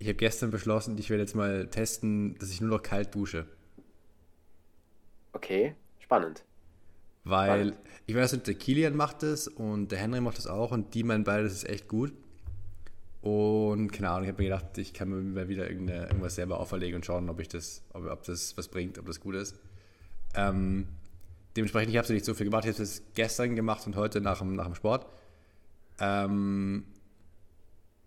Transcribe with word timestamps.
ich 0.00 0.08
habe 0.08 0.16
gestern 0.16 0.50
beschlossen, 0.50 0.96
ich 0.96 1.10
werde 1.10 1.22
jetzt 1.22 1.36
mal 1.36 1.68
testen, 1.68 2.34
dass 2.38 2.50
ich 2.50 2.62
nur 2.62 2.70
noch 2.70 2.82
kalt 2.82 3.14
dusche. 3.14 3.46
Okay, 5.34 5.74
spannend. 5.98 6.42
Weil, 7.22 7.74
spannend. 7.74 7.78
ich 8.06 8.14
weiß 8.16 8.32
nicht, 8.32 8.46
der 8.46 8.54
Kilian 8.54 8.96
macht 8.96 9.22
das 9.22 9.46
und 9.46 9.92
der 9.92 9.98
Henry 9.98 10.22
macht 10.22 10.38
das 10.38 10.46
auch 10.46 10.72
und 10.72 10.94
die 10.94 11.04
meinen 11.04 11.22
beide, 11.24 11.44
das 11.44 11.52
ist 11.52 11.68
echt 11.68 11.86
gut. 11.86 12.14
Und 13.20 13.92
keine 13.92 14.08
Ahnung, 14.08 14.22
ich 14.22 14.30
habe 14.30 14.42
mir 14.42 14.48
gedacht, 14.48 14.78
ich 14.78 14.94
kann 14.94 15.10
mir 15.10 15.16
mal 15.16 15.48
wieder 15.48 15.68
irgendwas 15.68 16.34
selber 16.34 16.58
auferlegen 16.60 16.96
und 16.96 17.04
schauen, 17.04 17.28
ob 17.28 17.38
ich 17.38 17.48
das, 17.48 17.82
ob, 17.92 18.06
ob 18.06 18.22
das 18.22 18.56
was 18.56 18.68
bringt, 18.68 18.98
ob 18.98 19.04
das 19.04 19.20
gut 19.20 19.34
ist. 19.34 19.54
Ähm, 20.34 20.88
dementsprechend, 21.54 21.90
ich 21.90 21.98
habe 21.98 22.04
es 22.04 22.10
nicht 22.10 22.24
so 22.24 22.32
viel 22.32 22.46
gemacht. 22.46 22.64
Ich 22.64 22.72
habe 22.72 22.82
es 22.82 23.02
gestern 23.14 23.54
gemacht 23.54 23.86
und 23.86 23.96
heute 23.96 24.22
nach 24.22 24.38
dem, 24.38 24.56
nach 24.56 24.64
dem 24.64 24.74
Sport. 24.74 25.04
Ähm, 25.98 26.86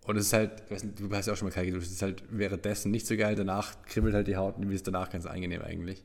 und 0.04 0.16
es 0.16 0.26
ist 0.26 0.32
halt, 0.32 0.70
nicht, 0.70 1.00
du 1.00 1.10
hast 1.10 1.26
ja 1.26 1.32
auch 1.32 1.36
schon 1.36 1.48
mal 1.48 1.54
kalt 1.54 1.66
geduscht, 1.66 1.86
es 1.86 1.92
ist 1.92 2.02
halt 2.02 2.22
währenddessen 2.30 2.90
nicht 2.90 3.06
so 3.06 3.16
geil, 3.16 3.34
danach 3.34 3.82
kribbelt 3.86 4.14
halt 4.14 4.26
die 4.26 4.36
Haut 4.36 4.56
und 4.58 4.68
wie 4.70 4.74
ist 4.74 4.86
danach 4.86 5.10
ganz 5.10 5.26
angenehm 5.26 5.62
eigentlich. 5.62 6.02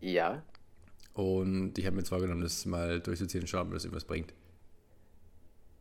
Ja. 0.00 0.42
Und 1.14 1.78
ich 1.78 1.86
habe 1.86 1.96
mir 1.96 2.04
zwar 2.04 2.20
genommen, 2.20 2.42
das 2.42 2.64
mal 2.64 3.00
durchzuziehen 3.00 3.42
und 3.42 3.48
schauen, 3.48 3.66
ob 3.66 3.74
das 3.74 3.84
irgendwas 3.84 4.04
bringt. 4.04 4.32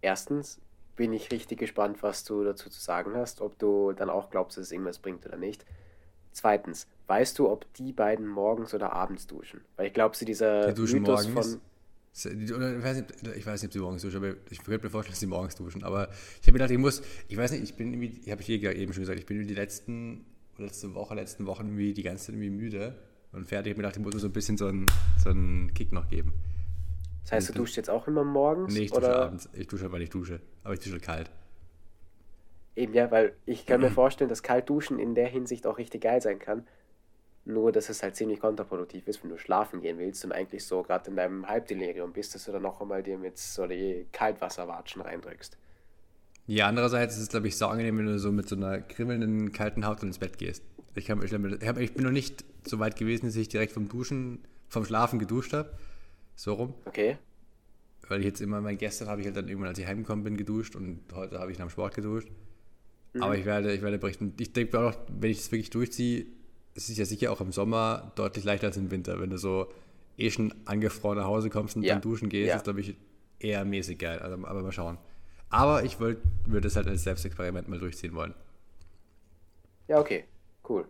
Erstens 0.01 0.59
bin 0.95 1.13
ich 1.13 1.31
richtig 1.31 1.59
gespannt, 1.59 2.03
was 2.03 2.23
du 2.23 2.43
dazu 2.43 2.69
zu 2.69 2.79
sagen 2.79 3.15
hast, 3.15 3.41
ob 3.41 3.57
du 3.59 3.93
dann 3.93 4.09
auch 4.09 4.29
glaubst, 4.29 4.57
dass 4.57 4.65
es 4.65 4.71
irgendwas 4.71 4.99
bringt 4.99 5.25
oder 5.25 5.37
nicht. 5.37 5.65
Zweitens, 6.31 6.87
weißt 7.07 7.37
du, 7.39 7.49
ob 7.49 7.71
die 7.73 7.93
beiden 7.93 8.27
morgens 8.27 8.73
oder 8.73 8.93
abends 8.93 9.27
duschen? 9.27 9.61
Weil 9.75 9.87
ich 9.87 9.93
glaube, 9.93 10.15
sie 10.15 10.25
dieser 10.25 10.73
die 10.73 10.81
Mythos 10.81 11.27
morgens. 11.27 11.53
von 11.53 11.61
oder 12.13 12.77
ich 12.77 12.83
weiß, 12.83 12.97
nicht, 12.97 13.37
ich 13.37 13.45
weiß 13.45 13.61
nicht, 13.61 13.69
ob 13.69 13.73
sie 13.73 13.79
morgens 13.79 14.01
duschen, 14.01 14.17
aber 14.17 14.35
ich 14.49 14.61
könnte 14.63 14.85
mir 14.85 14.89
vorstellen, 14.89 15.13
dass 15.13 15.19
sie 15.21 15.27
morgens 15.27 15.55
duschen. 15.55 15.83
Aber 15.83 16.09
ich 16.41 16.47
habe 16.47 16.51
mir 16.51 16.59
gedacht, 16.59 16.71
ich 16.71 16.77
muss, 16.77 17.01
ich 17.29 17.37
weiß 17.37 17.51
nicht, 17.51 17.63
ich 17.63 17.75
bin 17.75 17.93
irgendwie, 17.93 18.31
habe 18.31 18.41
ich 18.41 18.49
eben 18.49 18.93
schon 18.93 19.03
gesagt, 19.03 19.17
ich 19.17 19.25
bin 19.25 19.47
die 19.47 19.53
letzten, 19.53 20.25
letzte 20.57 20.93
Woche, 20.93 21.15
letzten 21.15 21.45
Wochen 21.45 21.67
irgendwie 21.67 21.93
die 21.93 22.03
ganze 22.03 22.25
Zeit 22.25 22.35
irgendwie 22.35 22.49
müde 22.49 22.97
und 23.31 23.45
fertig. 23.45 23.71
Ich 23.71 23.73
habe 23.73 23.81
mir 23.81 23.87
gedacht, 23.87 23.97
ich 23.97 24.03
muss 24.03 24.13
mir 24.13 24.19
so 24.19 24.27
ein 24.27 24.33
bisschen 24.33 24.57
so 24.57 24.67
einen, 24.67 24.85
so 25.23 25.29
einen 25.29 25.73
Kick 25.73 25.93
noch 25.93 26.09
geben. 26.09 26.33
Das 27.23 27.31
heißt, 27.31 27.49
du 27.49 27.53
duschst 27.53 27.77
jetzt 27.77 27.89
auch 27.89 28.07
immer 28.07 28.23
morgens? 28.23 28.73
Nee, 28.73 28.81
ich 28.81 28.91
dusche 28.91 29.07
oder? 29.07 29.21
abends. 29.23 29.49
Ich 29.53 29.67
dusche, 29.67 29.91
weil 29.91 30.01
ich 30.01 30.09
dusche. 30.09 30.41
Aber 30.63 30.73
ich 30.73 30.79
dusche 30.79 30.99
kalt. 30.99 31.31
Eben 32.75 32.93
ja, 32.93 33.09
weil 33.11 33.33
ich 33.45 33.65
kann 33.65 33.79
mir 33.79 33.91
vorstellen, 33.91 34.29
dass 34.29 34.43
kalt 34.43 34.69
duschen 34.69 34.99
in 34.99 35.15
der 35.15 35.27
Hinsicht 35.27 35.65
auch 35.65 35.77
richtig 35.77 36.01
geil 36.01 36.21
sein 36.21 36.39
kann. 36.39 36.67
Nur, 37.43 37.71
dass 37.71 37.89
es 37.89 38.03
halt 38.03 38.15
ziemlich 38.15 38.39
kontraproduktiv 38.39 39.07
ist, 39.07 39.23
wenn 39.23 39.31
du 39.31 39.37
schlafen 39.37 39.81
gehen 39.81 39.97
willst 39.97 40.23
und 40.23 40.31
eigentlich 40.31 40.63
so 40.65 40.83
gerade 40.83 41.09
in 41.09 41.15
deinem 41.15 41.47
Halbdelirium 41.47 42.13
bist, 42.13 42.35
dass 42.35 42.45
du 42.45 42.51
dann 42.51 42.61
noch 42.61 42.81
einmal 42.81 43.01
dir 43.01 43.17
mit 43.17 43.37
so 43.37 43.65
die 43.65 44.05
Kaltwasserwatschen 44.11 45.01
reindrückst. 45.01 45.57
Ja, 46.45 46.67
andererseits 46.67 47.15
ist 47.15 47.23
es, 47.23 47.29
glaube 47.29 47.47
ich, 47.47 47.57
so 47.57 47.67
angenehm, 47.67 47.97
wenn 47.97 48.05
du 48.05 48.19
so 48.19 48.31
mit 48.31 48.47
so 48.47 48.55
einer 48.55 48.79
kribbelnden 48.79 49.51
kalten 49.51 49.85
Haut 49.85 50.03
ins 50.03 50.19
Bett 50.19 50.37
gehst. 50.37 50.63
Ich, 50.95 51.09
hab, 51.09 51.23
ich, 51.23 51.33
hab, 51.33 51.77
ich 51.77 51.93
bin 51.93 52.03
noch 52.03 52.11
nicht 52.11 52.43
so 52.67 52.77
weit 52.79 52.95
gewesen, 52.95 53.25
dass 53.25 53.35
ich 53.35 53.47
direkt 53.47 53.71
vom 53.71 53.89
Duschen, 53.89 54.39
vom 54.67 54.85
Schlafen 54.85 55.17
geduscht 55.17 55.53
habe. 55.53 55.71
So 56.35 56.53
rum. 56.53 56.73
Okay. 56.85 57.17
Weil 58.07 58.19
ich 58.19 58.25
jetzt 58.25 58.41
immer, 58.41 58.61
mein 58.61 58.77
gestern 58.77 59.07
habe 59.07 59.21
ich 59.21 59.27
halt 59.27 59.37
dann 59.37 59.47
irgendwann, 59.47 59.69
als 59.69 59.79
ich 59.79 59.87
heimgekommen 59.87 60.23
bin, 60.23 60.37
geduscht 60.37 60.75
und 60.75 60.99
heute 61.13 61.39
habe 61.39 61.51
ich 61.51 61.57
nach 61.57 61.67
dem 61.67 61.71
Sport 61.71 61.95
geduscht. 61.95 62.27
Mhm. 63.13 63.23
Aber 63.23 63.37
ich 63.37 63.45
werde, 63.45 63.73
ich 63.73 63.81
werde 63.81 63.97
berichten. 63.97 64.33
Ich 64.39 64.53
denke 64.53 64.79
auch, 64.79 64.95
wenn 65.07 65.31
ich 65.31 65.37
das 65.37 65.51
wirklich 65.51 65.69
durchziehe, 65.69 66.25
es 66.75 66.89
ist 66.89 66.97
ja 66.97 67.05
sicher 67.05 67.31
auch 67.31 67.41
im 67.41 67.51
Sommer 67.51 68.11
deutlich 68.15 68.43
leichter 68.43 68.67
als 68.67 68.77
im 68.77 68.91
Winter. 68.91 69.19
Wenn 69.19 69.29
du 69.29 69.37
so 69.37 69.67
eh 70.17 70.29
schon 70.29 70.53
angefroren 70.65 71.17
nach 71.17 71.25
Hause 71.25 71.49
kommst 71.49 71.75
und 71.75 71.83
ja. 71.83 71.93
dann 71.93 72.01
duschen 72.01 72.29
gehst, 72.29 72.49
ja. 72.49 72.55
ist, 72.55 72.63
glaube 72.63 72.81
ich, 72.81 72.95
eher 73.39 73.65
mäßig 73.65 73.99
geil. 73.99 74.19
Also, 74.19 74.45
aber 74.45 74.61
mal 74.61 74.71
schauen. 74.71 74.97
Aber 75.49 75.83
ich 75.83 75.99
würde 75.99 76.67
es 76.67 76.75
halt 76.75 76.87
als 76.87 77.03
Selbstexperiment 77.03 77.67
mal 77.67 77.79
durchziehen 77.79 78.15
wollen. 78.15 78.33
Ja, 79.87 79.99
okay. 79.99 80.23
Cool. 80.67 80.85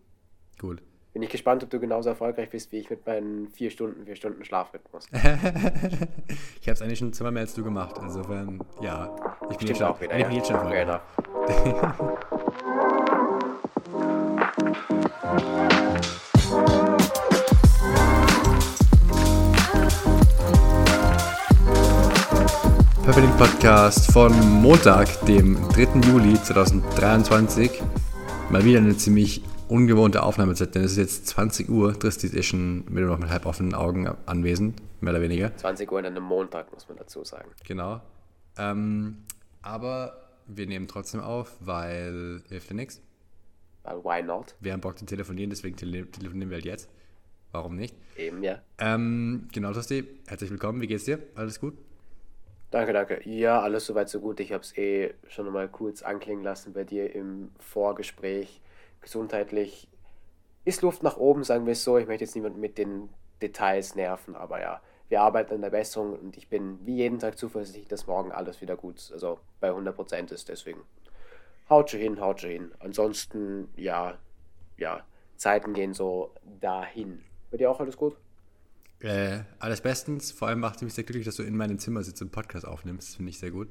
Cool. 0.61 0.77
Bin 1.13 1.23
ich 1.23 1.29
gespannt, 1.29 1.63
ob 1.63 1.69
du 1.69 1.79
genauso 1.79 2.09
erfolgreich 2.09 2.49
bist 2.49 2.71
wie 2.71 2.77
ich 2.77 2.89
mit 2.89 3.05
meinen 3.05 3.49
vier 3.49 3.69
Stunden, 3.69 4.05
vier 4.05 4.15
Stunden 4.15 4.45
Schlafrhythmus. 4.45 5.07
ich 5.11 5.21
habe 5.21 6.71
es 6.71 6.81
eigentlich 6.81 6.99
schon 6.99 7.11
zweimal 7.11 7.33
mehr 7.33 7.41
als 7.41 7.53
du 7.53 7.63
gemacht. 7.63 7.97
Insofern, 8.01 8.63
ja. 8.81 9.13
Ich 9.49 9.57
bin 9.57 9.67
Stimmt 9.67 9.69
jetzt 9.69 9.83
auch 9.83 9.99
wieder. 9.99 10.17
Ich 10.17 10.25
bin 10.25 10.31
ja. 10.31 10.37
jetzt 10.37 10.47
schon 10.47 10.55
erfolgreich. 10.55 11.01
Perfect 14.61 14.85
Podcast 23.39 24.11
von 24.11 24.31
Montag, 24.61 25.07
dem 25.25 25.55
3. 25.69 26.01
Juli 26.07 26.39
2023. 26.39 27.81
Mal 28.51 28.63
wieder 28.63 28.77
eine 28.77 28.95
ziemlich 28.95 29.41
ungewohnte 29.67 30.21
Aufnahmezeit, 30.21 30.75
denn 30.75 30.83
es 30.83 30.91
ist 30.91 30.97
jetzt 30.97 31.27
20 31.29 31.69
Uhr. 31.69 31.97
Tristi 31.97 32.27
ist 32.27 32.45
schon 32.45 32.85
wieder 32.87 33.07
noch 33.07 33.17
mit 33.17 33.31
halb 33.31 33.47
offenen 33.47 33.73
Augen 33.73 34.07
anwesend, 34.27 34.79
mehr 35.01 35.13
oder 35.13 35.23
weniger. 35.23 35.57
20 35.57 35.91
Uhr 35.91 35.97
an 35.97 36.05
einem 36.05 36.23
Montag, 36.23 36.71
muss 36.71 36.87
man 36.87 36.99
dazu 36.99 37.23
sagen. 37.23 37.49
Genau. 37.65 37.99
Ähm, 38.59 39.23
aber 39.63 40.21
wir 40.45 40.67
nehmen 40.67 40.87
trotzdem 40.87 41.21
auf, 41.21 41.57
weil 41.61 42.43
hilft 42.47 42.69
dir 42.69 42.75
nichts. 42.75 43.01
Weil 43.83 44.03
why 44.03 44.23
not? 44.23 44.55
Wir 44.59 44.73
haben 44.73 44.81
Bock 44.81 44.97
zu 44.97 45.05
telefonieren, 45.05 45.49
deswegen 45.49 45.75
tele 45.75 46.09
telefonieren 46.09 46.49
wir 46.49 46.57
halt 46.57 46.65
jetzt. 46.65 46.89
Warum 47.51 47.75
nicht? 47.75 47.95
Eben, 48.15 48.43
ja. 48.43 48.61
Ähm, 48.77 49.47
genau, 49.51 49.73
Tosti, 49.73 50.07
herzlich 50.27 50.49
willkommen. 50.49 50.81
Wie 50.81 50.87
geht's 50.87 51.05
dir? 51.05 51.19
Alles 51.35 51.59
gut? 51.59 51.77
Danke, 52.69 52.93
danke. 52.93 53.27
Ja, 53.29 53.59
alles 53.61 53.85
soweit 53.85 54.07
so 54.07 54.21
gut. 54.21 54.39
Ich 54.39 54.53
habe 54.53 54.63
es 54.63 54.77
eh 54.77 55.13
schon 55.27 55.51
mal 55.51 55.67
kurz 55.67 56.01
anklingen 56.01 56.43
lassen 56.43 56.71
bei 56.71 56.85
dir 56.85 57.13
im 57.13 57.51
Vorgespräch. 57.59 58.61
Gesundheitlich 59.01 59.89
ist 60.63 60.81
Luft 60.81 61.03
nach 61.03 61.17
oben, 61.17 61.43
sagen 61.43 61.65
wir 61.65 61.73
es 61.73 61.83
so. 61.83 61.97
Ich 61.97 62.07
möchte 62.07 62.23
jetzt 62.23 62.35
niemand 62.35 62.57
mit 62.57 62.77
den 62.77 63.09
Details 63.41 63.95
nerven, 63.95 64.35
aber 64.35 64.61
ja, 64.61 64.81
wir 65.09 65.21
arbeiten 65.21 65.55
an 65.55 65.61
der 65.61 65.71
Besserung 65.71 66.17
und 66.17 66.37
ich 66.37 66.47
bin 66.47 66.79
wie 66.85 66.95
jeden 66.95 67.19
Tag 67.19 67.37
zuversichtlich, 67.37 67.87
dass 67.87 68.07
morgen 68.07 68.31
alles 68.31 68.61
wieder 68.61 68.77
gut, 68.77 69.09
also 69.11 69.39
bei 69.59 69.71
100% 69.71 70.31
ist. 70.31 70.47
Deswegen 70.47 70.79
haut 71.71 71.89
schon 71.89 71.99
hin, 71.99 72.21
haut 72.21 72.41
schon 72.41 72.51
hin. 72.51 72.71
Ansonsten, 72.79 73.69
ja, 73.75 74.19
ja, 74.77 75.03
Zeiten 75.37 75.73
gehen 75.73 75.95
so 75.95 76.35
dahin. 76.59 77.23
Bei 77.49 77.57
dir 77.57 77.71
auch 77.71 77.79
alles 77.79 77.97
gut? 77.97 78.15
Äh, 78.99 79.39
alles 79.57 79.81
bestens. 79.81 80.31
Vor 80.31 80.47
allem 80.47 80.59
macht 80.59 80.75
es 80.75 80.81
mich 80.83 80.93
sehr 80.93 81.03
glücklich, 81.03 81.25
dass 81.25 81.37
du 81.37 81.43
in 81.43 81.57
meinem 81.57 81.79
Zimmer 81.79 82.03
sitzt 82.03 82.21
und 82.21 82.31
Podcast 82.31 82.67
aufnimmst. 82.67 83.09
Das 83.09 83.15
finde 83.15 83.31
ich 83.31 83.39
sehr 83.39 83.49
gut. 83.49 83.69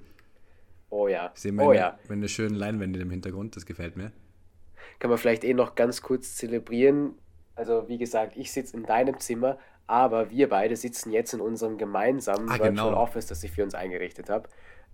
Oh 0.89 1.07
ja. 1.07 1.31
Ich 1.35 1.41
sehe 1.41 1.53
meine, 1.53 1.69
oh 1.69 1.73
ja. 1.73 1.99
meine 2.09 2.29
schönen 2.29 2.57
Leinwände 2.57 2.99
im 2.99 3.11
Hintergrund. 3.11 3.55
Das 3.55 3.65
gefällt 3.65 3.97
mir. 3.97 4.11
Kann 4.99 5.11
man 5.11 5.19
vielleicht 5.19 5.45
eh 5.45 5.55
noch 5.55 5.77
ganz 5.77 6.03
kurz 6.03 6.35
zelebrieren. 6.35 7.15
Also, 7.55 7.89
wie 7.89 7.99
gesagt, 7.99 8.37
ich 8.37 8.51
sitze 8.51 8.77
in 8.77 8.85
deinem 8.85 9.21
Zimmer, 9.21 9.59
aber 9.87 10.31
wir 10.31 10.49
beide 10.49 10.77
sitzen 10.77 11.13
jetzt 11.13 11.35
in 11.35 11.41
unserem 11.41 11.79
gemeinsamen 11.79 12.49
ah, 12.49 12.59
Virtual 12.59 12.71
genau. 12.71 12.97
Office, 12.97 13.27
das 13.27 13.45
ich 13.45 13.53
für 13.53 13.63
uns 13.63 13.75
eingerichtet 13.75 14.29
habe. 14.29 14.49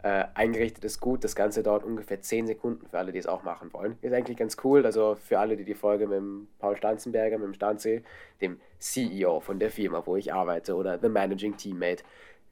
Äh, 0.07 0.29
eingerichtet 0.35 0.85
ist 0.85 1.01
gut, 1.01 1.25
das 1.25 1.35
Ganze 1.35 1.65
dauert 1.65 1.83
ungefähr 1.83 2.21
10 2.21 2.47
Sekunden 2.47 2.87
für 2.87 2.97
alle, 2.97 3.11
die 3.11 3.19
es 3.19 3.27
auch 3.27 3.43
machen 3.43 3.73
wollen. 3.73 3.99
Ist 4.03 4.13
eigentlich 4.13 4.37
ganz 4.37 4.57
cool, 4.63 4.87
also 4.87 5.17
für 5.17 5.41
alle, 5.41 5.57
die 5.57 5.65
die 5.65 5.75
Folge 5.75 6.07
mit 6.07 6.19
dem 6.19 6.47
Paul 6.61 6.77
Stanzenberger, 6.77 7.39
mit 7.39 7.49
dem 7.49 7.55
Stanze, 7.55 8.03
dem 8.41 8.61
CEO 8.79 9.41
von 9.41 9.59
der 9.59 9.69
Firma, 9.69 10.07
wo 10.07 10.15
ich 10.15 10.33
arbeite, 10.33 10.77
oder 10.77 11.01
The 11.01 11.09
Managing 11.09 11.57
Teammate 11.57 12.05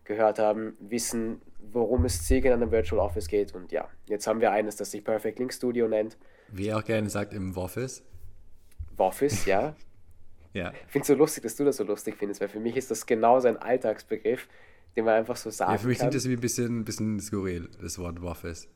gehört 0.03 0.41
haben, 0.41 0.77
wissen, 0.81 1.41
worum 1.71 2.05
es 2.07 2.27
circa 2.27 2.49
in 2.49 2.55
einem 2.55 2.73
Virtual 2.73 3.01
Office 3.01 3.29
geht. 3.29 3.55
Und 3.55 3.71
ja, 3.71 3.89
jetzt 4.09 4.27
haben 4.27 4.41
wir 4.41 4.51
eines, 4.51 4.75
das 4.75 4.91
sich 4.91 5.05
Perfect 5.05 5.39
Link 5.39 5.55
Studio 5.55 5.87
nennt. 5.87 6.17
Wie 6.49 6.67
er 6.71 6.79
auch 6.79 6.85
gerne 6.85 7.09
sagt, 7.09 7.33
im 7.33 7.55
Woffice. 7.55 8.03
Woffice, 8.97 9.47
ja. 9.47 9.77
ja. 10.55 10.73
Ich 10.73 10.91
finde 10.91 11.03
es 11.03 11.07
so 11.07 11.15
lustig, 11.15 11.45
dass 11.45 11.55
du 11.55 11.65
das 11.65 11.77
so 11.77 11.85
lustig 11.85 12.17
findest, 12.19 12.41
weil 12.41 12.49
für 12.49 12.59
mich 12.59 12.77
ist 12.77 12.91
das 12.91 13.07
genau 13.07 13.39
sein 13.39 13.57
Alltagsbegriff 13.59 14.49
den 14.97 15.05
man 15.05 15.15
einfach 15.15 15.37
so 15.37 15.51
sagen. 15.51 15.73
Ja, 15.73 15.79
für 15.79 15.89
mich 15.89 15.99
kann. 15.99 16.11
klingt 16.11 16.15
das 16.23 16.29
wie 16.29 16.35
ein 16.35 16.41
bisschen, 16.41 16.81
ein 16.81 16.85
bisschen 16.85 17.21
skurril, 17.21 17.69
das 17.81 17.99
Wort 17.99 18.23
Waffes. 18.23 18.69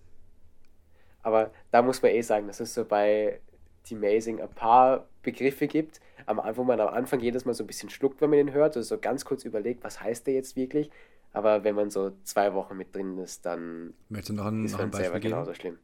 Aber 1.22 1.50
da 1.70 1.82
muss 1.82 2.00
man 2.02 2.12
eh 2.12 2.22
sagen, 2.22 2.46
dass 2.46 2.60
es 2.60 2.74
so 2.74 2.84
bei 2.84 3.40
Team 3.84 3.98
Amazing 3.98 4.40
ein 4.40 4.48
paar 4.50 5.06
Begriffe 5.22 5.66
gibt, 5.66 6.00
wo 6.26 6.64
man 6.64 6.80
am 6.80 6.88
Anfang 6.88 7.20
jedes 7.20 7.44
Mal 7.44 7.54
so 7.54 7.64
ein 7.64 7.66
bisschen 7.66 7.90
schluckt, 7.90 8.20
wenn 8.20 8.30
man 8.30 8.38
den 8.38 8.52
hört, 8.52 8.76
also 8.76 8.96
so 8.96 9.00
ganz 9.00 9.24
kurz 9.24 9.44
überlegt, 9.44 9.82
was 9.84 10.00
heißt 10.00 10.26
der 10.26 10.34
jetzt 10.34 10.56
wirklich. 10.56 10.90
Aber 11.32 11.64
wenn 11.64 11.74
man 11.74 11.90
so 11.90 12.12
zwei 12.24 12.54
Wochen 12.54 12.76
mit 12.76 12.94
drin 12.94 13.18
ist, 13.18 13.44
dann 13.44 13.94
Möchtest 14.08 14.30
du 14.30 14.34
noch 14.34 14.46
ein, 14.46 14.64
ist 14.64 14.72
noch 14.72 14.80
ein 14.80 14.90
Beispiel 14.90 15.04
selber 15.04 15.20
geben? 15.20 15.32
genauso 15.34 15.54
schlimm. 15.54 15.78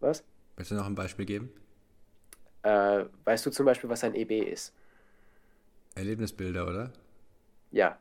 Was? 0.00 0.22
Möchtest 0.56 0.72
du 0.72 0.74
noch 0.76 0.86
ein 0.86 0.94
Beispiel 0.94 1.24
geben? 1.24 1.50
Äh, 2.62 3.04
weißt 3.24 3.46
du 3.46 3.50
zum 3.50 3.66
Beispiel, 3.66 3.88
was 3.88 4.04
ein 4.04 4.14
EB 4.14 4.42
ist? 4.52 4.72
Erlebnisbilder, 5.94 6.66
oder? 6.68 6.92
Ja. 7.70 7.98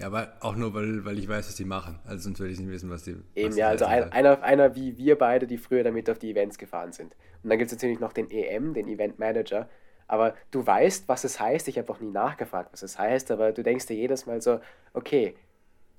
Ja, 0.00 0.06
aber 0.06 0.32
auch 0.40 0.56
nur, 0.56 0.72
weil, 0.72 1.04
weil 1.04 1.18
ich 1.18 1.28
weiß, 1.28 1.46
was 1.46 1.56
die 1.56 1.66
machen. 1.66 1.98
Also 2.06 2.24
sonst 2.24 2.40
würde 2.40 2.52
ich 2.52 2.58
nicht 2.58 2.70
wissen, 2.70 2.88
was 2.88 3.02
die. 3.04 3.16
Eben, 3.34 3.54
ja, 3.54 3.68
also 3.68 3.84
ein, 3.84 4.10
einer, 4.12 4.42
einer 4.42 4.74
wie 4.74 4.96
wir 4.96 5.18
beide, 5.18 5.46
die 5.46 5.58
früher 5.58 5.84
damit 5.84 6.08
auf 6.08 6.18
die 6.18 6.30
Events 6.30 6.56
gefahren 6.56 6.92
sind. 6.92 7.14
Und 7.42 7.50
dann 7.50 7.58
gibt 7.58 7.70
es 7.70 7.76
natürlich 7.76 8.00
noch 8.00 8.14
den 8.14 8.30
EM, 8.30 8.72
den 8.72 8.88
Event 8.88 9.18
Manager. 9.18 9.68
Aber 10.08 10.34
du 10.50 10.66
weißt, 10.66 11.06
was 11.06 11.24
es 11.24 11.38
heißt. 11.38 11.68
Ich 11.68 11.78
habe 11.78 11.92
auch 11.92 12.00
nie 12.00 12.10
nachgefragt, 12.10 12.72
was 12.72 12.82
es 12.82 12.98
heißt, 12.98 13.30
aber 13.30 13.52
du 13.52 13.62
denkst 13.62 13.86
dir 13.86 13.94
jedes 13.94 14.26
Mal 14.26 14.40
so, 14.40 14.60
okay, 14.94 15.34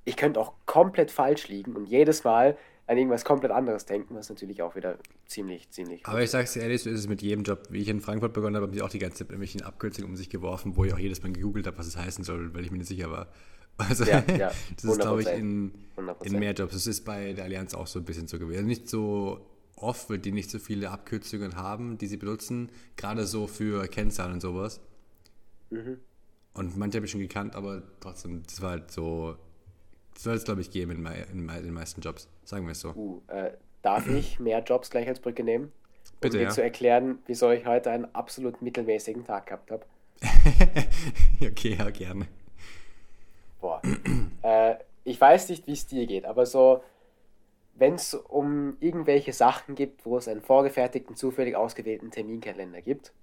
ich 0.04 0.18
könnte 0.18 0.40
auch 0.40 0.54
komplett 0.66 1.12
falsch 1.12 1.48
liegen 1.48 1.76
und 1.76 1.86
jedes 1.86 2.24
Mal 2.24 2.58
an 2.88 2.98
irgendwas 2.98 3.24
komplett 3.24 3.52
anderes 3.52 3.86
denken, 3.86 4.16
was 4.16 4.30
natürlich 4.30 4.64
auch 4.64 4.76
wieder 4.76 4.98
ziemlich, 5.28 5.70
ziemlich. 5.70 6.06
Aber 6.06 6.22
ich 6.22 6.32
sag's 6.32 6.54
dir 6.54 6.64
ehrlich, 6.64 6.82
so 6.82 6.90
ist 6.90 7.00
es 7.00 7.08
mit 7.08 7.22
jedem 7.22 7.44
Job. 7.44 7.68
Wie 7.70 7.82
ich 7.82 7.88
in 7.88 8.02
Frankfurt 8.02 8.34
begonnen 8.34 8.56
habe, 8.56 8.66
haben 8.66 8.74
die 8.74 8.82
auch 8.82 8.90
die 8.90 9.00
ganze 9.00 9.20
Zeit 9.20 9.30
irgendwelche 9.30 9.64
Abkürzungen 9.64 10.10
um 10.10 10.18
sich 10.18 10.30
geworfen, 10.30 10.76
wo 10.76 10.84
ich 10.84 10.94
auch 10.94 11.00
jedes 11.00 11.22
Mal 11.22 11.32
gegoogelt 11.32 11.68
habe, 11.68 11.78
was 11.78 11.88
es 11.88 11.96
heißen 11.96 12.24
soll, 12.24 12.54
weil 12.56 12.66
ich 12.66 12.72
mir 12.72 12.80
nicht 12.80 12.88
sicher 12.88 13.12
war. 13.12 13.28
Also, 13.90 14.04
ja, 14.06 14.24
ja, 14.38 14.52
das 14.76 14.84
ist, 14.84 15.00
glaube 15.00 15.22
ich, 15.22 15.28
in, 15.28 15.72
in 16.24 16.40
mehr 16.40 16.54
Jobs. 16.54 16.74
Das 16.74 16.88
ist 16.88 17.06
bei 17.06 17.34
der 17.34 17.46
Allianz 17.46 17.74
auch 17.74 17.88
so 17.88 18.00
ein 18.00 18.06
bisschen 18.06 18.28
so 18.28 18.40
gewesen. 18.40 18.66
Nicht 18.66 18.90
so 18.90 19.46
oft, 19.76 20.10
weil 20.10 20.20
die 20.20 20.32
nicht 20.32 20.50
so 20.50 20.60
viele 20.60 20.92
Abkürzungen 20.92 21.56
haben, 21.56 21.98
die 21.98 22.08
sie 22.08 22.18
benutzen, 22.18 22.70
gerade 22.96 23.26
so 23.26 23.48
für 23.48 23.88
Kennzahlen 23.88 24.34
und 24.34 24.42
sowas. 24.42 24.80
Mhm. 25.70 26.00
Und 26.54 26.78
manche 26.78 26.98
habe 26.98 27.06
ich 27.06 27.12
schon 27.12 27.22
gekannt, 27.22 27.56
aber 27.56 27.82
trotzdem, 28.00 28.44
das 28.44 28.62
war 28.62 28.72
halt 28.72 28.92
so, 28.92 29.38
das 30.14 30.24
soll 30.24 30.36
es, 30.36 30.44
glaube 30.44 30.62
ich, 30.62 30.72
geben 30.72 30.92
in, 30.92 31.06
in, 31.06 31.50
in, 31.50 31.64
den 31.64 31.74
meisten 31.74 32.02
Jobs, 32.02 32.28
sagen 32.44 32.66
wir 32.66 32.74
es 32.74 32.82
so. 32.82 32.90
Uh, 32.90 33.22
äh, 33.28 33.52
darf 33.82 34.08
ich 34.08 34.40
mehr 34.40 34.62
Jobs 34.62 34.90
gleich 34.90 35.08
als 35.08 35.20
Brücke 35.20 35.44
nehmen? 35.44 35.66
Um 35.66 36.18
Bitte, 36.20 36.38
dir 36.38 36.44
ja. 36.44 36.50
zu 36.50 36.62
erklären, 36.62 37.20
wieso 37.26 37.50
ich 37.52 37.66
heute 37.66 37.90
einen 37.90 38.06
absolut 38.14 38.62
mittelmäßigen 38.62 39.26
Tag 39.26 39.48
gehabt 39.48 39.72
habe. 39.72 39.86
okay, 41.42 41.76
ja, 41.80 41.90
gerne. 41.90 42.28
Boah. 43.62 43.82
äh, 44.42 44.76
ich 45.04 45.20
weiß 45.20 45.50
nicht, 45.50 45.68
wie 45.68 45.74
es 45.74 45.88
dir 45.88 46.06
geht, 46.06 46.26
aber 46.26 46.46
so, 46.46 46.84
wenn 47.76 47.96
es 47.96 48.14
um 48.14 48.78
irgendwelche 48.80 49.34
Sachen 49.34 49.76
gibt, 49.76 50.06
wo 50.06 50.18
es 50.18 50.28
einen 50.28 50.42
vorgefertigten, 50.42 51.16
zufällig 51.16 51.56
ausgewählten 51.56 52.12
Terminkalender 52.12 52.82
gibt, 52.82 53.14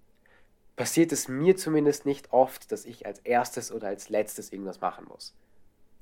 passiert 0.76 1.12
es 1.12 1.28
mir 1.28 1.56
zumindest 1.56 2.06
nicht 2.06 2.32
oft, 2.32 2.72
dass 2.72 2.84
ich 2.84 3.04
als 3.04 3.18
erstes 3.20 3.70
oder 3.70 3.88
als 3.88 4.08
letztes 4.08 4.52
irgendwas 4.52 4.80
machen 4.80 5.06
muss. 5.08 5.34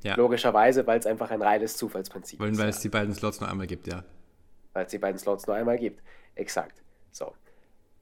Ja. 0.02 0.14
Logischerweise, 0.14 0.86
weil 0.86 0.98
es 0.98 1.06
einfach 1.06 1.30
ein 1.30 1.42
reines 1.42 1.76
Zufallsprinzip 1.76 2.38
weil, 2.38 2.52
ist. 2.52 2.58
Weil 2.58 2.68
es 2.68 2.80
die 2.80 2.88
beiden 2.88 3.14
Slots 3.14 3.40
nur 3.40 3.50
einmal 3.50 3.66
gibt, 3.66 3.86
ja. 3.86 4.04
Weil 4.72 4.84
es 4.84 4.90
die 4.90 4.98
beiden 4.98 5.18
Slots 5.18 5.46
nur 5.46 5.56
einmal 5.56 5.78
gibt. 5.78 6.02
Exakt. 6.34 6.82
So. 7.10 7.32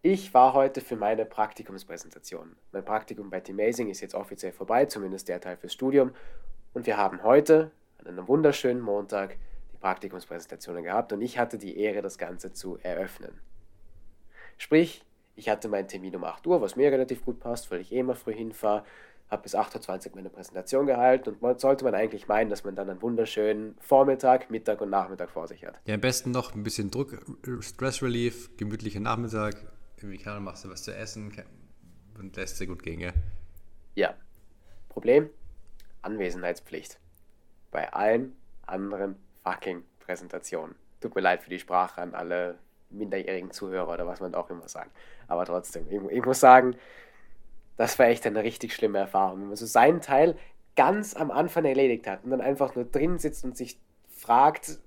Ich 0.07 0.35
war 0.35 0.53
heute 0.53 0.83
für 0.83 0.97
meine 0.97 1.25
Praktikumspräsentation. 1.25 2.57
Mein 2.73 2.85
Praktikum 2.85 3.31
bei 3.31 3.41
T-Amazing 3.41 3.89
ist 3.89 4.03
jetzt 4.03 4.15
offiziell 4.15 4.53
vorbei, 4.53 4.85
zumindest 4.85 5.31
der 5.31 5.41
Teil 5.41 5.57
fürs 5.57 5.73
Studium. 5.73 6.11
Und 6.75 6.87
wir 6.87 6.99
haben 6.99 7.23
heute, 7.23 7.71
an 8.01 8.09
einem 8.09 8.29
wunderschönen 8.29 8.83
Montag, 8.83 9.39
die 9.73 9.79
Praktikumspräsentationen 9.79 10.85
gehabt 10.85 11.15
und 11.15 11.23
ich 11.23 11.39
hatte 11.39 11.57
die 11.57 11.79
Ehre, 11.79 12.03
das 12.03 12.19
Ganze 12.19 12.53
zu 12.53 12.77
eröffnen. 12.83 13.41
Sprich, 14.59 15.07
ich 15.37 15.49
hatte 15.49 15.69
meinen 15.69 15.89
Termin 15.89 16.15
um 16.17 16.25
8 16.25 16.47
Uhr, 16.49 16.61
was 16.61 16.77
mir 16.77 16.93
relativ 16.93 17.25
gut 17.25 17.41
passt, 17.41 17.71
weil 17.71 17.81
ich 17.81 17.91
eh 17.91 18.01
immer 18.01 18.15
früh 18.15 18.35
hinfahre, 18.35 18.85
habe 19.31 19.43
bis 19.43 19.57
8.20 19.57 20.11
Uhr 20.11 20.17
meine 20.17 20.29
Präsentation 20.29 20.85
gehalten 20.85 21.31
und 21.31 21.41
man, 21.41 21.59
sollte 21.59 21.83
man 21.83 21.95
eigentlich 21.95 22.29
meinen, 22.29 22.51
dass 22.51 22.63
man 22.63 22.77
dann 22.77 22.91
einen 22.91 23.01
wunderschönen 23.01 23.75
Vormittag, 23.81 24.51
Mittag 24.51 24.83
und 24.83 24.91
Nachmittag 24.91 25.31
vor 25.31 25.49
sich 25.49 25.65
hat. 25.65 25.81
Ja, 25.87 25.95
am 25.95 26.03
besten 26.03 26.31
noch 26.31 26.55
ein 26.55 26.63
bisschen 26.63 26.91
Druck, 26.91 27.25
Stress 27.61 28.03
Relief, 28.03 28.55
gemütlicher 28.59 29.01
Nachmittag, 29.01 29.57
irgendwie 30.05 30.23
kann 30.23 30.45
machst 30.45 30.65
du 30.65 30.71
was 30.71 30.83
zu 30.83 30.95
essen 30.95 31.33
und 32.19 32.37
lässt 32.37 32.61
dir 32.61 32.67
gut 32.67 32.83
gehen, 32.83 32.99
gell? 33.01 33.15
Ja. 33.95 34.15
Problem? 34.91 35.31
Anwesenheitspflicht. 36.03 36.99
Bei 37.71 37.93
allen 37.93 38.37
anderen 38.67 39.17
fucking 39.43 39.83
Präsentationen. 40.01 40.77
Tut 41.01 41.15
mir 41.15 41.23
leid 41.23 41.43
für 41.43 41.51
die 41.51 41.59
Sprache 41.59 42.03
an 42.03 42.15
alle 42.15 42.59
minderjährigen 42.91 43.51
Zuhörer 43.51 43.95
oder 43.95 44.07
was 44.07 44.21
man 44.21 44.35
auch 44.35 44.51
immer 44.51 44.69
sagt. 44.69 44.91
Aber 45.27 45.47
trotzdem, 45.47 45.87
ich, 45.91 46.17
ich 46.19 46.25
muss 46.25 46.39
sagen, 46.39 46.77
das 47.77 47.99
war 47.99 48.07
echt 48.07 48.27
eine 48.27 48.43
richtig 48.43 48.75
schlimme 48.75 48.99
Erfahrung. 48.99 49.41
Wenn 49.41 49.49
man 49.49 49.57
so 49.57 49.67
seinen 49.67 50.01
Teil 50.01 50.37
ganz 50.77 51.17
am 51.17 51.31
Anfang 51.31 51.65
erledigt 51.65 52.07
hat 52.07 52.25
und 52.25 52.31
dann 52.31 52.41
einfach 52.43 52.75
nur 52.75 52.85
drin 52.85 53.19
sitzt 53.19 53.43
und 53.45 53.57
sich 53.57 53.79
fragt, 54.09 54.79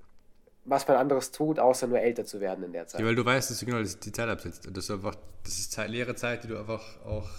was 0.68 0.88
man 0.88 0.98
anderes 0.98 1.32
tut, 1.32 1.60
außer 1.60 1.88
nur 1.88 2.00
älter 2.00 2.26
zu 2.26 2.40
werden 2.40 2.64
in 2.66 2.74
der 2.74 2.88
Zeit. 2.88 3.00
Ja, 3.02 3.08
weil 3.08 3.16
du 3.16 3.26
weißt, 3.26 3.50
dass 3.50 3.60
du 3.60 3.66
genau 3.66 3.82
die 3.82 4.12
Zeit 4.12 4.30
absitzt. 4.30 4.68
Das 4.70 4.84
ist 4.84 4.92
einfach, 4.92 5.16
das 5.44 5.58
ist 5.58 5.72
Zeit, 5.72 5.90
leere 5.90 6.16
Zeit, 6.16 6.44
die 6.44 6.50
du 6.50 6.58
einfach 6.58 7.02
auch 7.06 7.30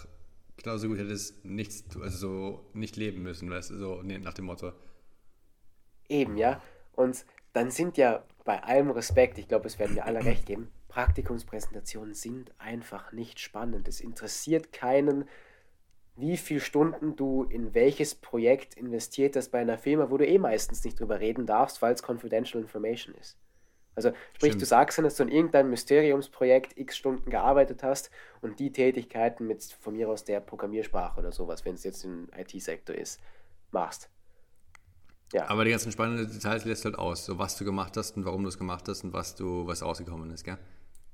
genauso 0.56 0.88
gut 0.88 0.98
hättest 0.98 1.44
nichts, 1.44 1.84
also 2.00 2.18
so 2.18 2.70
nicht 2.72 2.96
leben 2.96 3.22
müssen, 3.22 3.48
weißt 3.50 3.70
du, 3.70 3.78
so 3.78 4.02
nach 4.02 4.34
dem 4.34 4.46
Motto. 4.46 4.72
Eben, 6.08 6.36
ja. 6.36 6.60
Und 6.96 7.24
dann 7.52 7.70
sind 7.70 7.96
ja 7.96 8.24
bei 8.44 8.62
allem 8.62 8.90
Respekt, 8.90 9.38
ich 9.38 9.46
glaube, 9.46 9.66
es 9.66 9.78
werden 9.78 9.94
mir 9.94 10.04
alle 10.04 10.24
recht 10.24 10.46
geben, 10.46 10.72
Praktikumspräsentationen 10.88 12.14
sind 12.14 12.50
einfach 12.58 13.12
nicht 13.12 13.40
spannend. 13.40 13.86
Es 13.88 14.00
interessiert 14.00 14.72
keinen, 14.72 15.28
wie 16.18 16.36
viele 16.36 16.60
Stunden 16.60 17.16
du 17.16 17.44
in 17.44 17.74
welches 17.74 18.14
Projekt 18.14 18.74
investiert 18.74 19.36
hast 19.36 19.50
bei 19.50 19.60
einer 19.60 19.78
Firma, 19.78 20.10
wo 20.10 20.16
du 20.16 20.26
eh 20.26 20.38
meistens 20.38 20.84
nicht 20.84 20.98
drüber 20.98 21.20
reden 21.20 21.46
darfst, 21.46 21.80
weil 21.80 21.94
es 21.94 22.02
confidential 22.02 22.62
information 22.62 23.14
ist. 23.14 23.38
Also 23.94 24.10
sprich, 24.34 24.50
Stimmt. 24.50 24.62
du 24.62 24.66
sagst 24.66 24.98
dann, 24.98 25.04
dass 25.04 25.16
du 25.16 25.24
in 25.24 25.28
irgendeinem 25.28 25.70
Mysteriumsprojekt 25.70 26.78
x 26.78 26.96
Stunden 26.96 27.30
gearbeitet 27.30 27.82
hast 27.82 28.10
und 28.40 28.60
die 28.60 28.70
Tätigkeiten 28.70 29.46
mit 29.46 29.64
von 29.64 29.96
mir 29.96 30.08
aus 30.08 30.24
der 30.24 30.40
Programmiersprache 30.40 31.18
oder 31.18 31.32
sowas, 31.32 31.64
wenn 31.64 31.74
es 31.74 31.82
jetzt 31.82 32.04
im 32.04 32.28
IT-Sektor 32.36 32.94
ist, 32.94 33.20
machst. 33.72 34.08
Ja. 35.32 35.48
Aber 35.50 35.64
die 35.64 35.72
ganzen 35.72 35.92
spannenden 35.92 36.30
Details 36.30 36.64
lässt 36.64 36.84
halt 36.84 36.96
aus, 36.96 37.26
so 37.26 37.38
was 37.38 37.56
du 37.56 37.64
gemacht 37.64 37.96
hast 37.96 38.16
und 38.16 38.24
warum 38.24 38.42
du 38.42 38.48
es 38.48 38.56
gemacht 38.58 38.88
hast 38.88 39.04
und 39.04 39.12
was 39.12 39.34
du, 39.34 39.66
was 39.66 39.82
rausgekommen 39.82 40.30
ist, 40.30 40.44
gell? 40.44 40.58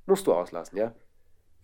Musst 0.06 0.26
du 0.26 0.34
auslassen, 0.34 0.76
ja. 0.76 0.94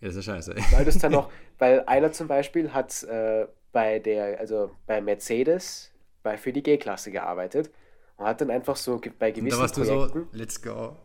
Ja, 0.01 0.07
das 0.07 0.15
ist 0.15 0.25
ja 0.25 0.33
scheiße. 0.33 0.55
Weil 0.71 0.85
das 0.85 0.97
dann 0.97 1.11
noch, 1.13 1.31
weil 1.59 1.81
einer 1.85 2.11
zum 2.11 2.27
Beispiel 2.27 2.73
hat 2.73 3.03
äh, 3.03 3.47
bei 3.71 3.99
der, 3.99 4.39
also 4.39 4.71
bei 4.87 4.99
Mercedes 4.99 5.91
bei, 6.23 6.37
für 6.37 6.51
die 6.51 6.63
G-Klasse 6.63 7.11
gearbeitet 7.11 7.71
und 8.17 8.25
hat 8.25 8.41
dann 8.41 8.51
einfach 8.51 8.75
so 8.75 8.99
bei 9.19 9.31
gewissen 9.31 9.45
und 9.45 9.51
da 9.53 9.59
warst 9.59 9.75
Projekten. 9.75 10.19
Du 10.19 10.31
so, 10.31 10.37
let's 10.37 10.61
go. 10.61 10.95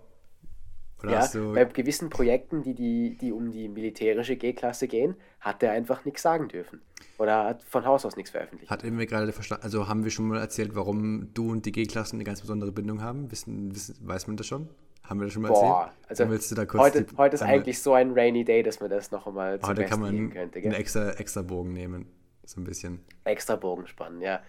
Oder 1.02 1.12
ja, 1.12 1.52
bei 1.52 1.64
gewissen 1.66 2.08
Projekten, 2.08 2.62
die, 2.62 2.74
die, 2.74 3.18
die 3.18 3.30
um 3.30 3.52
die 3.52 3.68
militärische 3.68 4.36
G-Klasse 4.36 4.88
gehen, 4.88 5.14
hat 5.40 5.62
er 5.62 5.72
einfach 5.72 6.06
nichts 6.06 6.22
sagen 6.22 6.48
dürfen. 6.48 6.80
Oder 7.18 7.44
hat 7.44 7.62
von 7.64 7.84
Haus 7.84 8.06
aus 8.06 8.16
nichts 8.16 8.30
veröffentlicht. 8.30 8.70
Hat 8.70 8.82
wir 8.82 9.06
gerade 9.06 9.30
verstanden, 9.32 9.64
also 9.64 9.88
haben 9.88 10.04
wir 10.04 10.10
schon 10.10 10.28
mal 10.28 10.38
erzählt, 10.38 10.74
warum 10.74 11.34
du 11.34 11.50
und 11.50 11.66
die 11.66 11.72
G-Klassen 11.72 12.16
eine 12.16 12.24
ganz 12.24 12.40
besondere 12.40 12.72
Bindung 12.72 13.02
haben? 13.02 13.30
Wissen, 13.30 13.74
wissen, 13.74 13.96
weiß 14.00 14.26
man 14.26 14.38
das 14.38 14.46
schon? 14.46 14.70
Haben 15.08 15.20
wir 15.20 15.26
das 15.26 15.34
schon 15.34 15.42
mal 15.42 15.48
Boah, 15.48 15.92
erzählt? 16.08 16.30
Also 16.30 16.78
heute, 16.78 17.04
die, 17.04 17.16
heute 17.16 17.34
ist 17.36 17.42
eigentlich 17.42 17.80
so 17.80 17.94
ein 17.94 18.12
rainy 18.12 18.44
day, 18.44 18.62
dass 18.62 18.80
man 18.80 18.90
das 18.90 19.12
noch 19.12 19.26
einmal 19.26 19.60
zum 19.60 19.68
Heute 19.68 19.84
kann 19.84 20.00
man 20.00 20.30
könnte, 20.30 20.58
einen 20.58 20.72
extra, 20.72 21.12
extra 21.12 21.42
Bogen 21.42 21.72
nehmen, 21.72 22.06
so 22.44 22.60
ein 22.60 22.64
bisschen. 22.64 23.04
Extra 23.24 23.54
Bogen 23.56 23.86
spannen, 23.86 24.20
ja. 24.20 24.40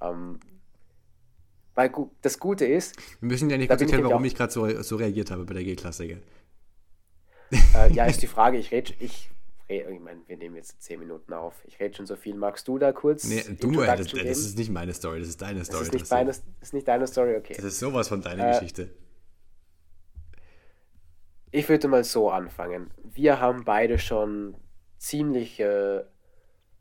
Ähm, 0.00 0.40
weil 1.74 1.92
das 2.20 2.38
Gute 2.38 2.66
ist. 2.66 2.96
Wir 3.20 3.28
müssen 3.28 3.48
ja 3.48 3.56
nicht 3.56 3.68
kurz 3.68 3.80
erklären, 3.80 4.04
warum 4.04 4.24
ich 4.24 4.34
gerade 4.34 4.52
so, 4.52 4.82
so 4.82 4.96
reagiert 4.96 5.30
habe 5.30 5.44
bei 5.44 5.54
der 5.54 5.64
G-Klasse. 5.64 6.04
Äh, 6.04 6.20
ja, 7.92 8.04
ist 8.04 8.20
die 8.22 8.26
Frage. 8.26 8.58
Ich 8.58 8.72
rede, 8.72 8.92
ich, 8.98 9.30
red, 9.70 9.88
ich 9.88 10.00
meine, 10.00 10.20
wir 10.26 10.36
nehmen 10.36 10.56
jetzt 10.56 10.82
10 10.82 10.98
Minuten 10.98 11.32
auf. 11.32 11.54
Ich 11.64 11.78
rede 11.78 11.94
schon 11.94 12.06
so 12.06 12.16
viel. 12.16 12.34
Magst 12.34 12.66
du 12.66 12.78
da 12.78 12.92
kurz? 12.92 13.24
Nee, 13.24 13.42
du, 13.60 13.72
das, 13.72 14.08
das 14.08 14.38
ist 14.38 14.58
nicht 14.58 14.70
meine 14.70 14.92
Story, 14.92 15.20
das 15.20 15.28
ist 15.28 15.40
deine 15.40 15.64
Story. 15.64 15.78
Das 15.78 15.88
ist 15.88 15.94
nicht, 15.94 16.10
meine, 16.10 16.26
das 16.26 16.42
ist 16.60 16.74
nicht 16.74 16.88
deine 16.88 17.06
Story, 17.06 17.36
okay. 17.36 17.54
Das 17.54 17.64
ist 17.64 17.78
sowas 17.78 18.08
von 18.08 18.20
deiner 18.20 18.48
äh, 18.48 18.52
Geschichte. 18.52 18.90
Ich 21.52 21.68
würde 21.68 21.86
mal 21.86 22.02
so 22.02 22.30
anfangen. 22.30 22.90
Wir 23.04 23.38
haben 23.38 23.64
beide 23.64 23.98
schon 23.98 24.54
ziemlich, 24.96 25.60
äh, 25.60 26.02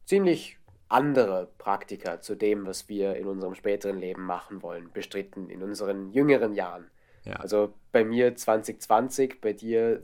ziemlich 0.05 0.57
andere 0.87 1.49
Praktika 1.57 2.21
zu 2.21 2.35
dem, 2.35 2.65
was 2.65 2.87
wir 2.87 3.15
in 3.17 3.27
unserem 3.27 3.53
späteren 3.53 3.99
Leben 3.99 4.23
machen 4.23 4.61
wollen, 4.61 4.89
bestritten 4.93 5.49
in 5.49 5.61
unseren 5.61 6.11
jüngeren 6.11 6.53
Jahren. 6.53 6.89
Ja. 7.25 7.33
Also 7.35 7.73
bei 7.91 8.05
mir 8.05 8.35
2020, 8.35 9.41
bei 9.41 9.53
dir 9.53 10.01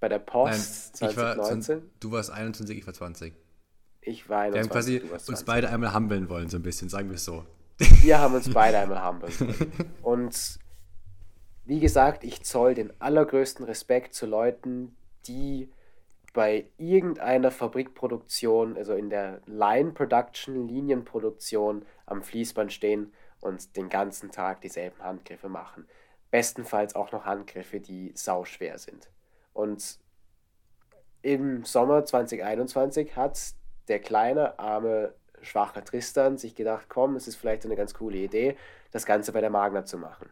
bei 0.00 0.08
der 0.08 0.18
Post 0.18 1.00
Nein, 1.00 1.12
2019. 1.12 1.76
War, 1.76 1.82
du 2.00 2.12
warst 2.12 2.30
21, 2.30 2.78
ich 2.78 2.86
war 2.86 2.94
20. 2.94 3.34
Ich 4.00 4.28
war 4.28 4.42
21, 4.42 4.54
Wir 4.54 5.00
haben 5.00 5.08
quasi 5.10 5.30
uns 5.30 5.44
beide 5.44 5.70
einmal 5.70 5.94
humbeln 5.94 6.28
wollen, 6.28 6.48
so 6.48 6.58
ein 6.58 6.62
bisschen, 6.62 6.88
sagen 6.88 7.08
wir 7.08 7.14
es 7.14 7.24
so. 7.24 7.46
Wir 8.02 8.18
haben 8.18 8.34
uns 8.34 8.52
beide 8.52 8.78
einmal 8.78 9.06
humbeln 9.06 9.32
wollen. 9.38 9.72
Und 10.02 10.58
wie 11.64 11.80
gesagt, 11.80 12.24
ich 12.24 12.42
zoll 12.44 12.74
den 12.74 12.92
allergrößten 13.00 13.64
Respekt 13.64 14.14
zu 14.14 14.26
Leuten, 14.26 14.96
die 15.26 15.70
bei 16.34 16.66
irgendeiner 16.76 17.50
Fabrikproduktion, 17.50 18.76
also 18.76 18.94
in 18.94 19.08
der 19.08 19.40
Line 19.46 19.92
Production, 19.92 20.66
Linienproduktion 20.66 21.86
am 22.06 22.22
Fließband 22.22 22.72
stehen 22.72 23.12
und 23.40 23.76
den 23.76 23.88
ganzen 23.88 24.30
Tag 24.30 24.60
dieselben 24.60 25.00
Handgriffe 25.02 25.48
machen. 25.48 25.86
Bestenfalls 26.30 26.96
auch 26.96 27.12
noch 27.12 27.24
Handgriffe, 27.24 27.80
die 27.80 28.12
sauschwer 28.14 28.78
sind. 28.78 29.08
Und 29.52 29.98
im 31.22 31.64
Sommer 31.64 32.04
2021 32.04 33.16
hat 33.16 33.38
der 33.88 34.00
kleine, 34.00 34.58
arme, 34.58 35.14
schwache 35.40 35.84
Tristan 35.84 36.36
sich 36.36 36.54
gedacht, 36.54 36.86
komm, 36.88 37.16
es 37.16 37.28
ist 37.28 37.36
vielleicht 37.36 37.64
eine 37.64 37.76
ganz 37.76 37.94
coole 37.94 38.18
Idee, 38.18 38.56
das 38.90 39.06
Ganze 39.06 39.32
bei 39.32 39.40
der 39.40 39.50
Magna 39.50 39.84
zu 39.84 39.98
machen. 39.98 40.28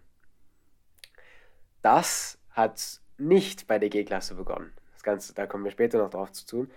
Das 1.82 2.38
hat 2.50 3.00
nicht 3.18 3.66
bei 3.66 3.78
der 3.78 3.90
G-Klasse 3.90 4.34
begonnen 4.34 4.72
das 5.02 5.02
Ganze, 5.02 5.34
da 5.34 5.46
kommen 5.46 5.64
wir 5.64 5.72
später 5.72 5.98
noch 5.98 6.10
drauf 6.10 6.32
zu 6.32 6.46
tun, 6.46 6.70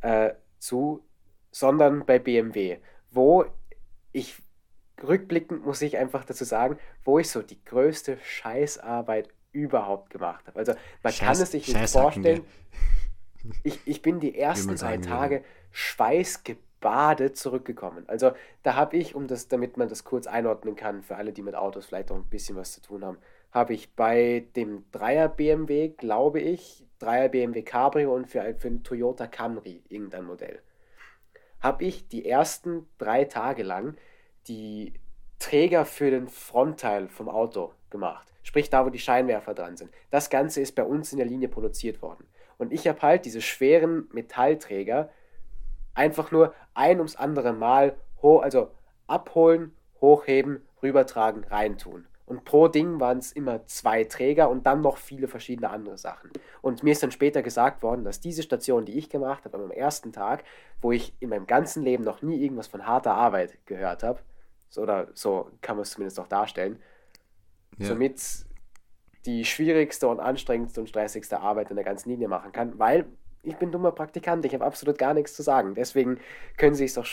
äh, 0.00 0.32
zu, 0.58 1.04
sondern 1.52 2.04
bei 2.04 2.18
BMW, 2.18 2.78
wo 3.10 3.44
ich 4.12 4.42
rückblickend 5.02 5.64
muss 5.64 5.80
ich 5.80 5.96
einfach 5.96 6.24
dazu 6.24 6.44
sagen, 6.44 6.76
wo 7.04 7.20
ich 7.20 7.30
so 7.30 7.40
die 7.40 7.64
größte 7.64 8.18
Scheißarbeit 8.20 9.28
überhaupt 9.52 10.10
gemacht 10.10 10.46
habe. 10.48 10.58
Also 10.58 10.72
man 11.02 11.12
Scheiß, 11.12 11.26
kann 11.26 11.42
es 11.42 11.52
sich 11.52 11.72
nicht 11.72 11.90
vorstellen. 11.90 12.44
Ich, 13.62 13.80
ich 13.84 14.02
bin 14.02 14.18
die 14.18 14.36
ersten 14.36 14.74
drei 14.74 14.96
Tage 14.96 15.44
schweißgebadet 15.70 17.36
zurückgekommen. 17.36 18.08
Also 18.08 18.32
da 18.64 18.74
habe 18.74 18.96
ich, 18.96 19.14
um 19.14 19.28
das, 19.28 19.46
damit 19.46 19.76
man 19.76 19.88
das 19.88 20.02
kurz 20.02 20.26
einordnen 20.26 20.74
kann, 20.74 21.02
für 21.02 21.14
alle, 21.14 21.32
die 21.32 21.42
mit 21.42 21.54
Autos 21.54 21.86
vielleicht 21.86 22.10
auch 22.10 22.16
ein 22.16 22.24
bisschen 22.24 22.56
was 22.56 22.72
zu 22.72 22.82
tun 22.82 23.04
haben, 23.04 23.18
habe 23.50 23.74
ich 23.74 23.94
bei 23.94 24.46
dem 24.56 24.84
Dreier 24.92 25.28
BMW, 25.28 25.88
glaube 25.88 26.40
ich, 26.40 26.84
Dreier 26.98 27.28
BMW 27.28 27.62
Cabrio 27.62 28.14
und 28.14 28.26
für, 28.26 28.54
für 28.58 28.68
einen 28.68 28.82
Toyota 28.82 29.26
Camry, 29.26 29.82
irgendein 29.88 30.24
Modell, 30.24 30.60
habe 31.60 31.84
ich 31.84 32.08
die 32.08 32.28
ersten 32.28 32.86
drei 32.98 33.24
Tage 33.24 33.62
lang 33.62 33.96
die 34.48 34.94
Träger 35.38 35.84
für 35.84 36.10
den 36.10 36.28
Frontteil 36.28 37.08
vom 37.08 37.28
Auto 37.28 37.72
gemacht. 37.90 38.26
Sprich 38.42 38.70
da, 38.70 38.84
wo 38.84 38.90
die 38.90 38.98
Scheinwerfer 38.98 39.54
dran 39.54 39.76
sind. 39.76 39.90
Das 40.10 40.30
Ganze 40.30 40.60
ist 40.60 40.74
bei 40.74 40.82
uns 40.82 41.12
in 41.12 41.18
der 41.18 41.26
Linie 41.26 41.48
produziert 41.48 42.02
worden. 42.02 42.26
Und 42.56 42.72
ich 42.72 42.88
habe 42.88 43.00
halt 43.02 43.24
diese 43.24 43.40
schweren 43.40 44.08
Metallträger 44.12 45.10
einfach 45.94 46.32
nur 46.32 46.54
ein 46.74 46.98
ums 46.98 47.16
andere 47.16 47.52
Mal, 47.52 47.96
also 48.20 48.70
abholen, 49.06 49.76
hochheben, 50.00 50.66
rübertragen, 50.82 51.44
reintun. 51.44 52.07
Und 52.28 52.44
pro 52.44 52.68
Ding 52.68 53.00
waren 53.00 53.18
es 53.18 53.32
immer 53.32 53.64
zwei 53.66 54.04
Träger 54.04 54.50
und 54.50 54.66
dann 54.66 54.82
noch 54.82 54.98
viele 54.98 55.28
verschiedene 55.28 55.70
andere 55.70 55.96
Sachen. 55.96 56.30
Und 56.60 56.82
mir 56.82 56.92
ist 56.92 57.02
dann 57.02 57.10
später 57.10 57.42
gesagt 57.42 57.82
worden, 57.82 58.04
dass 58.04 58.20
diese 58.20 58.42
Station, 58.42 58.84
die 58.84 58.98
ich 58.98 59.08
gemacht 59.08 59.46
habe, 59.46 59.56
am 59.56 59.70
ersten 59.70 60.12
Tag, 60.12 60.44
wo 60.82 60.92
ich 60.92 61.14
in 61.20 61.30
meinem 61.30 61.46
ganzen 61.46 61.82
Leben 61.82 62.04
noch 62.04 62.20
nie 62.20 62.42
irgendwas 62.42 62.66
von 62.66 62.86
harter 62.86 63.14
Arbeit 63.14 63.58
gehört 63.64 64.02
habe, 64.02 64.20
so, 64.68 64.82
oder 64.82 65.08
so 65.14 65.50
kann 65.62 65.76
man 65.76 65.84
es 65.84 65.92
zumindest 65.92 66.20
auch 66.20 66.28
darstellen, 66.28 66.78
ja. 67.78 67.86
somit 67.86 68.20
die 69.24 69.46
schwierigste 69.46 70.06
und 70.08 70.20
anstrengendste 70.20 70.80
und 70.82 70.88
stressigste 70.88 71.40
Arbeit 71.40 71.70
in 71.70 71.76
der 71.76 71.84
ganzen 71.84 72.10
Linie 72.10 72.28
machen 72.28 72.52
kann, 72.52 72.78
weil 72.78 73.06
ich 73.42 73.56
bin 73.56 73.72
dummer 73.72 73.92
Praktikant, 73.92 74.44
ich 74.44 74.52
habe 74.52 74.66
absolut 74.66 74.98
gar 74.98 75.14
nichts 75.14 75.34
zu 75.34 75.42
sagen. 75.42 75.74
Deswegen 75.74 76.18
können 76.58 76.74
sie 76.74 76.84
es 76.84 76.94
doch 76.94 77.06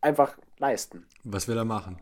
einfach 0.00 0.38
leisten. 0.58 1.06
Was 1.24 1.48
will 1.48 1.58
er 1.58 1.66
machen? 1.66 1.98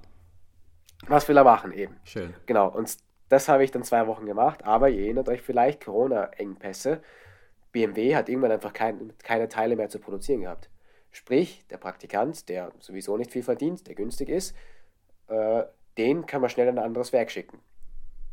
Was 1.09 1.29
will 1.29 1.37
er 1.37 1.45
machen 1.45 1.73
eben? 1.73 1.97
Schön. 2.05 2.35
Genau, 2.47 2.69
und 2.69 2.97
das 3.29 3.49
habe 3.49 3.65
ich 3.65 3.71
dann 3.71 3.83
zwei 3.83 4.07
Wochen 4.07 4.27
gemacht, 4.27 4.65
aber 4.65 4.89
ihr 4.89 5.05
erinnert 5.05 5.29
euch 5.29 5.43
vielleicht, 5.43 5.85
Corona-Engpässe. 5.85 7.03
BMW 7.73 8.17
hat 8.17 8.29
irgendwann 8.29 8.53
einfach 8.53 8.73
kein, 8.73 9.13
keine 9.23 9.49
Teile 9.49 9.77
mehr 9.77 9.89
zu 9.89 9.99
produzieren 9.99 10.43
gehabt. 10.43 10.71
Sprich, 11.11 11.65
der 11.71 11.79
Praktikant, 11.79 12.49
der 12.49 12.73
sowieso 12.79 13.17
nicht 13.17 13.33
viel 13.33 13.43
verdient, 13.43 13.87
der 13.87 13.95
günstig 13.95 14.29
ist, 14.29 14.55
äh, 15.29 15.65
den 15.99 16.27
kann 16.27 16.41
man 16.41 16.51
schnell 16.51 16.69
in 16.69 16.79
ein 16.79 16.85
anderes 16.85 17.13
Werk 17.13 17.31
schicken. 17.31 17.59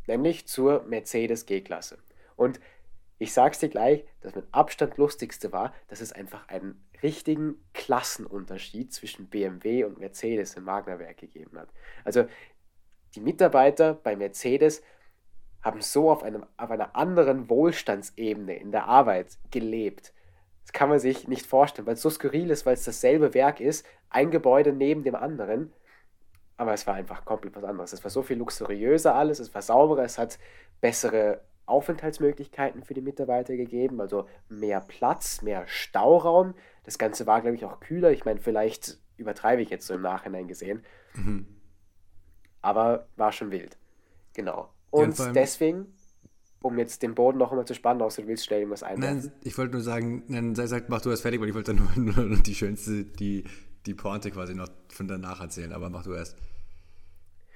Nämlich 0.06 0.46
zur 0.46 0.82
Mercedes 0.84 1.46
G-Klasse. 1.46 1.98
Und 2.36 2.60
ich 3.18 3.32
sag's 3.32 3.58
dir 3.58 3.68
gleich, 3.68 4.04
das 4.20 4.34
mit 4.34 4.46
Abstand 4.52 4.98
lustigste 4.98 5.52
war, 5.52 5.72
dass 5.88 6.00
es 6.00 6.12
einfach 6.12 6.48
einen 6.48 6.84
richtigen 7.02 7.56
Klassenunterschied 7.72 8.92
zwischen 8.92 9.28
BMW 9.28 9.84
und 9.84 9.98
Mercedes 9.98 10.54
im 10.54 10.64
Magna-Werk 10.64 11.18
gegeben 11.18 11.58
hat. 11.58 11.68
Also 12.04 12.26
die 13.14 13.20
Mitarbeiter 13.20 13.94
bei 13.94 14.16
Mercedes 14.16 14.82
haben 15.62 15.80
so 15.80 16.10
auf, 16.10 16.22
einem, 16.22 16.44
auf 16.56 16.70
einer 16.70 16.94
anderen 16.94 17.48
Wohlstandsebene 17.48 18.56
in 18.56 18.70
der 18.70 18.86
Arbeit 18.86 19.38
gelebt. 19.50 20.12
Das 20.62 20.72
kann 20.72 20.88
man 20.88 20.98
sich 20.98 21.26
nicht 21.26 21.46
vorstellen, 21.46 21.86
weil 21.86 21.94
es 21.94 22.02
so 22.02 22.10
skurril 22.10 22.50
ist, 22.50 22.66
weil 22.66 22.74
es 22.74 22.84
dasselbe 22.84 23.34
Werk 23.34 23.60
ist, 23.60 23.86
ein 24.10 24.30
Gebäude 24.30 24.72
neben 24.72 25.04
dem 25.04 25.14
anderen. 25.14 25.72
Aber 26.56 26.72
es 26.74 26.86
war 26.86 26.94
einfach 26.94 27.24
komplett 27.24 27.56
was 27.56 27.64
anderes. 27.64 27.92
Es 27.92 28.04
war 28.04 28.10
so 28.10 28.22
viel 28.22 28.38
luxuriöser 28.38 29.14
alles, 29.14 29.40
es 29.40 29.54
war 29.54 29.62
sauberer, 29.62 30.04
es 30.04 30.18
hat 30.18 30.38
bessere 30.80 31.40
Aufenthaltsmöglichkeiten 31.66 32.82
für 32.82 32.94
die 32.94 33.00
Mitarbeiter 33.00 33.56
gegeben, 33.56 34.00
also 34.00 34.28
mehr 34.48 34.80
Platz, 34.80 35.40
mehr 35.40 35.66
Stauraum. 35.66 36.54
Das 36.84 36.98
Ganze 36.98 37.26
war, 37.26 37.40
glaube 37.40 37.56
ich, 37.56 37.64
auch 37.64 37.80
kühler. 37.80 38.10
Ich 38.10 38.24
meine, 38.24 38.40
vielleicht 38.40 38.98
übertreibe 39.16 39.62
ich 39.62 39.70
jetzt 39.70 39.86
so 39.86 39.94
im 39.94 40.02
Nachhinein 40.02 40.46
gesehen. 40.46 40.84
Mhm. 41.14 41.53
Aber 42.64 43.06
war 43.16 43.30
schon 43.30 43.50
wild. 43.50 43.76
Genau. 44.32 44.70
Und 44.90 45.18
ja, 45.18 45.32
deswegen, 45.32 45.94
um 46.62 46.78
jetzt 46.78 47.02
den 47.02 47.14
Boden 47.14 47.36
noch 47.36 47.50
einmal 47.50 47.66
zu 47.66 47.74
spannen, 47.74 48.00
außer 48.00 48.22
du 48.22 48.28
willst 48.28 48.46
schnell 48.46 48.60
irgendwas 48.60 48.82
einwerfen. 48.82 49.18
Nein, 49.18 49.32
ich 49.42 49.58
wollte 49.58 49.72
nur 49.72 49.82
sagen, 49.82 50.24
nein, 50.28 50.54
sei 50.54 50.66
sagt, 50.66 50.88
mach 50.88 51.02
du 51.02 51.10
das 51.10 51.20
fertig, 51.20 51.42
weil 51.42 51.50
ich 51.50 51.54
wollte 51.54 51.74
nur, 51.96 52.24
nur 52.24 52.38
die 52.38 52.54
schönste, 52.54 53.04
die, 53.04 53.44
die 53.84 53.92
Pointe 53.92 54.30
quasi 54.30 54.54
noch 54.54 54.68
von 54.88 55.06
danach 55.06 55.42
erzählen, 55.42 55.74
aber 55.74 55.90
mach 55.90 56.04
du 56.04 56.14
erst. 56.14 56.38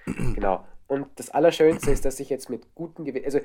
Genau. 0.04 0.66
Und 0.86 1.06
das 1.16 1.30
Allerschönste 1.30 1.90
ist, 1.90 2.04
dass 2.04 2.20
ich 2.20 2.28
jetzt 2.28 2.50
mit 2.50 2.74
guten 2.74 3.06
Gewinn, 3.06 3.24
also 3.24 3.40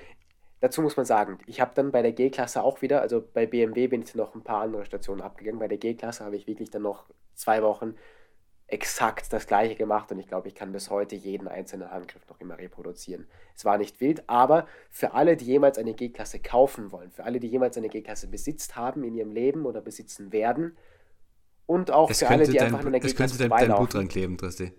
dazu 0.60 0.82
muss 0.82 0.98
man 0.98 1.06
sagen, 1.06 1.38
ich 1.46 1.62
habe 1.62 1.72
dann 1.76 1.92
bei 1.92 2.02
der 2.02 2.12
G-Klasse 2.12 2.62
auch 2.62 2.82
wieder, 2.82 3.02
also 3.02 3.24
bei 3.34 3.46
BMW 3.46 3.88
bin 3.88 4.02
ich 4.02 4.16
noch 4.16 4.36
ein 4.36 4.44
paar 4.44 4.62
andere 4.64 4.84
Stationen 4.84 5.22
abgegangen, 5.22 5.60
bei 5.60 5.70
der 5.70 5.78
G-Klasse 5.78 6.26
habe 6.26 6.36
ich 6.36 6.46
wirklich 6.46 6.72
dann 6.72 6.82
noch 6.82 7.06
zwei 7.36 7.64
Wochen 7.64 7.96
exakt 8.74 9.32
das 9.32 9.46
gleiche 9.46 9.76
gemacht 9.76 10.12
und 10.12 10.20
ich 10.20 10.28
glaube, 10.28 10.48
ich 10.48 10.56
kann 10.56 10.72
bis 10.72 10.90
heute 10.90 11.16
jeden 11.16 11.48
einzelnen 11.48 11.92
Handgriff 11.92 12.28
noch 12.28 12.42
immer 12.42 12.58
reproduzieren. 12.58 13.28
Es 13.56 13.66
war 13.66 13.78
nicht 13.78 14.02
wild, 14.02 14.28
aber 14.28 14.68
für 14.90 15.14
alle, 15.14 15.38
die 15.38 15.46
jemals 15.46 15.78
eine 15.78 15.94
G-Klasse 15.94 16.40
kaufen 16.40 16.92
wollen, 16.92 17.12
für 17.12 17.24
alle, 17.24 17.40
die 17.40 17.48
jemals 17.48 17.78
eine 17.78 17.88
G-Klasse 17.88 18.28
besitzt 18.28 18.76
haben 18.76 19.04
in 19.04 19.14
ihrem 19.14 19.32
Leben 19.32 19.66
oder 19.66 19.80
besitzen 19.80 20.32
werden 20.32 20.76
und 21.68 21.92
auch 21.92 22.10
es 22.10 22.20
für 22.20 22.30
alle, 22.30 22.48
die 22.48 22.58
dein, 22.58 22.74
einfach 22.74 22.86
in 22.86 22.92
der 22.92 23.02
G-Klasse 23.02 23.34
Es 23.36 23.40
könnte 23.40 23.50
dein, 23.50 23.68
dein 23.70 23.78
Blut 23.78 23.94
dran 23.94 24.08
kleben, 24.08 24.38
Tristi. 24.38 24.74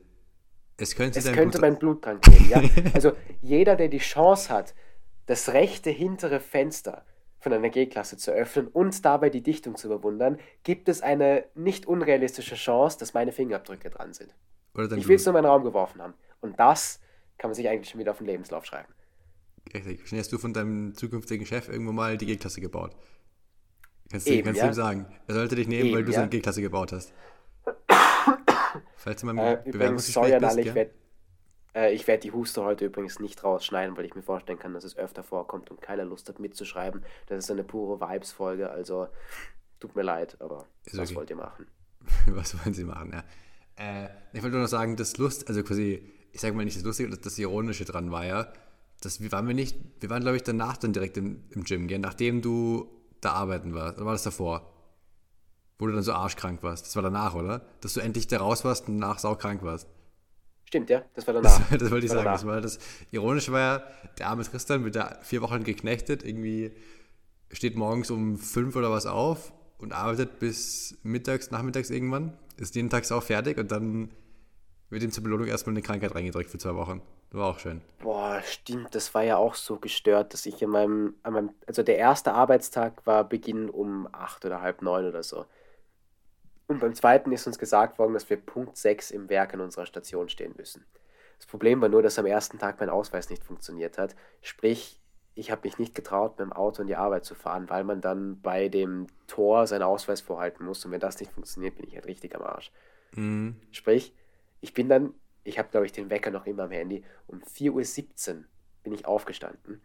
Es 0.77 0.97
könnte, 0.97 1.19
es 1.21 1.27
könnte 1.27 1.59
Blut 1.59 1.61
mein 1.61 1.79
Blut 1.79 2.05
dran 2.05 2.21
kleben, 2.21 2.49
ja. 2.51 2.63
Also 2.95 3.13
jeder, 3.43 3.77
der 3.77 3.89
die 3.89 3.99
Chance 3.99 4.53
hat, 4.53 4.75
das 5.27 5.53
rechte 5.53 5.91
hintere 5.91 6.41
Fenster 6.41 7.07
von 7.45 7.53
einer 7.53 7.69
G-Klasse 7.69 8.17
zu 8.17 8.33
öffnen 8.33 8.69
und 8.69 9.05
dabei 9.05 9.29
die 9.29 9.43
Dichtung 9.43 9.77
zu 9.77 9.89
bewundern, 9.89 10.39
gibt 10.63 10.89
es 10.89 11.03
eine 11.03 11.45
nicht 11.55 11.87
unrealistische 11.87 12.55
Chance, 12.55 12.99
dass 12.99 13.13
meine 13.13 13.33
Fingerabdrücke 13.33 13.91
dran 13.91 14.15
sind. 14.15 14.35
ich 14.97 15.07
will 15.07 15.17
es 15.17 15.27
nur 15.27 15.37
in 15.37 15.43
meinen 15.43 15.51
Raum 15.51 15.63
geworfen 15.63 16.01
haben. 16.01 16.15
Und 16.41 16.59
das 16.59 17.01
kann 17.37 17.51
man 17.51 17.55
sich 17.55 17.69
eigentlich 17.69 17.91
schon 17.91 18.01
wieder 18.01 18.13
auf 18.13 18.19
den 18.19 18.27
Lebenslauf 18.27 18.65
schreiben. 18.65 18.93
Richtig. 19.75 20.09
Schnell 20.09 20.21
hast 20.21 20.33
du 20.33 20.39
von 20.39 20.55
deinem 20.55 20.95
zukünftigen 20.95 21.47
Chef 21.47 21.69
irgendwo 21.69 21.93
mal 21.93 22.17
die 22.17 22.25
G-Klasse 22.27 22.63
gebaut. 22.63 22.97
Kannst, 24.11 24.27
Eben, 24.27 24.45
kannst 24.47 24.59
ja? 24.59 24.65
du 24.65 24.71
ihm 24.71 24.75
sagen. 24.75 25.07
Er 25.27 25.35
sollte 25.35 25.55
dich 25.55 25.69
nehmen, 25.69 25.89
Eben, 25.89 25.97
weil 25.97 26.05
du 26.05 26.13
ja? 26.13 26.17
so 26.17 26.21
eine 26.23 26.31
G-Klasse 26.31 26.63
gebaut 26.63 26.93
hast. 26.93 27.13
Falls 28.97 29.21
du 29.21 29.27
mal 29.27 29.63
äh, 29.67 29.71
Bewerbungsgespräch 29.71 30.39
bist, 30.39 30.59
ich 30.59 30.75
werde 30.75 30.91
äh, 31.75 31.93
ich 31.93 32.07
werde 32.07 32.23
die 32.23 32.33
Huste 32.33 32.63
heute 32.63 32.87
übrigens 32.87 33.19
nicht 33.19 33.43
rausschneiden, 33.43 33.97
weil 33.97 34.05
ich 34.05 34.15
mir 34.15 34.23
vorstellen 34.23 34.59
kann, 34.59 34.75
dass 34.75 34.85
es 34.85 34.97
öfter 34.97 35.23
vorkommt 35.23 35.71
und 35.71 35.81
keiner 35.81 36.05
Lust 36.05 36.29
hat 36.29 36.39
mitzuschreiben. 36.39 37.05
Das 37.27 37.45
ist 37.45 37.51
eine 37.51 37.65
pure 37.65 38.01
Vibes-Folge, 38.01 38.71
also 38.71 39.09
tut 39.81 39.97
mir 39.97 40.03
leid, 40.03 40.37
aber 40.41 40.67
ist 40.85 40.97
was 40.97 41.11
okay. 41.11 41.17
wollt 41.17 41.31
ihr 41.31 41.37
machen? 41.37 41.67
was 42.29 42.59
wollen 42.59 42.75
sie 42.75 42.85
machen, 42.85 43.13
ja. 43.13 43.25
Äh, 43.77 44.09
ich 44.33 44.43
wollte 44.43 44.55
nur 44.55 44.63
noch 44.63 44.69
sagen, 44.69 44.97
das 44.97 45.17
Lust, 45.19 45.49
also 45.49 45.63
quasi, 45.63 46.13
ich 46.33 46.41
sage 46.41 46.55
mal 46.55 46.65
nicht 46.65 46.77
das 46.77 46.85
Lustige, 46.85 47.11
das, 47.11 47.21
das 47.21 47.39
Ironische 47.39 47.85
dran 47.85 48.11
war 48.11 48.25
ja, 48.25 48.53
dass 49.01 49.21
wir 49.21 49.33
waren 49.33 49.47
wir 49.47 49.55
nicht, 49.55 49.77
wir 50.01 50.11
waren 50.11 50.23
glaube 50.23 50.37
ich 50.37 50.43
danach 50.43 50.77
dann 50.77 50.93
direkt 50.93 51.17
im, 51.17 51.45
im 51.51 51.65
Gym, 51.65 51.89
gell? 51.89 51.99
nachdem 51.99 52.41
du 52.41 52.89
da 53.21 53.33
arbeiten 53.33 53.75
warst, 53.75 53.97
oder 53.97 54.07
war 54.07 54.13
das 54.13 54.23
davor? 54.23 54.71
Wo 55.79 55.87
du 55.87 55.93
dann 55.93 56.05
so 56.05 56.13
arschkrank 56.13 56.63
warst. 56.63 56.87
Das 56.87 56.95
war 56.95 57.03
danach, 57.03 57.35
oder? 57.35 57.67
Dass 57.81 57.95
du 57.95 58.01
endlich 58.01 58.29
da 58.29 58.39
raus 58.39 58.65
warst 58.65 58.87
und 58.87 59.01
danach 59.01 59.19
saukrank 59.19 59.63
warst. 59.65 59.89
Stimmt, 60.75 60.91
ja, 60.91 61.05
das 61.15 61.25
war 61.29 61.35
danach. 61.41 61.71
Das, 61.71 61.79
das 61.79 61.91
wollte 61.93 62.07
ich 62.07 62.11
sagen. 62.11 62.25
Das 62.25 62.45
war 62.45 62.61
das 62.61 62.81
Ironische 63.13 63.53
war 63.53 63.61
ja, 63.61 63.83
der 64.19 64.27
arme 64.27 64.43
Tristan 64.43 64.83
wird 64.83 64.97
da 64.97 65.19
vier 65.23 65.41
Wochen 65.41 65.63
geknechtet, 65.63 66.25
irgendwie 66.25 66.73
steht 67.53 67.77
morgens 67.77 68.11
um 68.11 68.39
fünf 68.39 68.75
oder 68.75 68.91
was 68.91 69.07
auf 69.07 69.53
und 69.79 69.93
arbeitet 69.93 70.41
bis 70.41 70.99
mittags, 71.05 71.53
nachmittags 71.53 71.91
irgendwann, 71.91 72.37
ist 72.57 72.75
jeden 72.75 72.91
Tag 72.91 73.09
auch 73.13 73.23
fertig 73.23 73.57
und 73.59 73.71
dann 73.71 74.11
wird 74.91 75.05
ihm 75.05 75.13
zur 75.13 75.23
Belohnung 75.23 75.47
erstmal 75.47 75.75
eine 75.75 75.83
Krankheit 75.83 76.13
reingedrückt 76.13 76.51
für 76.51 76.59
zwei 76.59 76.75
Wochen. 76.75 77.03
Das 77.31 77.39
war 77.39 77.51
auch 77.51 77.61
schön. 77.61 77.81
Boah, 78.01 78.43
stimmt, 78.45 78.97
das 78.97 79.15
war 79.15 79.23
ja 79.23 79.37
auch 79.37 79.55
so 79.55 79.77
gestört, 79.77 80.35
dass 80.35 80.45
ich 80.45 80.61
in 80.61 80.71
meinem, 80.71 81.15
an 81.23 81.35
meinem 81.35 81.51
also 81.69 81.85
der 81.85 81.99
erste 81.99 82.33
Arbeitstag 82.33 83.07
war 83.07 83.23
Beginn 83.23 83.71
um 83.71 84.09
acht 84.11 84.45
oder 84.45 84.61
halb 84.61 84.83
neun 84.83 85.07
oder 85.07 85.23
so. 85.23 85.47
Und 86.67 86.81
beim 86.81 86.95
zweiten 86.95 87.33
ist 87.33 87.47
uns 87.47 87.59
gesagt 87.59 87.99
worden, 87.99 88.15
dass 88.15 88.29
wir 88.31 88.37
Punkt 88.37 88.77
6 88.77 89.11
im 89.11 89.29
Werk 89.29 89.55
an 89.55 89.61
unserer 89.61 89.87
Station 89.87 90.29
stehen 90.29 90.55
müssen. 90.57 90.85
Das 91.39 91.47
Problem 91.47 91.81
war 91.81 91.89
nur, 91.89 92.03
dass 92.03 92.19
am 92.19 92.27
ersten 92.27 92.59
Tag 92.59 92.81
mein 92.81 92.89
Ausweis 92.89 93.29
nicht 93.29 93.45
funktioniert 93.45 93.99
hat. 93.99 94.17
Sprich, 94.41 95.01
ich 95.35 95.51
habe 95.51 95.63
mich 95.65 95.79
nicht 95.79 95.95
getraut, 95.95 96.39
mit 96.39 96.47
dem 96.47 96.53
Auto 96.53 96.83
in 96.83 96.89
die 96.89 96.97
Arbeit 96.97 97.25
zu 97.25 97.35
fahren, 97.35 97.69
weil 97.69 97.85
man 97.85 98.01
dann 98.01 98.41
bei 98.41 98.69
dem 98.69 99.09
Tor 99.27 99.67
seinen 99.67 99.83
Ausweis 99.83 100.21
vorhalten 100.21 100.65
muss. 100.65 100.85
Und 100.85 100.93
wenn 100.93 101.01
das 101.01 101.19
nicht 101.21 101.33
funktioniert, 101.33 101.77
bin 101.77 101.87
ich 101.87 101.95
halt 101.95 102.07
richtig 102.07 102.35
am 102.35 102.43
Arsch. 102.43 102.71
Mhm. 103.15 103.57
Sprich, 103.71 104.15
ich 104.61 104.73
bin 104.73 104.89
dann, 104.89 105.13
ich 105.43 105.59
habe 105.59 105.69
glaube 105.71 105.87
ich 105.87 105.93
den 105.93 106.09
Wecker 106.09 106.31
noch 106.31 106.47
immer 106.47 106.65
am 106.65 106.71
Handy, 106.71 107.05
um 107.27 107.43
4.17 107.43 108.37
Uhr 108.37 108.45
bin 108.85 108.93
ich 108.93 109.07
aufgestanden. 109.07 109.81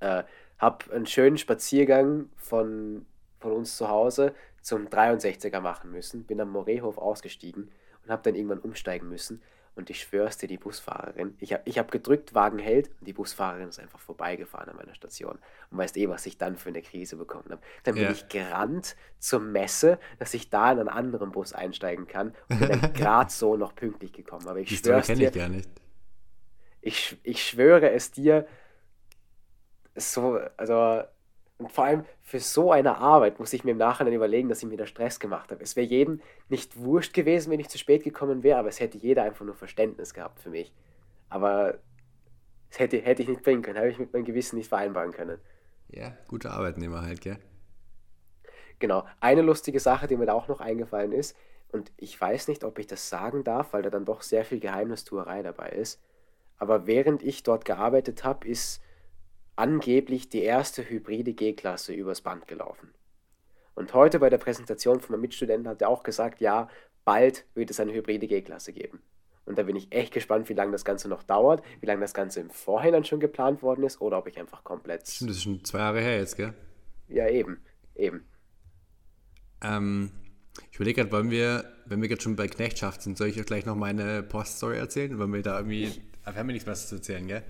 Äh, 0.00 0.24
habe 0.58 0.92
einen 0.92 1.06
schönen 1.06 1.38
Spaziergang 1.38 2.30
von, 2.36 3.06
von 3.38 3.52
uns 3.52 3.76
zu 3.76 3.88
Hause 3.88 4.34
zum 4.66 4.88
63er 4.88 5.60
machen 5.60 5.92
müssen, 5.92 6.24
bin 6.24 6.40
am 6.40 6.50
Morehof 6.50 6.98
ausgestiegen 6.98 7.70
und 8.02 8.10
habe 8.10 8.22
dann 8.24 8.34
irgendwann 8.34 8.58
umsteigen 8.58 9.08
müssen. 9.08 9.40
Und 9.76 9.90
ich 9.90 10.00
schwör's 10.00 10.38
dir, 10.38 10.48
die 10.48 10.58
Busfahrerin, 10.58 11.36
ich 11.38 11.52
habe 11.52 11.62
ich 11.66 11.78
hab 11.78 11.92
gedrückt, 11.92 12.34
Wagen 12.34 12.58
hält 12.58 12.88
und 12.98 13.06
die 13.06 13.12
Busfahrerin 13.12 13.68
ist 13.68 13.78
einfach 13.78 14.00
vorbeigefahren 14.00 14.70
an 14.70 14.76
meiner 14.76 14.94
Station. 14.94 15.38
Und 15.70 15.78
weißt 15.78 15.96
eh, 15.98 16.08
was 16.08 16.26
ich 16.26 16.36
dann 16.38 16.56
für 16.56 16.70
eine 16.70 16.82
Krise 16.82 17.16
bekommen 17.16 17.50
habe. 17.50 17.60
Dann 17.84 17.98
bin 17.98 18.04
Ja. 18.04 18.10
ich 18.10 18.28
gerannt 18.28 18.96
zur 19.20 19.38
Messe, 19.40 20.00
dass 20.18 20.34
ich 20.34 20.50
da 20.50 20.72
in 20.72 20.80
einen 20.80 20.88
anderen 20.88 21.30
Bus 21.30 21.52
einsteigen 21.52 22.08
kann 22.08 22.34
und 22.48 22.58
bin 22.58 22.68
dann 22.68 22.86
gerade 22.94 23.30
so 23.30 23.56
noch 23.56 23.74
pünktlich 23.76 24.12
gekommen. 24.14 24.48
Aber 24.48 24.58
ich 24.58 24.70
Die 24.70 24.76
schwör's 24.78 25.12
dir, 25.12 25.28
ich 25.28 25.32
gar 25.32 25.48
nicht. 25.48 25.68
ich, 26.80 27.18
ich 27.22 27.42
schwöre 27.46 27.90
es 27.90 28.10
dir, 28.12 28.46
so, 29.96 30.38
also, 30.56 31.02
und 31.58 31.72
vor 31.72 31.84
allem 31.84 32.04
für 32.22 32.40
so 32.40 32.70
eine 32.72 32.98
Arbeit 32.98 33.38
muss 33.38 33.52
ich 33.52 33.64
mir 33.64 33.70
im 33.70 33.78
Nachhinein 33.78 34.12
überlegen, 34.12 34.48
dass 34.48 34.62
ich 34.62 34.68
mir 34.68 34.76
da 34.76 34.86
Stress 34.86 35.20
gemacht 35.20 35.50
habe. 35.50 35.62
Es 35.62 35.76
wäre 35.76 35.86
jedem 35.86 36.20
nicht 36.48 36.78
wurscht 36.78 37.14
gewesen, 37.14 37.50
wenn 37.50 37.60
ich 37.60 37.68
zu 37.68 37.78
spät 37.78 38.04
gekommen 38.04 38.42
wäre, 38.42 38.58
aber 38.58 38.68
es 38.68 38.80
hätte 38.80 38.98
jeder 38.98 39.22
einfach 39.22 39.44
nur 39.44 39.54
Verständnis 39.54 40.12
gehabt 40.12 40.40
für 40.40 40.50
mich. 40.50 40.72
Aber 41.28 41.78
es 42.70 42.78
hätte, 42.78 42.98
hätte 42.98 43.22
ich 43.22 43.28
nicht 43.28 43.42
bringen 43.42 43.62
können, 43.62 43.78
habe 43.78 43.88
ich 43.88 43.98
mit 43.98 44.12
meinem 44.12 44.24
Gewissen 44.24 44.56
nicht 44.56 44.68
vereinbaren 44.68 45.12
können. 45.12 45.38
Ja, 45.88 46.16
guter 46.28 46.52
Arbeitnehmer 46.52 47.02
halt, 47.02 47.20
gell? 47.20 47.38
Genau. 48.78 49.06
Eine 49.20 49.42
lustige 49.42 49.80
Sache, 49.80 50.06
die 50.06 50.16
mir 50.16 50.26
da 50.26 50.34
auch 50.34 50.48
noch 50.48 50.60
eingefallen 50.60 51.12
ist, 51.12 51.36
und 51.72 51.92
ich 51.96 52.18
weiß 52.18 52.48
nicht, 52.48 52.64
ob 52.64 52.78
ich 52.78 52.86
das 52.86 53.08
sagen 53.08 53.44
darf, 53.44 53.72
weil 53.72 53.82
da 53.82 53.90
dann 53.90 54.04
doch 54.04 54.22
sehr 54.22 54.44
viel 54.44 54.60
Geheimnistuerei 54.60 55.42
dabei 55.42 55.70
ist, 55.70 56.00
aber 56.58 56.86
während 56.86 57.22
ich 57.22 57.42
dort 57.42 57.64
gearbeitet 57.64 58.24
habe, 58.24 58.46
ist 58.48 58.80
angeblich 59.56 60.28
die 60.28 60.42
erste 60.42 60.88
hybride 60.88 61.32
G-Klasse 61.32 61.94
übers 61.94 62.20
Band 62.20 62.46
gelaufen. 62.46 62.94
Und 63.74 63.92
heute 63.92 64.18
bei 64.20 64.30
der 64.30 64.38
Präsentation 64.38 65.00
von 65.00 65.12
meinem 65.12 65.22
Mitstudenten 65.22 65.68
hat 65.68 65.82
er 65.82 65.88
auch 65.88 66.02
gesagt, 66.02 66.40
ja, 66.40 66.68
bald 67.04 67.44
wird 67.54 67.70
es 67.70 67.80
eine 67.80 67.92
hybride 67.92 68.26
G-Klasse 68.26 68.72
geben. 68.72 69.02
Und 69.44 69.58
da 69.58 69.62
bin 69.62 69.76
ich 69.76 69.92
echt 69.92 70.12
gespannt, 70.12 70.48
wie 70.48 70.54
lange 70.54 70.72
das 70.72 70.84
Ganze 70.84 71.08
noch 71.08 71.22
dauert, 71.22 71.62
wie 71.80 71.86
lange 71.86 72.00
das 72.00 72.14
Ganze 72.14 72.40
im 72.40 72.50
Vorhinein 72.50 73.04
schon 73.04 73.20
geplant 73.20 73.62
worden 73.62 73.84
ist 73.84 74.00
oder 74.00 74.18
ob 74.18 74.26
ich 74.26 74.38
einfach 74.38 74.64
komplett. 74.64 75.08
Stimmt, 75.08 75.30
das 75.30 75.36
ist 75.38 75.44
schon 75.44 75.64
zwei 75.64 75.78
Jahre 75.78 76.00
her 76.00 76.18
jetzt, 76.18 76.36
gell? 76.36 76.52
Ja, 77.08 77.28
eben, 77.28 77.60
eben. 77.94 78.24
Ähm, 79.62 80.10
ich 80.70 80.76
überlege 80.76 81.02
gerade, 81.02 81.12
wollen 81.12 81.30
wir, 81.30 81.64
wenn 81.86 82.02
wir 82.02 82.08
gerade 82.08 82.20
schon 82.20 82.34
bei 82.34 82.48
Knechtschaft 82.48 83.02
sind, 83.02 83.16
soll 83.16 83.28
ich 83.28 83.38
euch 83.38 83.46
gleich 83.46 83.66
noch 83.66 83.76
meine 83.76 84.22
Poststory 84.22 84.78
erzählen? 84.78 85.16
Wollen 85.18 85.32
wir 85.32 85.42
da 85.42 85.58
irgendwie. 85.58 86.02
Aber 86.24 86.34
wir 86.34 86.40
haben 86.40 86.48
ja 86.48 86.52
nichts 86.54 86.66
mehr 86.66 86.74
zu 86.74 86.96
erzählen, 86.96 87.26
gell? 87.28 87.44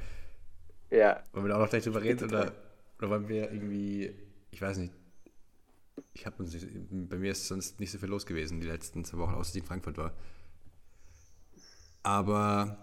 Ja, 0.97 1.23
Wollen 1.33 1.45
wir 1.45 1.49
da 1.51 1.57
auch 1.57 1.61
noch 1.61 1.71
gleich 1.71 1.85
drüber 1.85 2.03
reden? 2.03 2.25
Oder, 2.29 2.53
oder 2.99 3.11
wollen 3.11 3.29
wir 3.29 3.51
irgendwie. 3.53 4.15
Ich 4.51 4.61
weiß 4.63 4.79
nicht. 4.79 4.93
Ich 6.15 6.25
habe 6.27 6.43
uns 6.43 6.53
nicht, 6.53 6.67
bei 7.09 7.17
mir 7.19 7.33
ist 7.33 7.47
sonst 7.47 7.79
nicht 7.81 7.91
so 7.91 7.99
viel 7.99 8.09
los 8.09 8.25
gewesen 8.27 8.61
die 8.61 8.67
letzten 8.67 9.05
zwei 9.05 9.19
Wochen, 9.19 9.35
außer 9.35 9.55
ich 9.57 9.63
in 9.63 9.67
Frankfurt 9.67 9.99
war. 9.99 10.13
Aber 12.03 12.79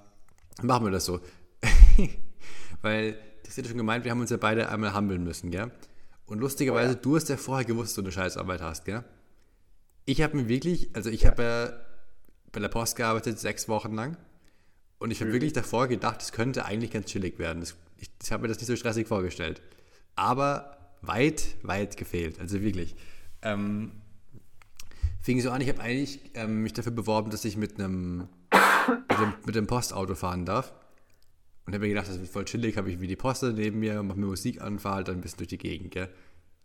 machen 0.62 0.86
wir 0.86 0.92
das 0.92 1.06
so. 1.06 1.20
Weil, 2.82 3.18
das 3.44 3.50
ist 3.58 3.58
ja 3.58 3.64
schon 3.66 3.78
gemeint, 3.78 4.04
wir 4.04 4.12
haben 4.12 4.20
uns 4.20 4.30
ja 4.30 4.38
beide 4.38 4.70
einmal 4.70 4.94
humbeln 4.96 5.24
müssen, 5.24 5.52
gell? 5.52 5.72
Und 6.26 6.40
lustigerweise, 6.40 6.92
Oh 6.94 6.96
ja. 6.96 7.02
du 7.02 7.16
hast 7.16 7.30
ja 7.30 7.38
vorher 7.38 7.66
gewusst, 7.66 7.90
dass 7.92 7.96
du 7.96 8.02
eine 8.02 8.12
Scheißarbeit 8.12 8.62
hast, 8.62 8.86
gell? 8.86 9.04
Ich 10.06 10.22
habe 10.22 10.36
mir 10.36 10.48
wirklich, 10.50 10.90
also 10.96 11.10
ich 11.10 11.26
habe 11.26 11.44
ja 11.44 11.74
bei 12.52 12.60
der 12.60 12.68
Post 12.70 12.96
gearbeitet, 12.98 13.40
sechs 13.40 13.68
Wochen 13.70 13.94
lang. 13.94 14.18
Und 15.00 15.12
ich 15.12 15.20
habe 15.22 15.30
Mhm. 15.30 15.34
wirklich 15.36 15.54
davor 15.54 15.88
gedacht, 15.88 16.22
es 16.22 16.32
könnte 16.32 16.66
eigentlich 16.66 16.92
ganz 16.92 17.08
chillig 17.08 17.40
werden. 17.40 17.60
Das, 17.62 17.76
ich 18.04 18.12
ich 18.22 18.32
habe 18.32 18.44
mir 18.44 18.48
das 18.48 18.58
nicht 18.58 18.68
so 18.68 18.76
stressig 18.76 19.08
vorgestellt. 19.08 19.62
Aber 20.16 20.78
weit, 21.02 21.56
weit 21.64 21.98
gefehlt. 21.98 22.40
Also 22.40 22.62
wirklich. 22.62 22.96
Ähm, 23.42 23.92
fing 25.22 25.40
so 25.42 25.52
an, 25.52 25.62
ich 25.62 25.70
habe 25.70 25.82
eigentlich 25.82 26.32
ähm, 26.36 26.64
mich 26.64 26.74
dafür 26.74 26.92
beworben, 26.92 27.32
dass 27.32 27.46
ich 27.46 27.58
mit 27.58 27.80
einem, 27.80 28.28
mit 29.10 29.20
dem, 29.20 29.34
mit 29.46 29.56
dem 29.56 29.68
Postauto 29.68 30.16
fahren 30.16 30.46
darf. 30.46 30.74
Und 31.66 31.74
habe 31.74 31.86
mir 31.86 31.90
gedacht, 31.90 32.10
das 32.10 32.20
wird 32.20 32.30
voll 32.30 32.46
chillig, 32.46 32.78
habe 32.78 32.92
ich 32.92 33.00
wie 33.00 33.08
die 33.08 33.16
Poste 33.16 33.54
neben 33.54 33.80
mir, 33.80 34.04
mache 34.04 34.20
mir 34.20 34.26
Musik 34.26 34.62
an, 34.62 34.80
fahre 34.80 34.98
halt 34.98 35.08
dann 35.08 35.16
ein 35.16 35.22
bisschen 35.22 35.38
durch 35.38 35.48
die 35.48 35.58
Gegend, 35.58 35.92
gell? 35.92 36.10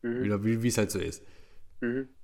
Wieder, 0.03 0.43
wie 0.43 0.67
es 0.67 0.79
halt 0.79 0.91
so 0.91 0.99
ist. 0.99 1.23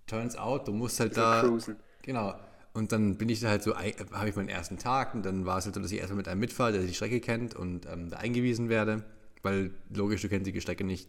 Turns 0.06 0.36
out, 0.36 0.66
du 0.66 0.72
musst 0.72 0.98
halt 0.98 1.16
da. 1.16 1.42
cruisen. 1.42 1.76
Genau. 2.02 2.34
Und 2.74 2.90
dann 2.90 3.16
bin 3.16 3.28
ich 3.28 3.40
da 3.40 3.48
halt 3.48 3.62
so, 3.62 3.76
habe 3.76 4.28
ich 4.28 4.36
meinen 4.36 4.48
ersten 4.48 4.78
Tag 4.78 5.14
und 5.14 5.24
dann 5.24 5.46
war 5.46 5.58
es 5.58 5.64
halt 5.64 5.76
so, 5.76 5.80
dass 5.80 5.92
ich 5.92 5.98
erstmal 5.98 6.18
mit 6.18 6.28
einem 6.28 6.40
mitfahre, 6.40 6.72
der 6.72 6.82
die 6.82 6.92
Strecke 6.92 7.20
kennt 7.20 7.54
und 7.54 7.86
ähm, 7.86 8.10
da 8.10 8.16
eingewiesen 8.16 8.68
werde, 8.68 9.04
weil 9.42 9.70
logisch, 9.90 10.22
du 10.22 10.28
kennst 10.28 10.46
die 10.46 10.60
Strecke 10.60 10.82
nicht 10.82 11.08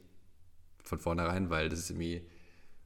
von 0.84 1.00
vornherein, 1.00 1.50
weil 1.50 1.70
das 1.70 1.80
ist 1.80 1.90
irgendwie 1.90 2.22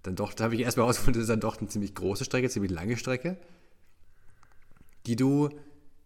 dann 0.02 0.15
doch, 0.15 0.34
da 0.34 0.46
habe 0.46 0.56
ich 0.56 0.62
erstmal 0.62 0.86
herausgefunden, 0.86 1.20
das 1.20 1.26
ist 1.26 1.30
dann 1.30 1.42
doch 1.42 1.60
eine 1.60 1.68
ziemlich 1.68 1.94
große 1.94 2.24
Strecke, 2.24 2.50
ziemlich 2.50 2.72
lange 2.72 2.96
Strecke, 2.96 3.36
die 5.06 5.18
du 5.18 5.50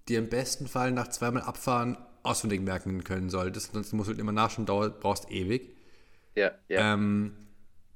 dir 0.10 0.18
im 0.18 0.30
besten 0.30 0.68
Fall 0.68 0.92
nach 0.92 1.10
zweimal 1.10 1.44
Abfahren 1.44 1.96
auswendig 2.24 2.62
merken 2.62 3.04
können 3.04 3.30
solltest, 3.30 3.74
sonst 3.74 3.94
musst 3.94 4.08
du 4.08 4.14
halt 4.14 4.20
immer 4.20 4.32
nachschauen, 4.32 4.66
dauert, 4.66 5.00
brauchst 5.00 5.30
ewig. 5.30 5.76
Ja, 6.36 6.52
ja. 6.70 6.94
Ähm, 6.94 7.34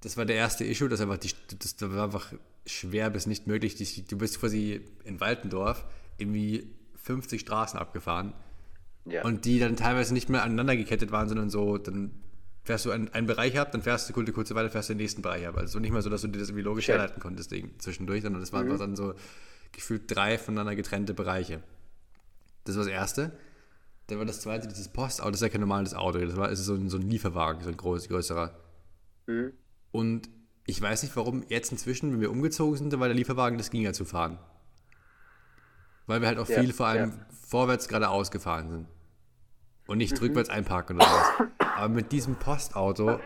das 0.01 0.17
war 0.17 0.25
der 0.25 0.35
erste 0.35 0.65
Issue, 0.65 0.87
das, 0.87 1.01
einfach 1.01 1.17
die, 1.17 1.31
das 1.57 1.75
war 1.81 2.03
einfach 2.03 2.33
schwer 2.67 3.09
bis 3.09 3.25
nicht 3.25 3.47
möglich. 3.47 4.05
Du 4.07 4.17
bist 4.17 4.39
quasi 4.39 4.81
in 5.03 5.19
Waltendorf 5.19 5.85
irgendwie 6.17 6.67
50 6.95 7.41
Straßen 7.41 7.79
abgefahren 7.79 8.33
ja. 9.05 9.23
und 9.23 9.45
die 9.45 9.59
dann 9.59 9.75
teilweise 9.75 10.13
nicht 10.13 10.29
mehr 10.29 10.43
aneinander 10.43 10.75
gekettet 10.75 11.11
waren, 11.11 11.27
sondern 11.29 11.49
so, 11.49 11.77
dann 11.77 12.11
fährst 12.63 12.85
du 12.85 12.91
einen, 12.91 13.07
einen 13.13 13.27
Bereich 13.27 13.57
ab, 13.57 13.71
dann 13.71 13.81
fährst 13.81 14.09
du 14.09 14.13
eine 14.13 14.31
kurze 14.31 14.53
weiter, 14.53 14.69
fährst 14.69 14.89
du 14.89 14.93
den 14.93 14.97
nächsten 14.97 15.21
Bereich 15.21 15.47
ab. 15.47 15.57
Also 15.57 15.73
so 15.73 15.79
nicht 15.79 15.91
mal 15.91 16.01
so, 16.01 16.09
dass 16.09 16.21
du 16.21 16.27
dir 16.27 16.39
das 16.39 16.49
irgendwie 16.49 16.63
logisch 16.63 16.85
Check. 16.85 16.95
herleiten 16.95 17.21
konntest 17.21 17.53
zwischendurch, 17.77 18.21
sondern 18.21 18.41
das 18.41 18.51
waren 18.51 18.65
einfach 18.65 18.79
dann 18.79 18.95
so 18.95 19.13
gefühlt 19.71 20.03
drei 20.07 20.37
voneinander 20.37 20.75
getrennte 20.75 21.13
Bereiche. 21.13 21.63
Das 22.65 22.75
war 22.75 22.83
das 22.83 22.91
Erste. 22.91 23.31
Dann 24.07 24.19
war 24.19 24.25
das 24.25 24.41
Zweite, 24.41 24.67
dieses 24.67 24.89
Postauto, 24.89 25.31
das 25.31 25.41
ist 25.41 25.43
ja 25.43 25.49
kein 25.49 25.61
normales 25.61 25.93
Auto, 25.93 26.19
das 26.19 26.37
war 26.37 26.49
ist 26.49 26.63
so 26.63 26.75
ein, 26.75 26.89
so 26.89 26.97
ein 26.97 27.09
Lieferwagen, 27.09 27.61
so 27.61 27.69
ein 27.69 27.77
groß, 27.77 28.07
größerer. 28.07 28.57
Mhm. 29.27 29.53
Und 29.91 30.29
ich 30.67 30.79
weiß 30.81 31.01
nicht, 31.03 31.15
warum 31.15 31.43
jetzt 31.49 31.71
inzwischen, 31.71 32.11
wenn 32.11 32.21
wir 32.21 32.29
umgezogen 32.29 32.77
sind, 32.77 32.99
war 32.99 33.07
der 33.07 33.15
Lieferwagen, 33.15 33.57
das 33.57 33.71
ging 33.71 33.81
ja 33.81 33.93
zu 33.93 34.05
fahren. 34.05 34.37
Weil 36.05 36.21
wir 36.21 36.27
halt 36.27 36.37
auch 36.39 36.47
Ja, 36.47 36.59
viel 36.61 36.73
vor 36.73 36.87
allem 36.87 37.09
ja. 37.11 37.25
vorwärts 37.47 37.87
geradeaus 37.87 38.29
gefahren 38.31 38.69
sind. 38.69 38.87
Und 39.87 39.95
Mhm. 39.95 39.99
nicht 39.99 40.21
rückwärts 40.21 40.49
einparken 40.49 40.97
oder 40.97 41.05
sowas. 41.07 41.27
Aber 41.77 41.89
mit 41.89 42.11
diesem 42.11 42.35
Postauto 42.35 43.19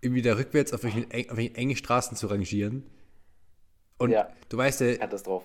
irgendwie 0.00 0.22
da 0.22 0.34
rückwärts 0.36 0.72
auf 0.72 0.84
welchen, 0.84 1.04
auf 1.30 1.36
welchen 1.36 1.54
engen 1.56 1.76
Straßen 1.76 2.16
zu 2.16 2.28
rangieren. 2.28 2.84
Und 3.98 4.10
Ja. 4.10 4.28
du 4.48 4.56
weißt 4.56 4.80
ja, 4.82 4.86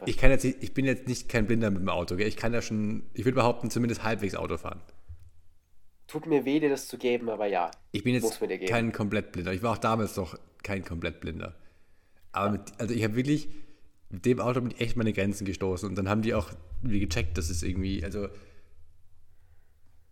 ich 0.05 0.17
kann 0.17 0.31
jetzt 0.31 0.43
ich 0.45 0.73
bin 0.73 0.85
jetzt 0.85 1.07
nicht 1.07 1.29
kein 1.29 1.45
Blinder 1.47 1.69
mit 1.71 1.81
dem 1.81 1.89
Auto, 1.89 2.15
gell? 2.15 2.27
Ich 2.27 2.37
kann 2.37 2.53
ja 2.53 2.61
schon, 2.61 3.03
ich 3.13 3.25
würde 3.25 3.35
behaupten, 3.35 3.69
zumindest 3.69 4.03
halbwegs 4.03 4.35
Auto 4.35 4.57
fahren. 4.57 4.81
Tut 6.07 6.25
mir 6.25 6.45
weh, 6.45 6.59
dir 6.59 6.69
das 6.69 6.87
zu 6.87 6.97
geben, 6.97 7.29
aber 7.29 7.47
ja. 7.47 7.69
Ich 7.91 8.03
bin 8.03 8.13
jetzt 8.13 8.39
kein 8.67 8.91
Komplettblinder. 8.91 9.53
Ich 9.53 9.61
war 9.61 9.73
auch 9.73 9.77
damals 9.77 10.15
noch 10.15 10.37
kein 10.63 10.85
Komplettblinder. 10.85 11.55
Aber 12.31 12.51
mit, 12.51 12.61
also 12.77 12.93
ich 12.93 13.03
habe 13.03 13.15
wirklich, 13.15 13.49
mit 14.09 14.25
dem 14.25 14.39
Auto 14.39 14.61
bin 14.61 14.71
ich 14.71 14.79
echt 14.79 14.95
meine 14.95 15.11
Grenzen 15.11 15.45
gestoßen. 15.45 15.87
Und 15.87 15.95
dann 15.97 16.07
haben 16.07 16.21
die 16.21 16.33
auch 16.33 16.49
irgendwie 16.81 17.01
gecheckt, 17.01 17.37
dass 17.37 17.49
es 17.49 17.61
irgendwie, 17.61 18.03
also 18.03 18.29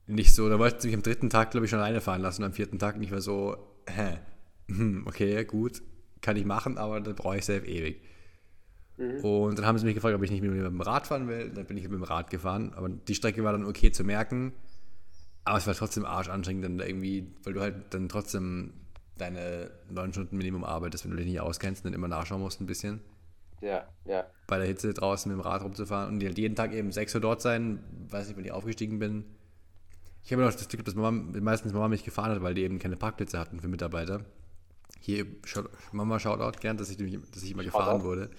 nicht 0.07 0.33
so, 0.33 0.49
da 0.49 0.59
wollten 0.59 0.81
sie 0.81 0.89
mich 0.89 0.95
am 0.95 1.03
dritten 1.03 1.29
Tag, 1.29 1.51
glaube 1.51 1.65
ich, 1.65 1.69
schon 1.69 1.79
alleine 1.79 2.01
fahren 2.01 2.21
lassen. 2.21 2.43
Und 2.43 2.47
am 2.47 2.53
vierten 2.53 2.77
Tag 2.77 2.97
nicht 2.97 3.11
mehr 3.11 3.21
so, 3.21 3.57
hä, 3.87 4.17
hm, 4.67 5.05
okay, 5.07 5.45
gut, 5.45 5.81
kann 6.21 6.35
ich 6.35 6.45
machen, 6.45 6.77
aber 6.77 6.99
dann 6.99 7.15
brauche 7.15 7.37
ich 7.37 7.45
selbst 7.45 7.69
ewig. 7.69 8.01
Und 8.97 9.57
dann 9.57 9.65
haben 9.65 9.77
sie 9.77 9.85
mich 9.85 9.95
gefragt, 9.95 10.15
ob 10.15 10.23
ich 10.23 10.31
nicht 10.31 10.41
mit 10.41 10.53
dem 10.53 10.81
Rad 10.81 11.07
fahren 11.07 11.27
will. 11.27 11.49
Dann 11.49 11.65
bin 11.65 11.75
ich 11.75 11.83
mit 11.83 11.93
dem 11.93 12.03
Rad 12.03 12.29
gefahren. 12.29 12.73
Aber 12.75 12.87
die 12.87 13.15
Strecke 13.15 13.43
war 13.43 13.51
dann 13.51 13.65
okay 13.65 13.91
zu 13.91 14.05
merken. 14.05 14.53
Aber 15.45 15.57
es 15.57 15.67
war 15.67 15.75
trotzdem 15.75 16.05
arschanstrengend, 16.05 16.65
dann 16.65 16.77
da 16.79 16.85
irgendwie, 16.85 17.31
weil 17.43 17.53
du 17.53 17.61
halt 17.61 17.75
dann 17.91 18.09
trotzdem 18.09 18.73
deine 19.17 19.71
neun 19.89 20.11
Stunden 20.11 20.37
Minimum 20.37 20.63
arbeitest, 20.63 21.05
wenn 21.05 21.11
du 21.11 21.17
dich 21.17 21.27
nicht 21.27 21.39
auskennst 21.39 21.85
und 21.85 21.91
dann 21.91 21.93
immer 21.93 22.07
nachschauen 22.07 22.41
musst 22.41 22.59
ein 22.59 22.65
bisschen. 22.65 22.99
Ja, 23.61 23.87
ja. 24.05 24.25
Bei 24.47 24.57
der 24.57 24.67
Hitze 24.67 24.93
draußen 24.93 25.31
mit 25.31 25.39
dem 25.39 25.41
Rad 25.41 25.63
rumzufahren 25.63 26.13
und 26.13 26.23
halt 26.23 26.37
jeden 26.37 26.55
Tag 26.55 26.73
eben 26.73 26.91
6 26.91 27.15
Uhr 27.15 27.21
dort 27.21 27.41
sein, 27.41 27.79
weiß 28.09 28.27
nicht, 28.27 28.37
wenn 28.37 28.45
ich 28.45 28.51
aufgestiegen 28.51 28.99
bin. 28.99 29.23
Ich 30.23 30.33
habe 30.33 30.41
noch 30.41 30.51
das 30.51 30.67
Glück, 30.67 30.83
dass 30.83 30.95
Mama, 30.95 31.31
meistens 31.39 31.73
Mama 31.73 31.87
mich 31.87 32.03
gefahren 32.03 32.31
hat, 32.31 32.41
weil 32.41 32.55
die 32.55 32.63
eben 32.63 32.79
keine 32.79 32.97
Parkplätze 32.97 33.39
hatten 33.39 33.59
für 33.59 33.67
Mitarbeiter. 33.67 34.25
Hier, 34.99 35.25
Mama 35.91 36.19
Shoutout 36.19 36.59
gern, 36.59 36.77
dass 36.77 36.89
ich, 36.89 36.97
dass 36.97 37.43
ich 37.43 37.51
immer 37.51 37.63
gefahren 37.63 38.01
Shoutout. 38.01 38.03
wurde. 38.03 38.29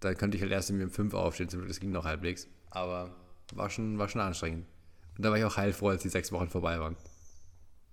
Da 0.00 0.14
könnte 0.14 0.36
ich 0.36 0.42
halt 0.42 0.52
erst 0.52 0.70
irgendwie 0.70 0.86
um 0.86 0.90
5 0.90 1.14
aufstehen, 1.14 1.48
das 1.68 1.80
ging 1.80 1.90
noch 1.90 2.04
halbwegs. 2.04 2.48
Aber 2.70 3.14
war 3.54 3.68
schon, 3.70 3.98
war 3.98 4.08
schon 4.08 4.22
anstrengend. 4.22 4.66
Und 5.16 5.24
da 5.24 5.30
war 5.30 5.38
ich 5.38 5.44
auch 5.44 5.56
heilfroh, 5.56 5.88
als 5.88 6.02
die 6.02 6.08
sechs 6.08 6.32
Wochen 6.32 6.48
vorbei 6.48 6.78
waren. 6.78 6.96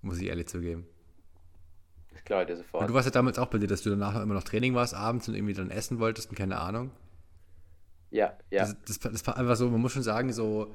Muss 0.02 0.18
ich 0.18 0.28
ehrlich 0.28 0.48
zugeben. 0.48 0.86
Das 2.12 2.24
glaube 2.24 2.42
ich 2.42 2.46
dir 2.48 2.54
Und 2.54 2.58
sofort. 2.58 2.88
du 2.88 2.94
warst 2.94 3.06
ja 3.06 3.12
damals 3.12 3.38
auch 3.38 3.46
bei 3.46 3.58
dir, 3.58 3.66
dass 3.66 3.82
du 3.82 3.90
danach 3.90 4.20
immer 4.20 4.34
noch 4.34 4.44
Training 4.44 4.74
warst 4.74 4.94
abends 4.94 5.28
und 5.28 5.34
irgendwie 5.34 5.54
dann 5.54 5.70
essen 5.70 5.98
wolltest 5.98 6.30
und 6.30 6.36
keine 6.36 6.58
Ahnung. 6.58 6.90
Ja, 8.10 8.36
ja. 8.50 8.60
Das, 8.60 8.76
das, 8.86 8.98
das 8.98 9.26
war 9.26 9.36
einfach 9.36 9.56
so, 9.56 9.68
man 9.70 9.80
muss 9.80 9.92
schon 9.92 10.02
sagen, 10.02 10.32
so 10.32 10.74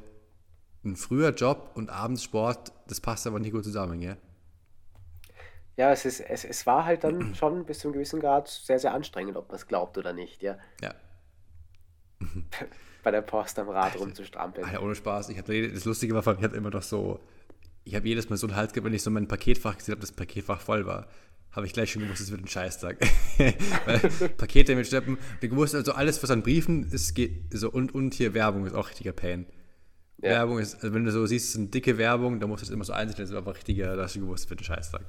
ein 0.83 0.95
früher 0.95 1.29
Job 1.29 1.71
und 1.75 1.89
abends 1.89 2.23
Sport, 2.23 2.71
das 2.87 2.99
passt 2.99 3.27
aber 3.27 3.39
nicht 3.39 3.51
gut 3.51 3.63
zusammen, 3.63 3.99
gell? 3.99 4.17
Ja, 5.77 5.91
es, 5.91 6.03
ist, 6.03 6.19
es, 6.19 6.43
es 6.43 6.65
war 6.65 6.85
halt 6.85 7.03
dann 7.03 7.35
schon 7.35 7.65
bis 7.65 7.79
zu 7.79 7.87
einem 7.87 7.93
gewissen 7.93 8.19
Grad 8.19 8.47
sehr, 8.47 8.79
sehr 8.79 8.93
anstrengend, 8.93 9.37
ob 9.37 9.47
man 9.47 9.55
es 9.55 9.67
glaubt 9.67 9.97
oder 9.97 10.11
nicht, 10.11 10.41
ja. 10.41 10.57
Ja. 10.81 10.93
bei 13.03 13.11
der 13.11 13.21
Post 13.21 13.59
am 13.59 13.69
Rad 13.69 13.97
rumzustrampeln. 13.97 14.65
Alter, 14.65 14.83
ohne 14.83 14.95
Spaß. 14.95 15.29
Ich 15.29 15.37
hab, 15.37 15.45
das 15.45 15.85
Lustige 15.85 16.13
war, 16.13 16.21
ich 16.37 16.43
habe 16.43 16.55
immer 16.55 16.69
noch 16.69 16.83
so, 16.83 17.19
ich 17.83 17.95
habe 17.95 18.07
jedes 18.07 18.29
Mal 18.29 18.37
so 18.37 18.47
einen 18.47 18.55
Hals 18.55 18.73
gehabt, 18.73 18.85
wenn 18.85 18.93
ich 18.93 19.03
so 19.03 19.09
mein 19.09 19.27
Paketfach 19.27 19.77
gesehen 19.77 19.93
habe, 19.93 20.01
das 20.01 20.11
Paketfach 20.11 20.61
voll 20.61 20.85
war. 20.85 21.07
Habe 21.51 21.65
ich 21.65 21.73
gleich 21.73 21.91
schon 21.91 22.03
gewusst, 22.03 22.21
es 22.21 22.29
wird 22.29 22.41
ein 22.41 22.47
Scheißtag. 22.47 22.97
Weil 23.85 23.99
Pakete 24.37 24.75
mit 24.75 24.85
Schleppen, 24.85 25.17
wir 25.39 25.49
gewusst, 25.49 25.73
also 25.73 25.93
alles, 25.93 26.21
was 26.21 26.29
an 26.29 26.43
Briefen 26.43 26.91
ist, 26.91 27.15
geht, 27.15 27.51
so 27.51 27.71
und, 27.71 27.95
und 27.95 28.13
hier 28.13 28.33
Werbung 28.33 28.67
ist 28.67 28.75
auch 28.75 28.89
richtiger 28.89 29.13
Pain. 29.13 29.47
Ja. 30.21 30.31
Werbung 30.31 30.59
ist, 30.59 30.75
also 30.75 30.93
wenn 30.93 31.05
du 31.05 31.11
so 31.11 31.25
siehst, 31.25 31.45
es 31.45 31.51
ist 31.51 31.57
eine 31.57 31.67
dicke 31.67 31.97
Werbung, 31.97 32.39
dann 32.39 32.49
musst 32.49 32.61
du 32.61 32.65
es 32.67 32.71
immer 32.71 32.83
so 32.83 32.93
einsehen, 32.93 33.17
das 33.17 33.29
ist 33.29 33.35
einfach 33.35 33.55
richtiger, 33.55 33.95
da 33.95 34.03
hast 34.03 34.15
du 34.15 34.19
gewusst, 34.19 34.45
es 34.45 34.49
wird 34.49 34.61
ein 34.61 34.65
Scheißtag. 34.65 35.05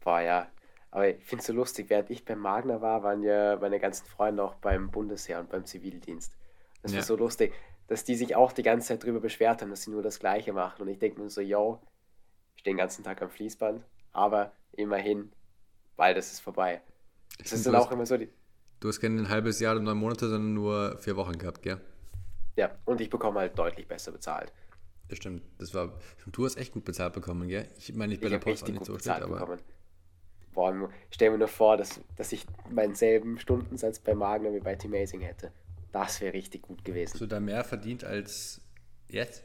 Boah, 0.00 0.20
ja. 0.20 0.48
Aber 0.90 1.08
ich 1.08 1.24
finde 1.24 1.40
es 1.40 1.46
so 1.46 1.52
lustig, 1.52 1.88
während 1.88 2.10
ich 2.10 2.24
beim 2.24 2.40
Magner 2.40 2.80
war, 2.80 3.02
waren 3.02 3.22
ja 3.22 3.56
meine 3.60 3.78
ganzen 3.78 4.06
Freunde 4.06 4.42
auch 4.42 4.54
beim 4.56 4.90
Bundesheer 4.90 5.40
und 5.40 5.50
beim 5.50 5.64
Zivildienst. 5.64 6.36
Das 6.82 6.92
ja. 6.92 6.98
war 6.98 7.04
so 7.04 7.16
lustig, 7.16 7.52
dass 7.86 8.04
die 8.04 8.16
sich 8.16 8.34
auch 8.34 8.52
die 8.52 8.62
ganze 8.62 8.88
Zeit 8.88 9.02
darüber 9.04 9.20
beschwert 9.20 9.62
haben, 9.62 9.70
dass 9.70 9.82
sie 9.82 9.90
nur 9.90 10.02
das 10.02 10.18
Gleiche 10.18 10.52
machen. 10.52 10.82
Und 10.82 10.88
ich 10.88 10.98
denke 10.98 11.20
mir 11.20 11.30
so, 11.30 11.40
yo, 11.40 11.80
ich 12.54 12.60
stehe 12.60 12.74
den 12.74 12.78
ganzen 12.78 13.04
Tag 13.04 13.22
am 13.22 13.30
Fließband, 13.30 13.84
aber 14.12 14.52
immerhin, 14.72 15.30
weil 15.96 16.14
das 16.14 16.32
ist 16.32 16.40
vorbei. 16.40 16.80
Das 17.38 17.52
ist 17.52 17.66
dann 17.66 17.76
auch 17.76 17.90
immer 17.92 18.06
so 18.06 18.16
die. 18.16 18.28
Du 18.80 18.88
hast 18.88 19.00
kein 19.00 19.28
halbes 19.28 19.60
Jahr 19.60 19.74
oder 19.76 19.82
neun 19.82 19.98
Monate, 19.98 20.28
sondern 20.28 20.54
nur 20.54 20.98
vier 20.98 21.16
Wochen 21.16 21.38
gehabt, 21.38 21.62
gell? 21.62 21.80
Ja, 22.56 22.70
und 22.84 23.00
ich 23.00 23.10
bekomme 23.10 23.40
halt 23.40 23.58
deutlich 23.58 23.86
besser 23.86 24.10
bezahlt. 24.10 24.52
Das 25.08 25.18
stimmt. 25.18 25.42
Das 25.58 25.74
war. 25.74 25.98
Du 26.32 26.44
hast 26.44 26.56
echt 26.56 26.72
gut 26.72 26.84
bezahlt 26.84 27.12
bekommen, 27.12 27.48
gell? 27.48 27.68
Ich 27.78 27.94
meine, 27.94 28.14
ich 28.14 28.20
bin 28.20 28.30
der 28.30 28.38
Post 28.38 28.64
auch 28.64 28.68
nicht 28.68 28.84
so 28.84 28.98
schlecht, 28.98 29.22
aber. 29.22 29.38
Bekommen 29.38 29.60
boah, 30.54 30.90
stell 31.10 31.30
mir 31.30 31.38
nur 31.38 31.48
vor, 31.48 31.76
dass, 31.76 32.00
dass 32.16 32.32
ich 32.32 32.46
meinen 32.70 32.94
selben 32.94 33.38
Stundensatz 33.38 33.98
bei 33.98 34.14
Magner 34.14 34.52
wie 34.52 34.60
bei 34.60 34.74
T-Amazing 34.74 35.20
hätte. 35.20 35.52
Das 35.92 36.20
wäre 36.20 36.34
richtig 36.34 36.62
gut 36.62 36.84
gewesen. 36.84 37.14
Hast 37.14 37.20
du 37.20 37.26
da 37.26 37.40
mehr 37.40 37.64
verdient 37.64 38.04
als 38.04 38.60
jetzt? 39.08 39.44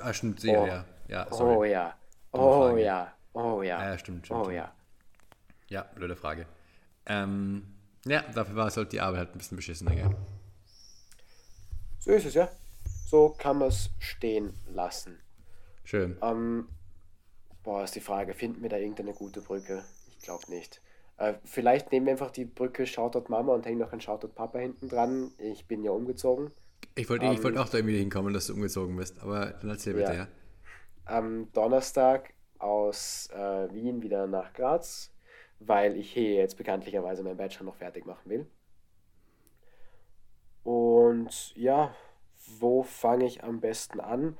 Ah, 0.00 0.12
stimmt, 0.12 0.40
sehr, 0.40 0.60
oh. 0.60 0.66
ja. 0.66 0.84
ja 1.08 1.32
sorry. 1.32 1.56
Oh 1.56 1.64
ja. 1.64 1.96
Oh 2.32 2.76
ja. 2.76 3.14
Oh 3.32 3.62
ja. 3.62 3.90
Ja, 3.90 3.98
stimmt, 3.98 4.26
stimmt. 4.26 4.46
Oh 4.46 4.50
ja. 4.50 4.72
Ja, 5.68 5.82
blöde 5.94 6.16
Frage. 6.16 6.46
Ähm, 7.06 7.74
ja, 8.06 8.22
dafür 8.34 8.56
war 8.56 8.66
es 8.68 8.76
halt 8.76 8.92
die 8.92 9.00
Arbeit 9.00 9.18
halt 9.18 9.34
ein 9.34 9.38
bisschen 9.38 9.56
beschissener, 9.56 9.94
gell? 9.94 10.10
So 12.00 12.10
ist 12.12 12.26
es, 12.26 12.34
ja. 12.34 12.50
So 13.06 13.30
kann 13.30 13.58
man 13.58 13.68
es 13.68 13.90
stehen 13.98 14.52
lassen. 14.66 15.18
Schön. 15.84 16.16
Ähm, 16.22 16.68
boah, 17.62 17.84
ist 17.84 17.94
die 17.94 18.00
Frage, 18.00 18.34
finden 18.34 18.62
wir 18.62 18.68
da 18.68 18.76
irgendeine 18.76 19.12
gute 19.12 19.40
Brücke? 19.40 19.84
Glaube 20.24 20.50
nicht. 20.50 20.80
Äh, 21.16 21.34
vielleicht 21.44 21.92
nehmen 21.92 22.06
wir 22.06 22.12
einfach 22.12 22.30
die 22.30 22.44
Brücke 22.44 22.86
Shoutout 22.86 23.26
Mama 23.28 23.54
und 23.54 23.64
hängen 23.66 23.78
noch 23.78 23.92
ein 23.92 24.00
Shoutout 24.00 24.34
Papa 24.34 24.58
hinten 24.58 24.88
dran. 24.88 25.32
Ich 25.38 25.66
bin 25.66 25.84
ja 25.84 25.92
umgezogen. 25.92 26.50
Ich 26.96 27.08
wollte 27.08 27.26
ähm, 27.26 27.42
wollt 27.42 27.56
auch 27.56 27.68
da 27.68 27.78
irgendwie 27.78 27.98
hinkommen, 27.98 28.34
dass 28.34 28.48
du 28.48 28.54
umgezogen 28.54 28.96
bist, 28.96 29.20
aber 29.20 29.46
dann 29.60 29.70
erzähl 29.70 29.94
bitte, 29.94 30.12
ja. 30.12 30.18
ja. 30.18 30.28
Am 31.04 31.50
Donnerstag 31.52 32.34
aus 32.58 33.28
äh, 33.32 33.72
Wien 33.72 34.02
wieder 34.02 34.26
nach 34.26 34.52
Graz, 34.52 35.12
weil 35.60 35.96
ich 35.96 36.12
hier 36.12 36.34
jetzt 36.34 36.56
bekanntlicherweise 36.56 37.22
meinen 37.22 37.36
Bachelor 37.36 37.66
noch 37.66 37.76
fertig 37.76 38.06
machen 38.06 38.30
will. 38.30 38.46
Und 40.62 41.54
ja, 41.56 41.94
wo 42.58 42.82
fange 42.82 43.26
ich 43.26 43.44
am 43.44 43.60
besten 43.60 44.00
an? 44.00 44.38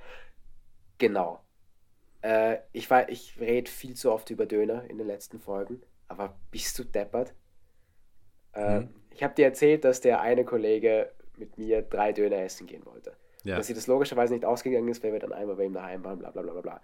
Genau. 0.99 1.44
Äh, 2.25 2.61
ich 2.73 2.91
ich 3.09 3.39
rede 3.39 3.71
viel 3.71 3.95
zu 3.95 4.11
oft 4.11 4.31
über 4.31 4.47
Döner 4.47 4.89
in 4.89 4.97
den 4.97 5.07
letzten 5.07 5.39
Folgen, 5.39 5.83
aber 6.09 6.35
bist 6.51 6.79
du 6.79 6.85
deppert? 6.85 7.35
Äh, 8.55 8.81
mhm. 8.81 8.95
Ich 9.11 9.23
habe 9.23 9.35
dir 9.35 9.45
erzählt, 9.45 9.85
dass 9.85 10.01
der 10.01 10.23
eine 10.23 10.47
Kollege 10.47 11.13
mit 11.37 11.59
mir 11.59 11.83
drei 11.83 12.13
Döner 12.15 12.39
essen 12.39 12.67
gehen 12.67 12.87
wollte. 12.87 13.15
Ja. 13.45 13.57
Dass 13.57 13.67
sie 13.67 13.75
das 13.75 13.87
logischerweise 13.89 14.33
nicht 14.33 14.47
ausgegangen 14.47 14.89
ist, 14.89 15.05
weil 15.05 15.13
wir 15.13 15.21
dann 15.21 15.35
einmal 15.35 15.57
bei 15.57 15.65
ihm 15.65 15.75
daheim 15.75 16.03
waren, 16.03 16.19
bla 16.19 16.31
bla 16.31 16.41
bla 16.41 16.61
bla. 16.63 16.81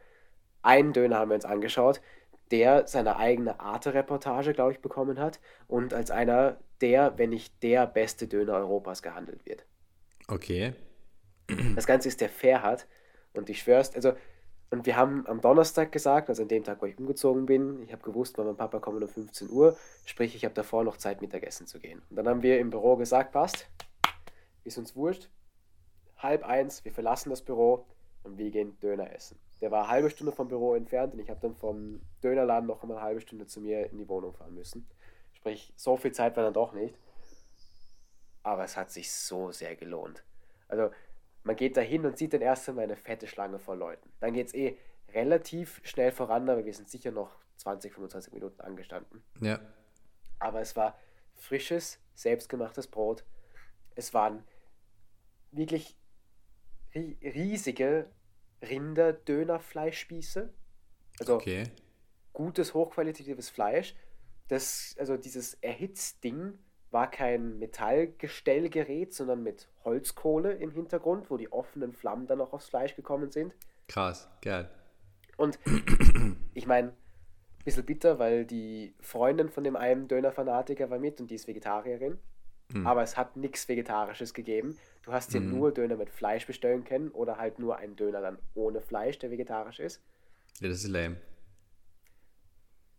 Einen 0.61 0.93
Döner 0.93 1.19
haben 1.19 1.31
wir 1.31 1.37
uns 1.37 1.47
angeschaut, 1.47 2.03
der 2.51 2.87
seine 2.87 3.17
eigene 3.17 3.61
Arte-Reportage, 3.61 4.53
glaube 4.53 4.73
ich, 4.73 4.81
bekommen 4.81 5.19
hat 5.19 5.41
und 5.69 5.95
als 5.95 6.11
einer 6.11 6.59
der, 6.83 7.17
wenn 7.17 7.31
nicht 7.31 7.63
der 7.63 7.87
beste 7.87 8.29
Döner 8.29 8.55
Europas 8.55 9.01
gehandelt 9.01 9.47
wird. 9.47 9.65
Okay. 10.29 10.75
Das 11.75 11.87
Ganze 11.87 12.09
ist 12.09 12.21
der 12.21 12.29
Fairhat 12.29 12.87
und 13.33 13.49
ich 13.49 13.61
schwörst, 13.61 13.97
also 13.97 14.13
und 14.71 14.87
wir 14.87 14.97
haben 14.97 15.27
am 15.27 15.41
Donnerstag 15.41 15.91
gesagt, 15.91 16.29
also 16.29 16.43
an 16.43 16.49
dem 16.49 16.63
Tag, 16.63 16.81
wo 16.81 16.87
ich 16.87 16.99
umgezogen 16.99 17.47
bin, 17.47 17.83
ich 17.83 17.93
habe 17.93 18.03
gewusst, 18.03 18.39
Mama 18.39 18.51
und 18.51 18.57
Papa 18.57 18.79
kommen 18.79 19.03
um 19.03 19.09
15 19.09 19.51
Uhr, 19.51 19.77
sprich, 20.05 20.35
ich 20.37 20.45
habe 20.45 20.55
davor 20.55 20.85
noch 20.85 20.97
Zeit, 20.97 21.21
Mittagessen 21.21 21.67
zu 21.67 21.81
gehen. 21.81 22.03
Und 22.09 22.17
dann 22.17 22.29
haben 22.29 22.43
wir 22.43 22.61
im 22.61 22.71
Büro 22.71 22.97
gesagt, 22.97 23.33
passt, 23.33 23.67
ist 24.63 24.79
uns 24.79 24.95
wurscht, 24.95 25.29
halb 26.19 26.45
eins, 26.45 26.85
wir 26.85 26.93
verlassen 26.93 27.31
das 27.31 27.43
Büro 27.43 27.85
und 28.23 28.39
wir 28.39 28.51
gehen 28.51 28.79
Döner 28.81 29.13
essen. 29.13 29.39
Der 29.61 29.71
war 29.71 29.83
eine 29.83 29.89
halbe 29.91 30.11
Stunde 30.11 30.33
vom 30.33 30.49
Büro 30.49 30.75
entfernt 30.75 31.15
und 31.15 31.19
ich 31.21 31.29
habe 31.29 31.41
dann 31.41 31.57
vom 31.57 32.01
Dönerladen 32.23 32.69
noch 32.69 32.83
einmal 32.83 32.99
eine 32.99 33.07
halbe 33.07 33.21
Stunde 33.21 33.47
zu 33.47 33.61
mir 33.61 33.91
in 33.91 33.99
die 33.99 34.09
Wohnung 34.09 34.33
fahren 34.33 34.55
müssen. 34.55 34.87
Sprich, 35.33 35.73
so 35.77 35.97
viel 35.97 36.13
Zeit 36.13 36.37
war 36.37 36.45
dann 36.45 36.55
doch 36.55 36.73
nicht. 36.73 36.95
Aber 38.43 38.65
es 38.65 38.77
hat 38.77 38.91
sich 38.91 39.13
so 39.13 39.53
sehr 39.53 39.77
gelohnt. 39.77 40.23
Also 40.69 40.91
man 41.43 41.57
geht 41.57 41.77
da 41.77 41.81
hin 41.81 42.05
und 42.07 42.19
sieht 42.19 42.33
dann 42.35 42.43
erst 42.43 42.69
einmal 42.69 42.85
eine 42.85 42.97
fette 42.97 43.27
Schlange 43.27 43.59
vor 43.59 43.77
Leuten. 43.77 44.13
Dann 44.21 44.35
geht 44.35 44.49
es 44.49 44.55
eh 44.55 44.77
relativ 45.13 45.81
schnell 45.85 46.13
voran, 46.13 46.49
aber 46.49 46.65
wir 46.65 46.75
sind 46.75 46.89
sicher 46.89 47.11
noch 47.11 47.37
20, 47.57 47.95
25 47.95 48.33
Minuten 48.33 48.61
angestanden. 48.61 49.23
Ja. 49.41 49.61
Aber 50.39 50.61
es 50.61 50.77
war 50.77 50.99
frisches, 51.35 51.99
selbstgemachtes 52.15 52.87
Brot. 52.87 53.25
Es 53.95 54.15
waren 54.15 54.45
wirklich 55.51 55.97
riesige 56.95 58.11
Rinder-Döner-Fleischspieße. 58.63 60.53
Also 61.19 61.35
okay. 61.35 61.65
gutes, 62.33 62.75
hochqualitatives 62.75 63.51
Fleisch. 63.51 63.95
Das, 64.49 64.95
also 64.99 65.17
dieses 65.17 65.55
Erhitzding 65.55 66.59
war 66.91 67.11
kein 67.11 67.59
Metallgestellgerät, 67.59 69.15
sondern 69.15 69.43
mit 69.43 69.69
Holzkohle 69.85 70.53
im 70.53 70.71
Hintergrund, 70.71 71.31
wo 71.31 71.37
die 71.37 71.53
offenen 71.53 71.93
Flammen 71.93 72.27
dann 72.27 72.41
auch 72.41 72.53
aufs 72.53 72.69
Fleisch 72.69 72.97
gekommen 72.97 73.31
sind. 73.31 73.55
Krass, 73.89 74.29
geil. 74.43 74.69
Und 75.37 75.59
ich 76.55 76.67
meine, 76.67 76.89
ein 76.89 77.65
bisschen 77.65 77.85
bitter, 77.85 78.19
weil 78.19 78.45
die 78.45 78.95
Freundin 79.01 79.49
von 79.49 79.65
dem 79.65 79.77
einen 79.77 80.09
Dönerfanatiker 80.09 80.91
war 80.91 80.99
mit 80.99 81.21
und 81.21 81.31
die 81.31 81.37
ist 81.37 81.47
Vegetarierin. 81.47 82.19
Mhm. 82.73 82.87
Aber 82.87 83.03
es 83.03 83.17
hat 83.17 83.37
nichts 83.37 83.69
Vegetarisches 83.69 84.35
gegeben. 84.35 84.79
Du 85.03 85.13
hast 85.13 85.33
dir 85.33 85.41
mhm. 85.41 85.51
nur 85.51 85.73
Döner 85.73 85.97
mit 85.97 86.11
Fleisch 86.11 86.47
bestellen 86.47 86.85
können 86.85 87.11
oder 87.11 87.37
halt 87.37 87.59
nur 87.59 87.77
einen 87.77 87.97
Döner 87.97 88.21
dann 88.21 88.39
ohne 88.55 88.81
Fleisch, 88.81 89.19
der 89.19 89.31
vegetarisch 89.31 89.81
ist. 89.81 90.03
Ja, 90.61 90.69
das 90.69 90.85
ist 90.85 90.89
lame. 90.89 91.17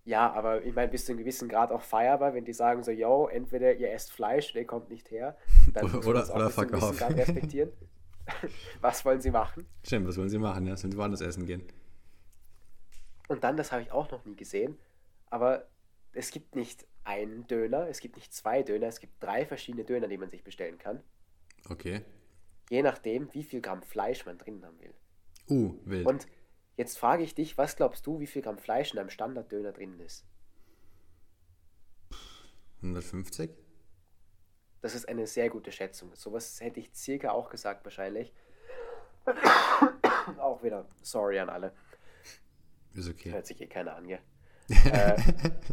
Ja, 0.03 0.31
aber 0.31 0.63
ich 0.63 0.73
meine, 0.73 0.87
bis 0.89 1.05
zu 1.05 1.11
einem 1.11 1.19
gewissen 1.19 1.47
Grad 1.47 1.71
auch 1.71 1.81
feierbar, 1.81 2.33
wenn 2.33 2.43
die 2.43 2.53
sagen 2.53 2.83
so, 2.83 2.91
yo, 2.91 3.27
entweder 3.27 3.75
ihr 3.75 3.91
esst 3.91 4.11
Fleisch, 4.11 4.51
der 4.53 4.65
kommt 4.65 4.89
nicht 4.89 5.11
her, 5.11 5.37
dann 5.73 5.85
oder, 5.95 6.07
oder, 6.07 6.35
oder 6.35 6.49
fuck 6.49 6.73
off. 6.73 6.99
respektieren. 7.01 7.71
was 8.81 9.05
wollen 9.05 9.21
sie 9.21 9.31
machen? 9.31 9.67
Stimmt, 9.85 10.07
was 10.07 10.17
wollen 10.17 10.29
sie 10.29 10.39
machen, 10.39 10.65
ja, 10.65 10.75
sollen 10.75 10.91
sie 10.91 10.97
woanders 10.97 11.21
essen 11.21 11.45
gehen. 11.45 11.63
Und 13.27 13.43
dann, 13.43 13.57
das 13.57 13.71
habe 13.71 13.83
ich 13.83 13.91
auch 13.91 14.09
noch 14.11 14.25
nie 14.25 14.35
gesehen, 14.35 14.77
aber 15.29 15.67
es 16.13 16.31
gibt 16.31 16.55
nicht 16.55 16.85
einen 17.03 17.47
Döner, 17.47 17.87
es 17.87 17.99
gibt 17.99 18.15
nicht 18.15 18.33
zwei 18.33 18.63
Döner, 18.63 18.87
es 18.87 18.99
gibt 18.99 19.21
drei 19.23 19.45
verschiedene 19.45 19.83
Döner, 19.83 20.07
die 20.07 20.17
man 20.17 20.29
sich 20.29 20.43
bestellen 20.43 20.77
kann. 20.77 21.01
Okay. 21.69 22.01
Je 22.69 22.81
nachdem, 22.81 23.33
wie 23.33 23.43
viel 23.43 23.61
Gramm 23.61 23.83
Fleisch 23.83 24.25
man 24.25 24.37
drin 24.37 24.63
haben 24.65 24.79
will. 24.79 24.93
Uh, 25.49 25.77
wild. 25.85 26.07
Und 26.07 26.27
Jetzt 26.77 26.97
frage 26.97 27.23
ich 27.23 27.35
dich, 27.35 27.57
was 27.57 27.75
glaubst 27.75 28.05
du, 28.07 28.19
wie 28.19 28.27
viel 28.27 28.41
Gramm 28.41 28.57
Fleisch 28.57 28.93
in 28.93 28.99
einem 28.99 29.09
Standarddöner 29.09 29.71
drin 29.71 29.99
ist? 29.99 30.25
150? 32.77 33.51
Das 34.81 34.95
ist 34.95 35.07
eine 35.07 35.27
sehr 35.27 35.49
gute 35.49 35.71
Schätzung. 35.71 36.15
Sowas 36.15 36.59
hätte 36.59 36.79
ich 36.79 36.89
circa 36.93 37.31
auch 37.31 37.49
gesagt 37.49 37.85
wahrscheinlich. 37.85 38.33
auch 40.39 40.63
wieder 40.63 40.87
sorry 41.03 41.39
an 41.39 41.49
alle. 41.49 41.73
Ist 42.93 43.09
okay. 43.09 43.31
Hört 43.31 43.45
sich 43.45 43.61
eh 43.61 43.67
keiner 43.67 43.95
an, 43.95 44.09
ja. 44.09 44.17
äh, 44.85 45.21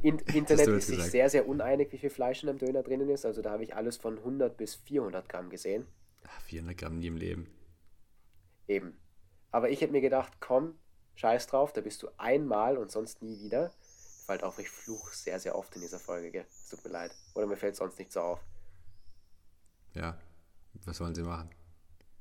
in, 0.02 0.18
Internet 0.18 0.68
ist 0.68 0.88
sich 0.88 1.02
sehr, 1.04 1.30
sehr 1.30 1.48
uneinig, 1.48 1.92
wie 1.92 1.98
viel 1.98 2.10
Fleisch 2.10 2.42
in 2.42 2.48
einem 2.48 2.58
Döner 2.58 2.82
drinnen 2.82 3.08
ist. 3.08 3.24
Also 3.24 3.42
da 3.42 3.52
habe 3.52 3.62
ich 3.62 3.74
alles 3.74 3.96
von 3.96 4.18
100 4.18 4.56
bis 4.56 4.74
400 4.74 5.28
Gramm 5.28 5.50
gesehen. 5.50 5.86
Ach, 6.24 6.40
400 6.42 6.76
Gramm 6.76 6.98
nie 6.98 7.06
im 7.06 7.16
Leben. 7.16 7.48
Eben. 8.66 8.98
Aber 9.50 9.70
ich 9.70 9.80
hätte 9.80 9.92
mir 9.92 10.00
gedacht, 10.00 10.34
komm, 10.40 10.78
Scheiß 11.18 11.48
drauf, 11.48 11.72
da 11.72 11.80
bist 11.80 12.00
du 12.04 12.08
einmal 12.16 12.78
und 12.78 12.92
sonst 12.92 13.22
nie 13.22 13.40
wieder. 13.40 13.72
Fällt 14.26 14.44
auf, 14.44 14.56
ich 14.60 14.70
fluch 14.70 15.12
sehr, 15.12 15.40
sehr 15.40 15.56
oft 15.56 15.74
in 15.74 15.82
dieser 15.82 15.98
Folge, 15.98 16.30
gell? 16.30 16.46
Es 16.48 16.68
tut 16.68 16.84
mir 16.84 16.90
leid. 16.90 17.10
Oder 17.34 17.46
mir 17.46 17.56
fällt 17.56 17.74
sonst 17.74 17.98
nicht 17.98 18.12
so 18.12 18.20
auf. 18.20 18.40
Ja, 19.94 20.16
was 20.84 21.00
wollen 21.00 21.16
sie 21.16 21.24
machen? 21.24 21.50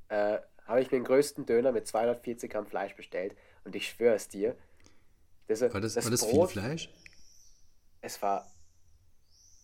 Äh, 0.08 0.40
habe 0.66 0.80
ich 0.80 0.90
mir 0.90 0.98
den 0.98 1.04
größten 1.04 1.46
Döner 1.46 1.70
mit 1.70 1.86
240 1.86 2.50
Gramm 2.50 2.66
Fleisch 2.66 2.96
bestellt 2.96 3.36
und 3.62 3.76
ich 3.76 3.88
schwöre 3.88 4.16
es 4.16 4.26
dir. 4.26 4.56
Das, 5.46 5.60
war 5.60 5.80
das, 5.80 5.94
das, 5.94 6.04
war 6.04 6.10
das 6.10 6.28
Brot, 6.28 6.50
viel 6.50 6.62
Fleisch? 6.62 6.92
Es 8.00 8.20
war, 8.20 8.50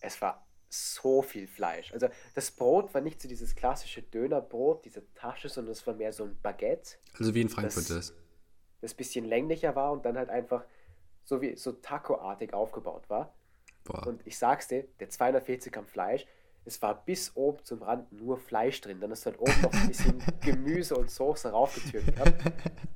es 0.01 0.23
war 0.23 0.47
so 0.69 1.23
viel 1.23 1.49
Fleisch. 1.49 1.93
Also 1.93 2.09
das 2.35 2.53
Brot 2.53 2.95
war 2.95 3.01
nicht 3.01 3.21
so 3.21 3.27
dieses 3.27 3.57
klassische 3.57 4.03
Dönerbrot, 4.03 4.85
diese 4.85 5.13
Tasche, 5.15 5.49
sondern 5.49 5.73
es 5.73 5.85
war 5.89 5.95
mehr 5.95 6.13
so 6.13 6.23
ein 6.23 6.41
Baguette. 6.41 6.99
Also 7.19 7.35
wie 7.35 7.41
in 7.41 7.49
Frankfurt 7.49 7.91
das, 7.91 8.11
ist. 8.11 8.24
Das 8.85 8.93
bisschen 8.93 9.25
länglicher 9.25 9.75
war 9.75 9.93
und 9.93 10.05
dann 10.05 10.19
halt 10.19 10.29
einfach 10.29 10.63
so 11.25 11.41
wie 11.41 11.57
so 11.57 11.73
Taco-artig 11.73 12.53
aufgebaut 12.53 13.09
war. 13.09 13.33
Boah. 13.85 14.07
Und 14.07 14.27
ich 14.27 14.37
sag's 14.37 14.69
dir, 14.69 14.85
der 15.01 15.09
240 15.09 15.73
Gramm 15.73 15.87
Fleisch, 15.87 16.27
es 16.67 16.83
war 16.83 17.03
bis 17.03 17.35
oben 17.35 17.65
zum 17.65 17.83
Rand 17.83 18.13
nur 18.13 18.37
Fleisch 18.37 18.83
drin. 18.83 19.01
Dann 19.01 19.11
ist 19.11 19.25
halt 19.25 19.39
oben 19.39 19.59
noch 19.63 19.73
ein 19.73 19.89
bisschen 19.89 20.23
Gemüse 20.41 20.97
und 20.97 21.11
Soße 21.11 21.51
raufgetürkt 21.51 22.15
gehabt. 22.15 22.35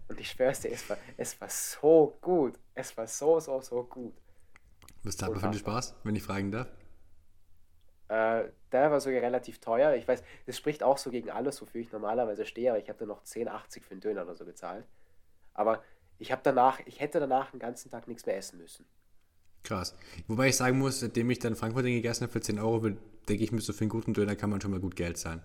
Und 0.08 0.20
ich 0.20 0.30
schwör's 0.30 0.60
dir, 0.60 0.72
es 0.72 0.88
war, 0.90 0.98
es 1.16 1.40
war 1.40 1.48
so 1.48 2.18
gut. 2.20 2.58
Es 2.74 2.94
war 2.96 3.06
so, 3.06 3.40
so, 3.40 3.62
so 3.62 3.84
gut. 3.84 4.12
Was 5.04 5.16
tat 5.16 5.30
man 5.30 5.40
für 5.40 5.46
den 5.46 5.54
Spaß, 5.54 5.94
wenn 6.04 6.16
ich 6.16 6.22
fragen 6.22 6.50
darf? 6.50 6.68
Äh, 8.08 8.50
der 8.72 8.90
war 8.90 9.00
sogar 9.00 9.22
relativ 9.22 9.58
teuer. 9.58 9.94
Ich 9.94 10.06
weiß, 10.06 10.22
das 10.44 10.56
spricht 10.56 10.82
auch 10.82 10.98
so 10.98 11.10
gegen 11.10 11.30
alles, 11.30 11.62
wofür 11.62 11.80
ich 11.80 11.92
normalerweise 11.92 12.44
stehe, 12.44 12.70
aber 12.70 12.78
ich 12.78 12.90
habe 12.90 12.98
da 12.98 13.06
noch 13.06 13.22
10,80 13.22 13.82
für 13.82 13.92
einen 13.92 14.00
Döner 14.00 14.22
oder 14.24 14.34
so 14.34 14.44
gezahlt. 14.44 14.84
Aber 15.58 15.82
ich 16.18 16.30
habe 16.30 16.40
danach, 16.44 16.78
ich 16.86 17.00
hätte 17.00 17.18
danach 17.18 17.50
den 17.50 17.58
ganzen 17.58 17.90
Tag 17.90 18.06
nichts 18.06 18.24
mehr 18.24 18.36
essen 18.36 18.58
müssen. 18.58 18.86
Krass. 19.64 19.96
Wobei 20.28 20.48
ich 20.48 20.56
sagen 20.56 20.78
muss, 20.78 21.00
seitdem 21.00 21.28
ich 21.30 21.40
dann 21.40 21.56
Frankfurt 21.56 21.84
gegessen 21.84 22.22
habe 22.22 22.32
für 22.32 22.40
10 22.40 22.60
Euro, 22.60 22.90
denke 23.28 23.42
ich 23.42 23.50
mir, 23.50 23.60
so 23.60 23.72
für 23.72 23.80
einen 23.80 23.90
guten 23.90 24.14
Döner 24.14 24.36
kann 24.36 24.50
man 24.50 24.60
schon 24.60 24.70
mal 24.70 24.78
gut 24.78 24.94
Geld 24.94 25.18
zahlen. 25.18 25.42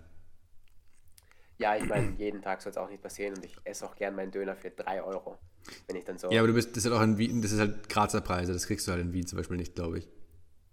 Ja, 1.58 1.76
ich 1.76 1.86
meine, 1.86 2.12
jeden 2.18 2.44
Tag 2.44 2.62
soll 2.62 2.72
es 2.72 2.78
auch 2.78 2.90
nicht 2.90 3.02
passieren 3.02 3.34
und 3.36 3.44
ich 3.44 3.58
esse 3.64 3.86
auch 3.86 3.96
gern 3.96 4.16
meinen 4.16 4.32
Döner 4.32 4.56
für 4.56 4.70
3 4.70 5.02
Euro. 5.02 5.40
Wenn 5.88 5.96
ich 5.96 6.06
dann 6.06 6.20
so. 6.20 6.30
Ja, 6.30 6.42
aber 6.42 6.48
du 6.48 6.54
bist, 6.54 6.72
das 6.72 6.86
ist 6.86 6.92
halt 6.92 7.00
auch 7.00 7.04
in 7.04 7.18
Wien, 7.18 7.42
das 7.42 7.52
ist 7.52 7.60
halt 7.60 7.90
Grazer 7.90 8.22
Preise, 8.22 8.54
das 8.54 8.68
kriegst 8.68 8.88
du 8.88 8.92
halt 8.92 9.02
in 9.02 9.14
Wien 9.14 9.26
zum 9.26 9.38
Beispiel 9.38 9.58
nicht, 9.58 9.74
glaube 9.74 9.98
ich. 9.98 10.08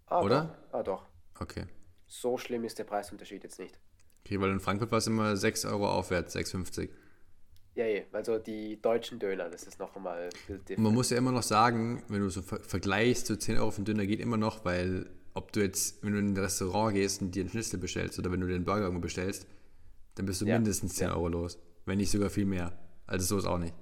ah, 0.07 0.21
oder? 0.21 0.59
Doch. 0.71 0.79
Ah, 0.79 0.83
doch. 0.83 1.07
Okay. 1.39 1.65
So 2.07 2.37
schlimm 2.37 2.65
ist 2.65 2.79
der 2.79 2.85
Preisunterschied 2.85 3.43
jetzt 3.43 3.59
nicht. 3.59 3.79
Okay, 4.25 4.39
weil 4.39 4.51
in 4.51 4.61
Frankfurt 4.61 4.91
war 4.91 4.99
es 4.99 5.07
immer 5.07 5.35
6 5.35 5.65
Euro 5.65 5.89
aufwärts, 5.91 6.37
6,50. 6.37 6.91
Ja, 7.77 7.87
ja, 7.87 8.03
also 8.13 8.39
die 8.39 8.81
deutschen 8.83 9.19
Döner, 9.19 9.49
das 9.49 9.63
ist 9.63 9.79
noch 9.79 9.95
einmal 9.95 10.29
man 10.77 10.93
muss 10.93 11.11
ja 11.11 11.19
immer 11.19 11.33
noch 11.33 11.45
sagen, 11.45 12.03
wenn 12.09 12.21
du 12.21 12.29
so 12.29 12.43
ver 12.43 12.59
vergleichst, 12.61 13.27
so 13.27 13.37
10 13.37 13.59
Euro 13.59 13.71
für 13.71 13.79
einen 13.79 13.85
Döner 13.85 14.07
geht 14.07 14.21
immer 14.21 14.37
noch, 14.37 14.65
weil 14.65 15.07
ob 15.35 15.53
du 15.53 15.61
jetzt, 15.61 16.03
wenn 16.03 16.13
du 16.13 16.19
in 16.19 16.33
ein 16.33 16.37
Restaurant 16.37 16.95
gehst 16.95 17.23
und 17.23 17.35
dir 17.35 17.43
einen 17.43 17.51
Schnitzel 17.51 17.79
bestellst 17.79 18.19
oder 18.19 18.33
wenn 18.33 18.41
du 18.41 18.49
den 18.49 18.65
Burger 18.65 18.83
irgendwo 18.83 19.03
bestellst, 19.03 19.47
dann 20.17 20.27
bist 20.27 20.41
du 20.41 20.47
Ja, 20.47 20.57
mindestens 20.57 20.97
10 20.97 21.09
ja. 21.09 21.15
Euro 21.15 21.29
los. 21.29 21.59
Wenn 21.87 21.99
nicht 21.99 22.11
sogar 22.11 22.31
viel 22.31 22.45
mehr. 22.45 22.73
Also 23.07 23.25
so 23.27 23.39
ist 23.39 23.47
auch 23.47 23.59
nicht. 23.59 23.75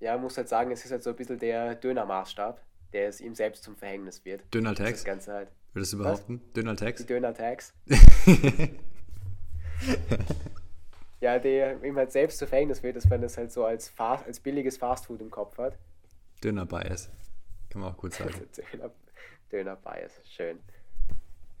Ja, 0.00 0.14
man 0.14 0.22
muss 0.22 0.36
halt 0.36 0.48
sagen, 0.48 0.70
es 0.72 0.84
ist 0.84 0.90
halt 0.90 1.02
so 1.02 1.10
ein 1.10 1.16
bisschen 1.16 1.38
der 1.38 1.76
Dönermaßstab, 1.76 2.60
der 2.92 3.08
es 3.08 3.20
ihm 3.20 3.34
selbst 3.34 3.62
zum 3.62 3.76
Verhängnis 3.76 4.24
wird. 4.24 4.42
Das 4.42 4.50
Döner-Tags, 4.50 5.04
Ganze 5.04 5.32
halt. 5.32 5.48
würdest 5.72 5.92
du 5.92 5.98
behaupten? 5.98 6.40
Döner-Tags? 6.54 7.02
Die 7.02 7.06
Döner-Tags. 7.06 7.72
ja, 11.20 11.38
der 11.38 11.82
ihm 11.82 11.96
halt 11.96 12.12
selbst 12.12 12.38
zu 12.38 12.46
Verhängnis 12.46 12.82
wird, 12.82 12.96
ist, 12.96 13.10
wenn 13.10 13.22
es 13.22 13.36
halt 13.36 13.52
so 13.52 13.64
als, 13.64 13.88
Fast, 13.88 14.26
als 14.26 14.40
billiges 14.40 14.76
Fastfood 14.76 15.20
im 15.20 15.30
Kopf 15.30 15.58
hat. 15.58 15.76
Döner-Bias. 16.42 17.10
Kann 17.70 17.82
man 17.82 17.92
auch 17.92 17.96
gut 17.96 18.14
sagen. 18.14 18.32
Döner, 18.72 18.90
Döner-Bias, 19.50 20.20
schön. 20.28 20.58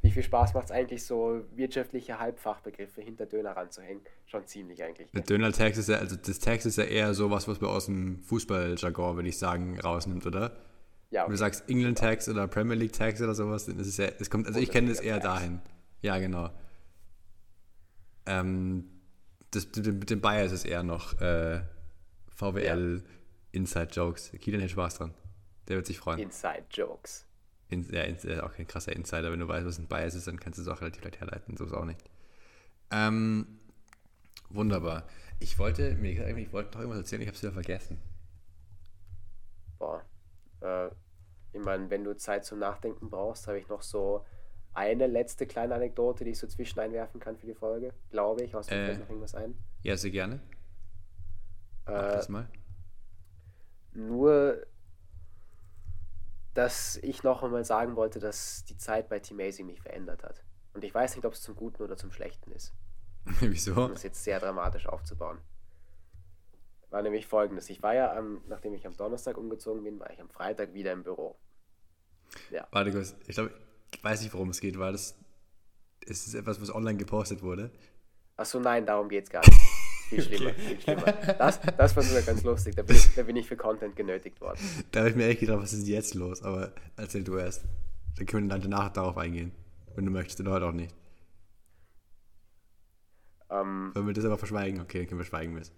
Wie 0.00 0.12
viel 0.12 0.22
Spaß 0.22 0.54
macht 0.54 0.66
es 0.66 0.70
eigentlich, 0.70 1.04
so 1.04 1.44
wirtschaftliche 1.56 2.20
Halbfachbegriffe 2.20 3.00
hinter 3.00 3.26
Döner 3.26 3.56
ranzuhängen? 3.56 4.00
Schon 4.26 4.46
ziemlich 4.46 4.82
eigentlich. 4.82 5.12
Mit 5.12 5.28
Döner-Tags 5.28 5.76
ist 5.76 5.88
ja, 5.88 5.96
also 5.96 6.14
das 6.14 6.38
Tags 6.38 6.64
ist 6.66 6.78
ja 6.78 6.84
eher 6.84 7.14
sowas, 7.14 7.48
was 7.48 7.60
man 7.60 7.70
aus 7.70 7.86
dem 7.86 8.22
Fußball-Jargon, 8.22 9.16
würde 9.16 9.28
ich 9.28 9.38
sagen, 9.38 9.78
rausnimmt, 9.80 10.24
oder? 10.24 10.56
Ja, 11.10 11.22
Wenn 11.22 11.30
du 11.30 11.34
okay. 11.34 11.36
sagst 11.36 11.68
England 11.68 11.98
Tags 11.98 12.28
oder 12.28 12.46
Premier 12.46 12.76
League 12.76 12.92
Tags 12.92 13.20
oder 13.20 13.34
sowas, 13.34 13.66
dann 13.66 13.78
ist 13.80 13.88
es 13.88 13.96
ja, 13.96 14.06
es 14.06 14.30
kommt, 14.30 14.46
also 14.46 14.60
ich 14.60 14.70
kenne 14.70 14.88
das 14.88 15.00
eher 15.00 15.18
dahin. 15.18 15.60
Ja, 16.00 16.18
genau. 16.18 16.50
Ähm, 18.26 18.84
das, 19.50 19.66
mit 19.74 20.10
dem- 20.10 20.20
Bayer 20.20 20.44
ist 20.44 20.52
es 20.52 20.64
eher 20.64 20.82
noch 20.82 21.20
äh, 21.20 21.62
VWL 22.28 23.02
Inside 23.52 23.88
Jokes. 23.92 24.30
Kilian 24.40 24.60
hätte 24.60 24.72
Spaß 24.72 24.98
dran. 24.98 25.14
Der 25.68 25.76
wird 25.76 25.86
sich 25.86 25.98
freuen. 25.98 26.18
Inside 26.18 26.64
Jokes. 26.70 27.26
In, 27.68 27.84
ja, 27.92 28.02
in, 28.02 28.16
äh, 28.28 28.40
auch 28.40 28.52
kein 28.52 28.66
krasser 28.66 28.94
Insider. 28.94 29.30
Wenn 29.32 29.40
du 29.40 29.48
weißt, 29.48 29.66
was 29.66 29.78
ein 29.78 29.86
Bias 29.88 30.14
ist, 30.14 30.26
dann 30.26 30.38
kannst 30.40 30.58
du 30.58 30.62
es 30.62 30.68
auch 30.68 30.80
relativ 30.80 31.02
leicht 31.04 31.20
herleiten. 31.20 31.56
So 31.56 31.64
ist 31.64 31.72
auch 31.72 31.84
nicht. 31.84 32.00
Ähm, 32.90 33.58
wunderbar. 34.50 35.04
Ich 35.40 35.58
wollte, 35.58 35.94
mir 35.96 36.14
gesagt, 36.14 36.36
ich 36.38 36.52
wollte 36.52 36.70
noch 36.72 36.80
irgendwas 36.80 37.00
erzählen, 37.00 37.22
ich 37.22 37.28
habe 37.28 37.36
es 37.36 37.42
wieder 37.42 37.52
vergessen. 37.52 38.00
Boah. 39.78 40.02
Äh, 40.60 40.88
ich 41.52 41.60
meine, 41.64 41.88
wenn 41.90 42.04
du 42.04 42.16
Zeit 42.16 42.44
zum 42.44 42.58
Nachdenken 42.58 43.10
brauchst, 43.10 43.46
habe 43.46 43.58
ich 43.58 43.68
noch 43.68 43.82
so 43.82 44.24
eine 44.78 45.06
letzte 45.06 45.46
kleine 45.46 45.74
Anekdote, 45.74 46.24
die 46.24 46.30
ich 46.30 46.38
so 46.38 46.46
zwischen 46.46 46.78
einwerfen 46.80 47.20
kann 47.20 47.36
für 47.36 47.46
die 47.46 47.54
Folge, 47.54 47.92
glaube 48.10 48.44
ich. 48.44 48.54
Außer 48.54 48.74
mir 48.74 48.90
Äh. 48.92 48.98
noch 48.98 49.08
irgendwas 49.08 49.34
ein. 49.34 49.54
Ja, 49.82 49.96
sehr 49.96 50.10
gerne. 50.10 50.40
Mach 51.86 51.92
Äh, 52.04 52.12
das 52.12 52.28
mal. 52.28 52.48
Nur, 53.92 54.64
dass 56.54 56.96
ich 56.96 57.22
noch 57.22 57.42
einmal 57.42 57.64
sagen 57.64 57.96
wollte, 57.96 58.18
dass 58.18 58.64
die 58.64 58.76
Zeit 58.76 59.08
bei 59.08 59.18
Team 59.20 59.38
Amazing 59.40 59.66
mich 59.66 59.80
verändert 59.80 60.22
hat. 60.22 60.42
Und 60.74 60.84
ich 60.84 60.94
weiß 60.94 61.16
nicht, 61.16 61.24
ob 61.24 61.32
es 61.32 61.42
zum 61.42 61.56
Guten 61.56 61.82
oder 61.82 61.96
zum 61.96 62.12
Schlechten 62.12 62.52
ist, 62.52 62.72
Wieso? 63.40 63.84
um 63.86 63.92
es 63.92 64.02
jetzt 64.02 64.22
sehr 64.22 64.38
dramatisch 64.40 64.86
aufzubauen. 64.86 65.38
War 66.90 67.02
nämlich 67.02 67.26
folgendes. 67.26 67.68
Ich 67.70 67.82
war 67.82 67.94
ja, 67.94 68.16
am, 68.16 68.40
nachdem 68.48 68.72
ich 68.74 68.86
am 68.86 68.96
Donnerstag 68.96 69.36
umgezogen 69.36 69.82
bin, 69.84 70.00
war 70.00 70.10
ich 70.10 70.20
am 70.20 70.30
Freitag 70.30 70.72
wieder 70.72 70.92
im 70.92 71.02
Büro. 71.02 71.36
Ja. 72.50 72.66
Warte 72.70 72.92
kurz, 72.92 73.14
ich 73.26 73.34
glaube, 73.34 73.52
weiß 74.02 74.22
nicht, 74.22 74.32
worum 74.34 74.50
es 74.50 74.60
geht, 74.60 74.78
weil 74.78 74.92
das 74.92 75.16
es 76.06 76.26
ist 76.26 76.34
etwas, 76.34 76.60
was 76.60 76.74
online 76.74 76.96
gepostet 76.98 77.42
wurde. 77.42 77.70
Achso, 78.36 78.60
nein, 78.60 78.86
darum 78.86 79.08
geht's 79.08 79.30
gar 79.30 79.40
nicht. 79.44 79.60
Viel 80.08 80.22
schlimmer, 80.22 80.54
viel 80.54 80.80
schlimmer. 80.80 81.12
Das, 81.12 81.60
das 81.60 81.96
war 81.96 82.02
sogar 82.02 82.22
ganz 82.22 82.42
lustig. 82.42 82.76
Da 82.76 82.82
bin, 82.82 82.96
ich, 82.96 83.14
da 83.14 83.22
bin 83.24 83.36
ich 83.36 83.46
für 83.46 83.56
Content 83.56 83.94
genötigt 83.96 84.40
worden. 84.40 84.58
Da 84.90 85.00
habe 85.00 85.10
ich 85.10 85.16
mir 85.16 85.26
echt 85.26 85.40
gedacht, 85.40 85.60
was 85.60 85.72
ist 85.72 85.86
jetzt 85.86 86.14
los? 86.14 86.42
Aber 86.42 86.72
erzähl 86.96 87.24
du 87.24 87.36
erst. 87.36 87.64
Dann 88.16 88.26
können 88.26 88.46
wir 88.46 88.50
dann 88.58 88.62
danach 88.70 88.90
darauf 88.90 89.18
eingehen. 89.18 89.52
Wenn 89.94 90.06
du 90.06 90.10
möchtest, 90.10 90.40
oder 90.40 90.52
heute 90.52 90.66
auch 90.66 90.72
nicht. 90.72 90.94
Ähm, 93.50 93.92
Wollen 93.94 94.06
wir 94.06 94.14
das 94.14 94.24
aber 94.24 94.38
verschweigen? 94.38 94.80
Okay, 94.80 94.98
dann 94.98 95.08
können 95.08 95.20
wir 95.20 95.24
schweigen 95.24 95.52
müssen. 95.52 95.74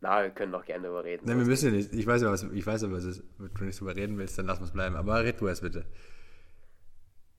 na, 0.00 0.22
wir 0.22 0.30
können 0.30 0.52
doch 0.52 0.64
gerne 0.64 0.84
darüber 0.84 1.04
reden. 1.04 1.26
Nein, 1.26 1.38
wir 1.38 1.46
müssen 1.46 1.66
ja 1.66 1.72
nicht. 1.72 1.92
Ich 1.92 2.06
weiß 2.06 2.22
ja, 2.22 2.30
was, 2.30 2.44
ich 2.44 2.66
weiß 2.66 2.82
ja, 2.82 2.90
was 2.92 3.04
es 3.04 3.18
ist. 3.18 3.24
Wenn 3.38 3.52
du 3.52 3.64
nicht 3.64 3.80
drüber 3.80 3.96
reden 3.96 4.16
willst, 4.18 4.38
dann 4.38 4.46
lass 4.46 4.60
uns 4.60 4.70
bleiben. 4.70 4.96
Aber 4.96 5.22
red 5.22 5.40
du 5.40 5.48
erst 5.48 5.62
bitte. 5.62 5.84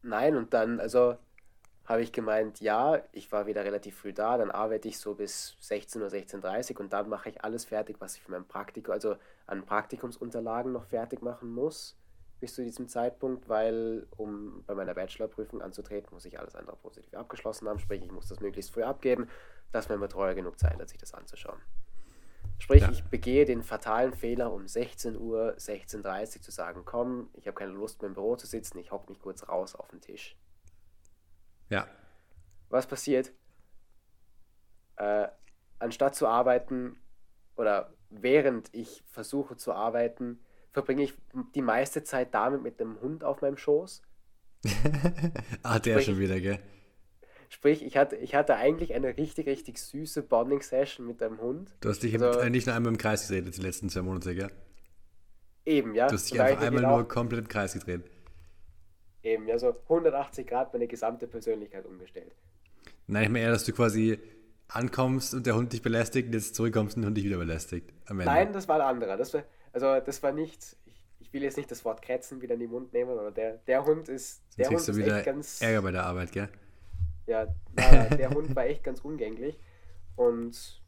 Nein, 0.02 0.36
und 0.36 0.54
dann, 0.54 0.80
also 0.80 1.18
habe 1.88 2.02
ich 2.02 2.12
gemeint, 2.12 2.60
ja, 2.60 3.02
ich 3.14 3.32
war 3.32 3.48
wieder 3.48 3.64
relativ 3.64 3.98
früh 4.00 4.12
da, 4.12 4.38
dann 4.38 4.52
arbeite 4.52 4.90
ich 4.90 5.00
so 5.00 5.16
bis 5.16 5.56
16 5.62 6.02
Uhr, 6.02 6.10
16.30 6.10 6.74
Uhr 6.74 6.82
und 6.82 6.92
dann 6.92 7.08
mache 7.08 7.30
ich 7.30 7.44
alles 7.44 7.64
fertig, 7.64 7.96
was 8.00 8.16
ich 8.16 8.22
für 8.22 8.32
mein 8.32 8.46
Praktikum, 8.46 8.92
also 8.92 9.16
an 9.46 9.66
Praktikumsunterlagen 9.66 10.74
noch 10.74 10.84
fertig 10.84 11.22
machen 11.22 11.50
muss, 11.50 11.96
bis 12.42 12.56
zu 12.56 12.64
diesem 12.64 12.90
Zeitpunkt, 12.90 13.48
weil 13.48 14.06
um 14.18 14.64
bei 14.68 14.76
meiner 14.76 14.94
Bachelorprüfung 14.94 15.62
anzutreten, 15.62 16.10
muss 16.12 16.26
ich 16.26 16.38
alles 16.38 16.56
andere 16.56 16.76
positiv 16.76 17.14
abgeschlossen 17.14 17.70
haben, 17.70 17.80
sprich, 17.80 18.04
ich 18.04 18.12
muss 18.12 18.28
das 18.28 18.42
möglichst 18.42 18.72
früh 18.72 18.84
abgeben, 18.84 19.30
dass 19.72 19.88
mein 19.88 20.02
Betreuer 20.02 20.34
genug 20.34 20.60
Zeit 20.60 20.78
hat, 20.80 20.90
sich 20.90 21.00
das 21.00 21.14
anzuschauen. 21.14 21.60
Sprich, 22.60 22.82
Ja. 22.82 22.90
ich 22.92 23.04
begehe 23.04 23.46
den 23.46 23.62
fatalen 23.64 24.14
Fehler, 24.14 24.52
um 24.52 24.68
16 24.68 25.16
Uhr, 25.16 25.56
16.30 25.58 26.38
Uhr 26.38 26.42
zu 26.42 26.52
sagen, 26.52 26.82
komm, 26.86 27.30
ich 27.34 27.48
habe 27.48 27.56
keine 27.58 27.72
Lust 27.72 28.02
mehr 28.02 28.08
im 28.10 28.16
Büro 28.16 28.36
zu 28.36 28.48
sitzen, 28.48 28.78
ich 28.80 28.92
hocke 28.92 29.10
mich 29.12 29.20
kurz 29.22 29.48
raus 29.48 29.76
auf 29.76 29.88
den 29.90 30.02
Tisch. 30.02 30.36
Ja. 31.70 31.88
Was 32.70 32.88
passiert? 32.88 33.32
Äh, 34.96 35.28
anstatt 35.80 36.16
zu 36.16 36.28
arbeiten 36.28 36.98
oder 37.56 37.94
während 38.10 38.74
ich 38.74 39.04
versuche 39.08 39.56
zu 39.58 39.74
arbeiten, 39.74 40.40
verbringe 40.72 41.04
ich 41.04 41.14
die 41.56 41.62
meiste 41.62 42.04
Zeit 42.04 42.34
damit 42.34 42.64
mit 42.64 42.80
dem 42.80 43.00
Hund 43.02 43.24
auf 43.24 43.42
meinem 43.42 43.58
Schoß. 43.58 44.02
ah, 45.64 45.78
der 45.80 45.94
Sprich- 45.94 46.06
schon 46.06 46.20
wieder, 46.20 46.40
gell? 46.40 46.60
Sprich, 47.50 47.84
ich 47.84 47.96
hatte, 47.96 48.16
ich 48.18 48.36
hatte 48.36 48.56
eigentlich 48.56 48.94
eine 48.94 49.16
richtig, 49.18 49.48
richtig 49.48 49.78
süße 49.78 50.24
Bonding-Session 50.24 51.08
mit 51.08 51.22
dem 51.22 51.40
Hund. 51.40 51.76
Du 51.80 51.90
hast 51.90 52.04
dich 52.04 52.14
Also- 52.22 52.40
äh, 52.40 52.50
nicht 52.50 52.68
nur 52.68 52.76
einmal 52.76 52.92
im 52.92 52.98
Kreis 52.98 53.28
gedreht 53.28 53.56
die 53.58 53.62
letzten 53.62 53.90
zwei 53.90 54.02
Monate, 54.02 54.36
gell? 54.36 54.52
Eben, 55.66 55.96
ja. 55.96 56.08
Du 56.08 56.14
hast 56.16 56.32
dich 56.32 56.40
einfach 56.42 56.64
einmal 56.66 56.84
nur 56.84 57.08
komplett 57.08 57.42
im 57.42 57.48
Kreis 57.48 57.74
gedreht. 57.74 58.04
Eben, 59.24 59.48
ja, 59.48 59.58
so 59.58 59.76
180 59.90 60.48
Grad 60.48 60.72
meine 60.74 60.88
gesamte 60.88 61.28
Persönlichkeit 61.28 61.86
umgestellt. 61.86 62.34
Nein, 63.08 63.24
ich 63.24 63.30
meine 63.30 63.46
eher, 63.46 63.52
dass 63.52 63.66
du 63.66 63.74
quasi 63.74 64.20
ankommst 64.70 65.34
und 65.34 65.46
der 65.46 65.56
Hund 65.56 65.74
dich 65.74 65.82
belästigt 65.82 66.28
und 66.28 66.34
jetzt 66.34 66.56
zurückkommst 66.56 66.96
und 66.96 67.02
der 67.02 67.08
Hund 67.08 67.18
dich 67.18 67.26
wieder 67.26 67.38
belästigt. 67.38 67.92
Nein, 68.10 68.54
das 68.54 68.68
war 68.68 68.76
ein 68.76 68.82
anderer. 68.82 69.18
Das 69.18 69.34
war, 69.34 69.44
also, 69.74 70.00
das 70.06 70.22
war 70.24 70.32
nicht. 70.32 70.76
Ich, 70.86 71.04
ich 71.20 71.34
will 71.34 71.44
jetzt 71.44 71.58
nicht 71.58 71.72
das 71.72 71.84
Wort 71.86 72.02
Kretzen 72.02 72.42
wieder 72.42 72.54
in 72.54 72.62
den 72.62 72.70
Mund 72.70 72.94
nehmen, 72.94 73.12
aber 73.12 73.32
der, 73.32 73.58
der 73.68 73.86
Hund 73.86 74.08
ist. 74.10 74.42
Der 74.58 74.66
Dann 74.66 74.76
Hund 74.76 74.88
ist 74.88 74.96
wieder 74.98 75.18
echt 75.18 75.26
ganz. 75.26 75.62
Ärger 75.62 75.82
bei 75.82 75.92
der 75.92 76.06
Arbeit, 76.06 76.32
gell? 76.32 76.50
Ja, 77.28 77.48
na, 77.76 78.06
der 78.06 78.30
Hund 78.32 78.56
war 78.56 78.66
echt 78.66 78.84
ganz 78.84 79.02
umgänglich. 79.02 79.60
Und 80.16 80.82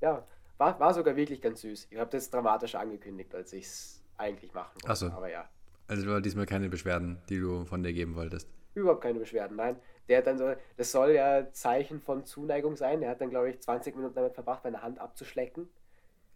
ja, 0.00 0.26
war, 0.58 0.80
war 0.80 0.94
sogar 0.94 1.16
wirklich 1.16 1.40
ganz 1.40 1.60
süß. 1.60 1.88
Ich 1.90 1.98
habe 1.98 2.10
das 2.10 2.30
dramatischer 2.30 2.80
angekündigt, 2.80 3.34
als 3.34 3.52
ich 3.52 3.64
es 3.64 4.02
eigentlich 4.16 4.52
machen 4.54 4.74
wollte. 4.82 4.96
So. 4.96 5.06
Aber 5.06 5.30
ja. 5.30 5.48
Also 5.86 6.06
war 6.06 6.20
diesmal 6.20 6.46
keine 6.46 6.68
Beschwerden, 6.68 7.18
die 7.28 7.38
du 7.38 7.64
von 7.64 7.82
dir 7.82 7.92
geben 7.92 8.16
wolltest. 8.16 8.48
Überhaupt 8.74 9.02
keine 9.02 9.18
Beschwerden, 9.18 9.56
nein. 9.56 9.76
Der 10.08 10.18
hat 10.18 10.26
dann 10.26 10.38
so, 10.38 10.52
das 10.76 10.90
soll 10.90 11.12
ja 11.12 11.50
Zeichen 11.52 12.00
von 12.00 12.24
Zuneigung 12.24 12.76
sein. 12.76 13.02
Er 13.02 13.10
hat 13.10 13.20
dann, 13.20 13.30
glaube 13.30 13.50
ich, 13.50 13.60
20 13.60 13.94
Minuten 13.96 14.14
damit 14.14 14.34
verbracht, 14.34 14.64
meine 14.64 14.82
Hand 14.82 14.98
abzuschlecken. 14.98 15.68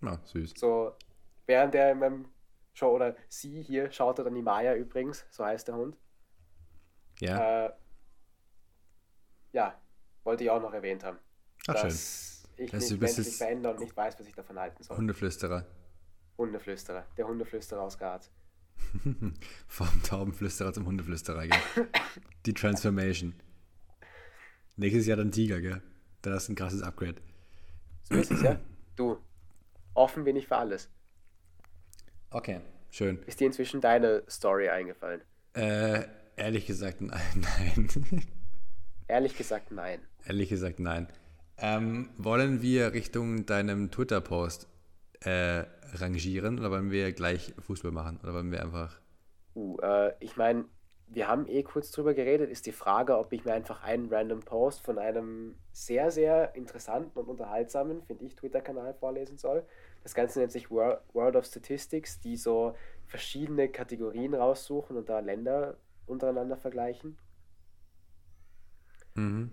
Na, 0.00 0.20
süß. 0.24 0.54
So, 0.56 0.92
während 1.46 1.74
er 1.74 1.92
in 1.92 1.98
meinem 1.98 2.24
Show, 2.74 2.90
oder 2.90 3.16
sie 3.28 3.60
hier, 3.60 3.90
schaut 3.90 4.18
dann 4.20 4.34
die 4.34 4.42
Maya 4.42 4.74
übrigens, 4.74 5.26
so 5.30 5.44
heißt 5.44 5.68
der 5.68 5.76
Hund. 5.76 5.96
Ja. 7.20 7.66
Äh, 7.66 7.72
ja, 9.52 9.80
wollte 10.24 10.44
ich 10.44 10.50
auch 10.50 10.60
noch 10.60 10.72
erwähnt 10.72 11.04
haben. 11.04 11.18
Ach, 11.66 11.76
schön. 11.76 11.90
dass 11.90 12.44
ich 12.56 12.70
Das 12.70 12.84
ist 12.84 12.90
mich 12.92 13.00
menschlich 13.00 13.36
verändere 13.36 13.72
und 13.74 13.80
nicht 13.80 13.96
weiß, 13.96 14.18
was 14.18 14.26
ich 14.26 14.34
davon 14.34 14.58
halten 14.58 14.82
soll. 14.82 14.96
Hundeflüsterer. 14.96 15.66
Hundeflüsterer, 16.36 17.06
der 17.16 17.26
Hundeflüsterer 17.26 17.82
aus 17.82 17.98
Graz. 17.98 18.30
Vom 19.66 20.02
Taubenflüsterer 20.02 20.72
zum 20.72 20.86
Hundeflüsterer, 20.86 21.46
gell? 21.46 21.58
Die 22.46 22.54
Transformation. 22.54 23.34
Nächstes 24.76 25.06
Jahr 25.06 25.16
dann 25.16 25.32
Tiger, 25.32 25.60
gell? 25.60 25.82
Das 26.22 26.44
ist 26.44 26.48
ein 26.48 26.54
krasses 26.54 26.82
Upgrade. 26.82 27.20
So 28.04 28.14
ist 28.14 28.30
es 28.30 28.42
ja. 28.42 28.58
Du, 28.96 29.18
offen 29.94 30.24
bin 30.24 30.36
ich 30.36 30.46
für 30.46 30.56
alles. 30.56 30.88
Okay. 32.30 32.60
Schön. 32.90 33.22
Ist 33.26 33.40
dir 33.40 33.46
inzwischen 33.46 33.80
deine 33.80 34.22
Story 34.28 34.68
eingefallen? 34.68 35.20
Äh, 35.54 36.04
ehrlich 36.36 36.66
gesagt, 36.66 37.00
nein. 37.00 37.88
Ehrlich 39.08 39.36
gesagt, 39.36 39.72
nein. 39.72 40.00
ehrlich 40.26 40.48
gesagt, 40.48 40.78
nein. 40.80 41.08
Ähm, 41.56 42.10
wollen 42.16 42.62
wir 42.62 42.92
Richtung 42.92 43.46
deinem 43.46 43.90
Twitter-Post 43.90 44.68
äh, 45.20 45.64
rangieren 45.94 46.58
oder 46.58 46.70
wollen 46.70 46.90
wir 46.90 47.12
gleich 47.12 47.54
Fußball 47.58 47.90
machen? 47.90 48.20
Oder 48.22 48.34
wollen 48.34 48.52
wir 48.52 48.62
einfach. 48.62 49.00
Uh, 49.56 49.76
äh, 49.80 50.12
ich 50.20 50.36
meine, 50.36 50.66
wir 51.08 51.26
haben 51.26 51.48
eh 51.48 51.62
kurz 51.62 51.90
drüber 51.90 52.14
geredet. 52.14 52.50
Ist 52.50 52.66
die 52.66 52.72
Frage, 52.72 53.18
ob 53.18 53.32
ich 53.32 53.44
mir 53.44 53.54
einfach 53.54 53.82
einen 53.82 54.12
random 54.12 54.40
Post 54.40 54.82
von 54.82 54.98
einem 54.98 55.56
sehr, 55.72 56.10
sehr 56.10 56.54
interessanten 56.54 57.18
und 57.18 57.28
unterhaltsamen, 57.28 58.02
finde 58.02 58.24
ich, 58.24 58.36
Twitter-Kanal 58.36 58.94
vorlesen 58.94 59.38
soll. 59.38 59.64
Das 60.02 60.14
Ganze 60.14 60.38
nennt 60.38 60.52
sich 60.52 60.70
Wor- 60.70 61.00
World 61.12 61.34
of 61.34 61.46
Statistics, 61.46 62.20
die 62.20 62.36
so 62.36 62.74
verschiedene 63.06 63.68
Kategorien 63.68 64.34
raussuchen 64.34 64.96
und 64.96 65.08
da 65.08 65.18
Länder 65.20 65.76
untereinander 66.06 66.56
vergleichen. 66.56 67.18
Mhm. 69.18 69.50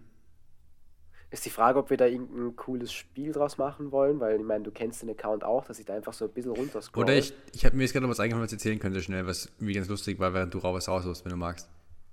Ist 1.32 1.44
die 1.46 1.50
Frage, 1.50 1.80
ob 1.80 1.90
wir 1.90 1.98
da 1.98 2.06
irgendein 2.06 2.56
cooles 2.56 2.94
Spiel 2.94 3.32
draus 3.34 3.58
machen 3.58 3.92
wollen, 3.92 4.20
weil 4.20 4.40
ich 4.40 4.46
meine, 4.46 4.64
du 4.64 4.72
kennst 4.72 5.02
den 5.02 5.10
Account 5.10 5.44
auch, 5.44 5.66
dass 5.66 5.80
ich 5.80 5.86
da 5.86 5.96
einfach 5.96 6.14
so 6.14 6.26
ein 6.26 6.32
bisschen 6.32 6.52
runterscroll. 6.52 7.04
Oder 7.04 7.16
ich, 7.16 7.34
ich 7.52 7.66
habe 7.66 7.76
mir 7.76 7.84
jetzt 7.84 7.92
gerade 7.94 8.06
noch 8.06 8.12
was 8.12 8.20
eingefallen, 8.20 8.46
was 8.46 8.54
erzählen 8.54 8.80
könnte, 8.80 9.02
schnell, 9.02 9.26
was 9.26 9.52
wie 9.60 9.74
ganz 9.74 9.90
lustig 9.90 10.20
war, 10.20 10.34
während 10.34 10.54
du 10.54 10.60
raus 10.60 10.76
was 10.76 10.88
raussuchst, 10.88 11.26
wenn 11.26 11.32
du 11.32 11.38
magst. 11.38 11.68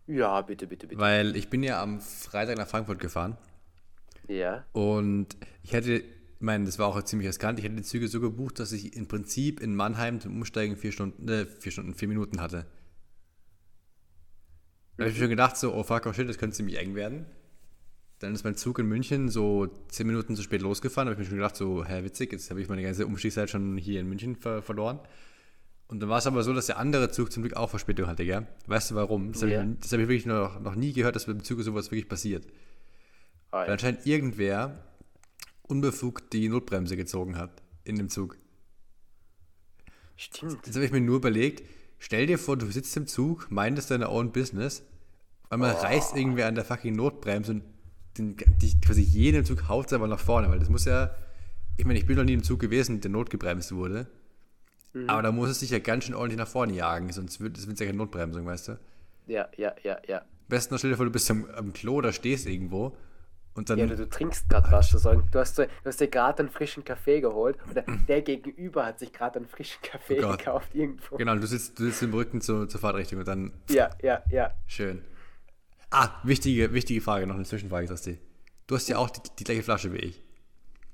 Ja, 0.09 0.41
bitte, 0.41 0.67
bitte, 0.67 0.87
bitte. 0.89 1.01
Weil 1.01 1.37
ich 1.37 1.51
bin 1.51 1.63
ja 1.63 1.81
am 1.81 2.01
Freitag 2.01 2.57
nach 2.57 2.67
Frankfurt 2.67 2.99
gefahren 2.99 3.37
Ja. 4.27 4.65
und 4.73 5.37
ich 5.63 5.73
hätte, 5.73 5.93
ich 5.93 6.05
meine, 6.41 6.65
das 6.65 6.79
war 6.81 6.89
auch 6.89 7.01
ziemlich 7.05 7.29
riskant, 7.29 7.59
ich 7.61 7.65
hätte 7.65 7.77
die 7.77 7.83
Züge 7.83 8.09
so 8.09 8.19
gebucht, 8.19 8.59
dass 8.59 8.73
ich 8.73 8.97
im 8.97 9.07
Prinzip 9.07 9.61
in 9.61 9.77
Mannheim 9.77 10.21
zum 10.21 10.35
Umsteigen 10.35 10.77
vier 10.77 10.91
Stunden, 10.91 11.29
äh, 11.29 11.47
vier 11.47 11.71
Stunden, 11.71 11.95
vier 11.95 12.09
Minuten 12.09 12.41
hatte. 12.41 12.67
Da 14.97 15.05
habe 15.05 15.11
ich 15.11 15.17
mir 15.17 15.21
schon 15.23 15.31
gedacht, 15.31 15.57
so, 15.57 15.73
oh 15.73 15.85
fuck, 15.85 16.07
oh 16.07 16.13
shit, 16.13 16.29
das 16.29 16.39
könnte 16.39 16.57
ziemlich 16.57 16.79
eng 16.79 16.95
werden. 16.95 17.27
Dann 18.23 18.35
ist 18.35 18.45
mein 18.45 18.55
Zug 18.55 18.79
in 18.79 18.87
München 18.87 19.29
so 19.29 19.67
zehn 19.89 20.07
Minuten 20.07 20.37
zu 20.37 20.43
spät 20.43 20.63
losgefahren. 20.63 21.07
Da 21.07 21.13
habe 21.13 21.21
ich 21.23 21.27
mir 21.27 21.31
schon 21.31 21.39
gedacht, 21.39 21.57
so, 21.57 21.85
hä, 21.85 22.05
witzig, 22.05 22.31
jetzt 22.33 22.49
habe 22.51 22.61
ich 22.61 22.69
meine 22.69 22.83
ganze 22.83 23.05
Umstiegszeit 23.07 23.51
schon 23.51 23.77
hier 23.77 24.01
in 24.01 24.09
München 24.09 24.37
ver 24.37 24.63
verloren. 24.63 25.01
Und 25.89 26.01
dann 26.01 26.09
war 26.09 26.19
es 26.19 26.27
aber 26.27 26.43
so, 26.43 26.53
dass 26.55 26.67
der 26.67 26.79
andere 26.79 27.11
Zug 27.11 27.33
zum 27.33 27.43
Glück 27.43 27.57
auch 27.57 27.69
Verspätung 27.69 28.07
hatte, 28.07 28.25
gell? 28.25 28.47
Weißt 28.67 28.93
du 28.93 28.95
warum? 28.95 29.33
Das 29.33 29.43
habe 29.43 29.53
Ja. 29.53 29.63
ich, 29.65 29.79
das 29.81 29.93
hab 29.93 29.99
ich 29.99 30.09
wirklich 30.09 30.25
noch, 30.27 30.61
noch 30.61 30.75
nie 30.75 30.93
gehört, 30.93 31.17
dass 31.17 31.27
beim 31.27 31.43
Zug 31.43 31.61
sowas 31.63 31.91
wirklich 31.91 32.09
passiert. 32.09 32.47
Ah, 33.51 33.63
Weil 33.63 33.71
anscheinend 33.73 34.07
irgendwer 34.07 34.85
unbefugt 35.63 36.33
die 36.33 36.49
Notbremse 36.49 36.97
gezogen 36.97 37.37
hat 37.37 37.63
in 37.85 37.97
dem 37.97 38.09
Zug. 38.09 38.39
Stimmt. 40.17 40.65
Jetzt 40.67 40.75
habe 40.77 40.85
ich 40.85 40.93
mir 40.93 41.01
nur 41.01 41.17
überlegt, 41.17 41.63
stell 41.99 42.27
dir 42.27 42.39
vor, 42.39 42.57
du 42.57 42.71
sitzt 42.71 42.97
im 42.97 43.07
Zug, 43.07 43.51
meintest 43.51 43.91
deine 43.91 44.09
own 44.11 44.33
business, 44.33 44.83
auf 45.45 45.53
einmal 45.53 45.73
reißt 45.73 46.17
irgendwer 46.17 46.47
an 46.47 46.55
der 46.55 46.65
fucking 46.65 46.95
Notbremse 46.95 47.53
und 47.53 47.65
den, 48.19 48.37
die, 48.61 48.81
quasi 48.81 49.03
jeden 49.03 49.45
Zug 49.45 49.69
haut 49.69 49.87
es 49.87 49.93
aber 49.93 50.07
nach 50.07 50.21
vorne, 50.21 50.51
weil 50.51 50.59
das 50.59 50.69
muss 50.69 50.85
ja, 50.85 51.15
ich 51.77 51.85
meine, 51.85 51.99
ich 51.99 52.07
bin 52.07 52.17
noch 52.17 52.25
nie 52.25 52.35
im 52.35 52.43
Zug 52.43 52.61
gewesen, 52.61 53.01
der 53.01 53.11
notgebremst 53.11 53.73
wurde, 53.73 54.07
aber 55.07 55.23
da 55.23 55.33
muss 55.33 55.49
es 55.49 55.61
sich 55.61 55.71
ja 55.71 55.79
ganz 55.79 56.05
schön 56.05 56.15
ordentlich 56.15 56.39
nach 56.39 56.49
vorne 56.49 56.75
jagen, 56.75 57.11
sonst 57.13 57.41
wird 57.41 57.57
es 57.57 57.67
ja 57.67 57.87
keine 57.87 57.99
Notbremsung, 57.99 58.45
weißt 58.45 58.69
du? 58.69 58.79
Ja, 59.27 59.49
ja, 59.57 59.75
ja, 59.83 59.97
ja. 60.07 60.23
Besten 60.49 60.77
stell 60.79 60.91
dir 60.91 60.97
vor, 60.97 61.07
du 61.07 61.13
bist 61.13 61.31
am, 61.31 61.47
am 61.55 61.73
Klo 61.73 61.95
oder 61.95 62.13
stehst 62.13 62.47
irgendwo 62.47 62.95
und 63.55 63.71
dann 63.71 63.79
Ja, 63.79 63.87
du, 63.87 63.97
du 63.97 64.09
trinkst 64.09 64.49
gerade 64.49 64.71
was. 64.71 64.91
Du, 64.91 64.99
sagen. 64.99 65.27
du, 65.31 65.39
hast, 65.39 65.59
du 65.59 65.67
hast 65.85 66.01
dir 66.01 66.09
gerade 66.09 66.41
einen 66.41 66.51
frischen 66.51 66.85
Kaffee 66.85 67.21
geholt 67.21 67.57
oder 67.71 67.85
der 68.09 68.23
Gegenüber 68.23 68.85
hat 68.87 68.99
sich 68.99 69.13
gerade 69.13 69.37
einen 69.39 69.49
frischen 69.49 69.81
Kaffee 69.83 70.23
Oh 70.23 70.37
gekauft 70.37 70.75
irgendwo. 70.75 71.17
Genau, 71.17 71.35
du 71.37 71.47
sitzt, 71.47 71.79
du 71.79 71.85
sitzt 71.85 72.03
im 72.03 72.13
Rücken 72.13 72.41
zur, 72.41 72.69
zur 72.69 72.81
Fahrtrichtung 72.81 73.21
und 73.21 73.29
dann 73.29 73.53
Ja, 73.71 73.91
ja, 74.03 74.23
ja. 74.31 74.53
schön. 74.67 75.03
Ah, 75.95 76.11
wichtige, 76.25 76.73
wichtige 76.73 77.01
Frage, 77.03 77.27
noch 77.27 77.35
eine 77.35 77.45
Zwischenfrage, 77.45 77.87
Sasti. 77.87 78.19
Du 78.67 78.75
hast 78.77 78.89
ja 78.89 78.97
auch 78.97 79.11
die, 79.11 79.21
die 79.39 79.45
gleiche 79.45 79.63
Flasche 79.63 79.93
wie 79.93 79.99
ich. 79.99 80.23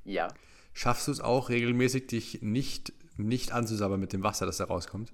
Ja. 0.05 0.29
Schaffst 0.73 1.07
du 1.07 1.13
es 1.13 1.21
auch 1.21 1.49
regelmäßig, 1.51 2.09
dich 2.09 2.43
nicht, 2.43 2.93
nicht 3.17 3.53
anzusabbern 3.53 4.01
mit 4.01 4.13
dem 4.13 4.25
Wasser, 4.25 4.45
das 4.45 4.57
da 4.57 4.65
rauskommt? 4.65 5.13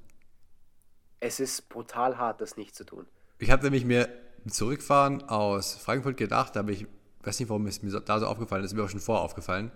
Es 1.21 1.39
ist 1.39 1.69
brutal 1.69 2.17
hart, 2.17 2.41
das 2.41 2.57
nicht 2.57 2.75
zu 2.75 2.85
tun. 2.85 3.07
Ich 3.39 3.51
habe 3.51 3.63
nämlich 3.65 3.85
mir 3.85 4.09
zurückfahren 4.49 5.23
aus 5.29 5.75
Frankfurt 5.75 6.17
gedacht, 6.17 6.57
aber 6.57 6.71
ich 6.71 6.87
weiß 7.23 7.39
nicht, 7.41 7.49
warum 7.51 7.67
es 7.67 7.83
mir 7.83 7.91
da 8.01 8.21
so 8.21 8.27
aufgefallen 8.27 8.65
ist, 8.65 8.73
ist 8.73 8.77
mir 8.77 8.85
auch 8.85 8.91
schon 8.91 9.01
vorher 9.01 9.23
aufgefallen. 9.25 9.71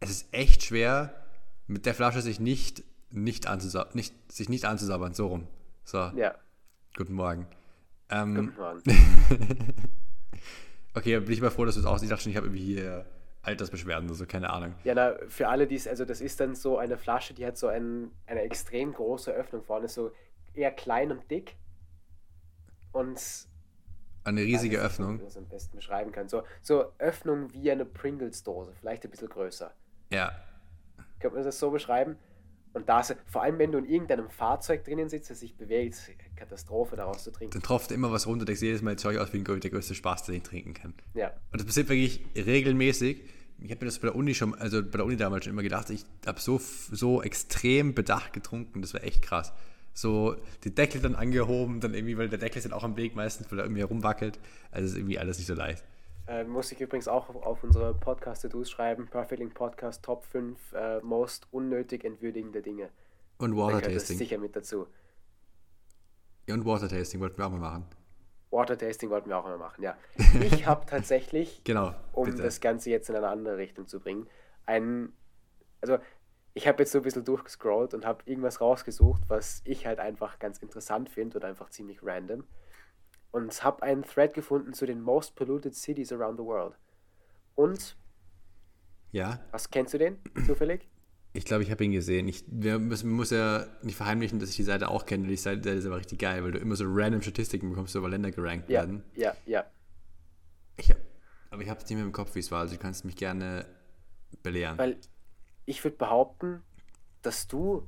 Es 0.00 0.10
ist 0.10 0.26
echt 0.32 0.64
schwer, 0.64 1.14
mit 1.68 1.86
der 1.86 1.94
Flasche 1.94 2.20
sich 2.20 2.40
nicht, 2.40 2.82
nicht, 3.10 3.46
anzusa 3.46 3.88
nicht, 3.94 4.12
sich 4.32 4.48
nicht 4.48 4.64
anzusabbern, 4.64 5.14
so 5.14 5.28
rum. 5.28 5.46
So, 5.84 5.98
Ja. 6.16 6.34
guten 6.96 7.14
Morgen. 7.14 7.46
Ähm. 8.10 8.52
Okay, 10.96 11.12
dann 11.12 11.24
bin 11.24 11.34
ich 11.34 11.42
mal 11.42 11.50
froh, 11.50 11.66
dass 11.66 11.74
du 11.74 11.82
es 11.82 11.86
aussiehst. 11.86 12.04
Ich 12.04 12.08
dachte 12.08 12.22
schon, 12.22 12.30
ich 12.30 12.38
habe 12.38 12.46
irgendwie 12.46 12.64
hier 12.64 13.04
Altersbeschwerden 13.42 14.08
oder 14.08 14.16
so, 14.16 14.24
keine 14.24 14.48
Ahnung. 14.48 14.74
Ja, 14.82 14.94
na, 14.94 15.14
für 15.28 15.48
alle, 15.48 15.66
die 15.66 15.74
es, 15.74 15.86
also 15.86 16.06
das 16.06 16.22
ist 16.22 16.40
dann 16.40 16.54
so 16.54 16.78
eine 16.78 16.96
Flasche, 16.96 17.34
die 17.34 17.44
hat 17.44 17.58
so 17.58 17.68
ein, 17.68 18.10
eine 18.26 18.40
extrem 18.40 18.94
große 18.94 19.30
Öffnung 19.30 19.62
vorne, 19.62 19.88
so 19.88 20.10
eher 20.54 20.72
klein 20.72 21.12
und 21.12 21.30
dick. 21.30 21.54
Und 22.92 23.20
Eine 24.24 24.40
riesige 24.40 24.78
weiß 24.78 24.82
nicht, 24.82 24.92
Öffnung. 24.92 25.18
Wie 25.18 25.22
man 25.22 25.28
es 25.28 25.36
am 25.36 25.48
besten 25.48 25.76
beschreiben 25.76 26.12
kann. 26.12 26.30
So, 26.30 26.44
so 26.62 26.92
Öffnung 26.96 27.52
wie 27.52 27.70
eine 27.70 27.84
Pringles-Dose, 27.84 28.72
vielleicht 28.80 29.04
ein 29.04 29.10
bisschen 29.10 29.28
größer. 29.28 29.70
Ja. 30.10 30.32
Kann 31.18 31.34
man 31.34 31.44
das 31.44 31.58
so 31.58 31.70
beschreiben? 31.70 32.16
Und 32.76 32.90
da 32.90 33.00
ist, 33.00 33.16
vor 33.26 33.42
allem 33.42 33.58
wenn 33.58 33.72
du 33.72 33.78
in 33.78 33.86
irgendeinem 33.86 34.28
Fahrzeug 34.28 34.84
drinnen 34.84 35.08
sitzt, 35.08 35.30
das 35.30 35.40
sich 35.40 35.56
bewegt, 35.56 35.96
Katastrophe 36.36 36.94
daraus 36.94 37.24
zu 37.24 37.30
trinken. 37.30 37.54
Dann 37.54 37.62
tropft 37.62 37.90
immer 37.90 38.12
was 38.12 38.26
runter. 38.26 38.44
Denkst 38.44 38.60
jedes 38.60 38.82
Mal, 38.82 38.96
ich 38.96 39.18
aus 39.18 39.32
wie 39.32 39.38
ein, 39.38 39.44
der 39.44 39.70
größte 39.70 39.94
Spaß, 39.94 40.24
den 40.24 40.34
ich 40.34 40.42
trinken 40.42 40.74
kann. 40.74 40.92
Ja, 41.14 41.32
Und 41.52 41.58
das 41.58 41.64
passiert 41.64 41.88
wirklich 41.88 42.20
regelmäßig. 42.36 43.22
Ich 43.60 43.70
habe 43.70 43.82
mir 43.82 43.86
das 43.86 43.98
bei 43.98 44.08
der 44.08 44.14
Uni 44.14 44.34
schon, 44.34 44.54
also 44.56 44.82
bei 44.82 44.98
der 44.98 45.06
Uni 45.06 45.16
damals 45.16 45.46
schon 45.46 45.54
immer 45.54 45.62
gedacht, 45.62 45.88
ich 45.88 46.04
habe 46.26 46.38
so, 46.38 46.60
so 46.60 47.22
extrem 47.22 47.94
bedacht 47.94 48.34
getrunken, 48.34 48.82
das 48.82 48.92
war 48.92 49.02
echt 49.02 49.22
krass. 49.22 49.54
So 49.94 50.36
die 50.64 50.74
Deckel 50.74 51.00
dann 51.00 51.14
angehoben, 51.14 51.80
dann 51.80 51.94
irgendwie, 51.94 52.18
weil 52.18 52.28
der 52.28 52.38
Deckel 52.38 52.58
ist 52.58 52.64
dann 52.64 52.74
auch 52.74 52.84
am 52.84 52.98
Weg 52.98 53.16
meistens, 53.16 53.50
weil 53.50 53.58
er 53.58 53.64
irgendwie 53.64 53.80
herumwackelt. 53.80 54.38
Also 54.70 54.88
ist 54.88 54.98
irgendwie 54.98 55.18
alles 55.18 55.38
nicht 55.38 55.46
so 55.46 55.54
leicht. 55.54 55.82
Äh, 56.28 56.44
muss 56.44 56.72
ich 56.72 56.80
übrigens 56.80 57.08
auch 57.08 57.28
auf, 57.28 57.36
auf 57.36 57.64
unsere 57.64 57.94
Podcast-To-Dos 57.94 58.70
schreiben. 58.70 59.06
Perfect 59.08 59.38
Link 59.40 59.54
Podcast 59.54 60.04
Top 60.04 60.24
5 60.24 60.72
äh, 60.72 61.00
most 61.00 61.46
unnötig 61.52 62.04
entwürdigende 62.04 62.62
Dinge. 62.62 62.90
Und 63.38 63.56
Water 63.56 63.82
Tasting. 63.82 64.16
sicher 64.18 64.38
mit 64.38 64.56
dazu. 64.56 64.86
Ja, 66.46 66.54
und 66.54 66.64
Water 66.64 66.88
Tasting 66.88 67.20
wollten 67.20 67.38
wir 67.38 67.46
auch 67.46 67.50
mal 67.50 67.58
machen. 67.58 67.86
Water 68.50 68.78
Tasting 68.78 69.10
wollten 69.10 69.28
wir 69.28 69.36
auch 69.38 69.44
mal 69.44 69.58
machen, 69.58 69.82
ja. 69.82 69.96
Ich 70.40 70.66
habe 70.66 70.86
tatsächlich, 70.86 71.62
Genau. 71.64 71.94
um 72.12 72.26
bitte. 72.26 72.42
das 72.42 72.60
Ganze 72.60 72.90
jetzt 72.90 73.10
in 73.10 73.16
eine 73.16 73.28
andere 73.28 73.56
Richtung 73.58 73.86
zu 73.86 74.00
bringen, 74.00 74.26
ein, 74.64 75.12
also 75.80 75.98
ich 76.54 76.66
habe 76.66 76.82
jetzt 76.82 76.92
so 76.92 76.98
ein 76.98 77.02
bisschen 77.04 77.24
durchgescrollt 77.24 77.92
und 77.92 78.06
habe 78.06 78.22
irgendwas 78.24 78.60
rausgesucht, 78.60 79.22
was 79.28 79.60
ich 79.64 79.86
halt 79.86 79.98
einfach 79.98 80.38
ganz 80.38 80.58
interessant 80.58 81.10
finde 81.10 81.36
oder 81.36 81.48
einfach 81.48 81.68
ziemlich 81.70 82.02
random. 82.02 82.44
Und 83.36 83.62
habe 83.62 83.82
einen 83.82 84.02
Thread 84.02 84.32
gefunden 84.32 84.72
zu 84.72 84.86
den 84.86 85.02
most 85.02 85.34
polluted 85.34 85.74
cities 85.74 86.10
around 86.10 86.38
the 86.38 86.44
world. 86.44 86.74
Und, 87.54 87.94
Ja, 89.12 89.40
was 89.50 89.70
kennst 89.70 89.92
du 89.92 89.98
den 89.98 90.18
zufällig? 90.46 90.88
ich 91.34 91.44
glaube, 91.44 91.62
ich 91.62 91.70
habe 91.70 91.84
ihn 91.84 91.92
gesehen. 91.92 92.28
Ich, 92.28 92.44
wir 92.48 92.78
müssen, 92.78 93.10
muss 93.10 93.28
ja 93.28 93.66
nicht 93.82 93.96
verheimlichen, 93.96 94.38
dass 94.38 94.48
ich 94.48 94.56
die 94.56 94.62
Seite 94.62 94.88
auch 94.88 95.04
kenne. 95.04 95.28
Die 95.28 95.36
Seite 95.36 95.68
ist 95.68 95.84
aber 95.84 95.98
richtig 95.98 96.18
geil, 96.20 96.42
weil 96.44 96.52
du 96.52 96.58
immer 96.58 96.76
so 96.76 96.84
random 96.88 97.20
Statistiken 97.20 97.68
bekommst, 97.68 97.94
über 97.94 98.08
Länder 98.08 98.30
gerankt 98.30 98.70
Ja, 98.70 98.80
werden. 98.80 99.04
ja, 99.14 99.36
ja. 99.44 99.66
Ich 100.78 100.88
hab, 100.90 100.96
aber 101.50 101.60
ich 101.60 101.68
habe 101.68 101.78
es 101.78 101.86
nicht 101.90 101.96
mehr 101.96 102.06
im 102.06 102.12
Kopf, 102.12 102.34
wie 102.36 102.38
es 102.38 102.50
war. 102.50 102.60
Also 102.60 102.76
du 102.76 102.80
kannst 102.80 103.04
mich 103.04 103.16
gerne 103.16 103.66
belehren. 104.42 104.78
Weil 104.78 104.96
ich 105.66 105.84
würde 105.84 105.98
behaupten, 105.98 106.62
dass 107.20 107.46
du 107.46 107.86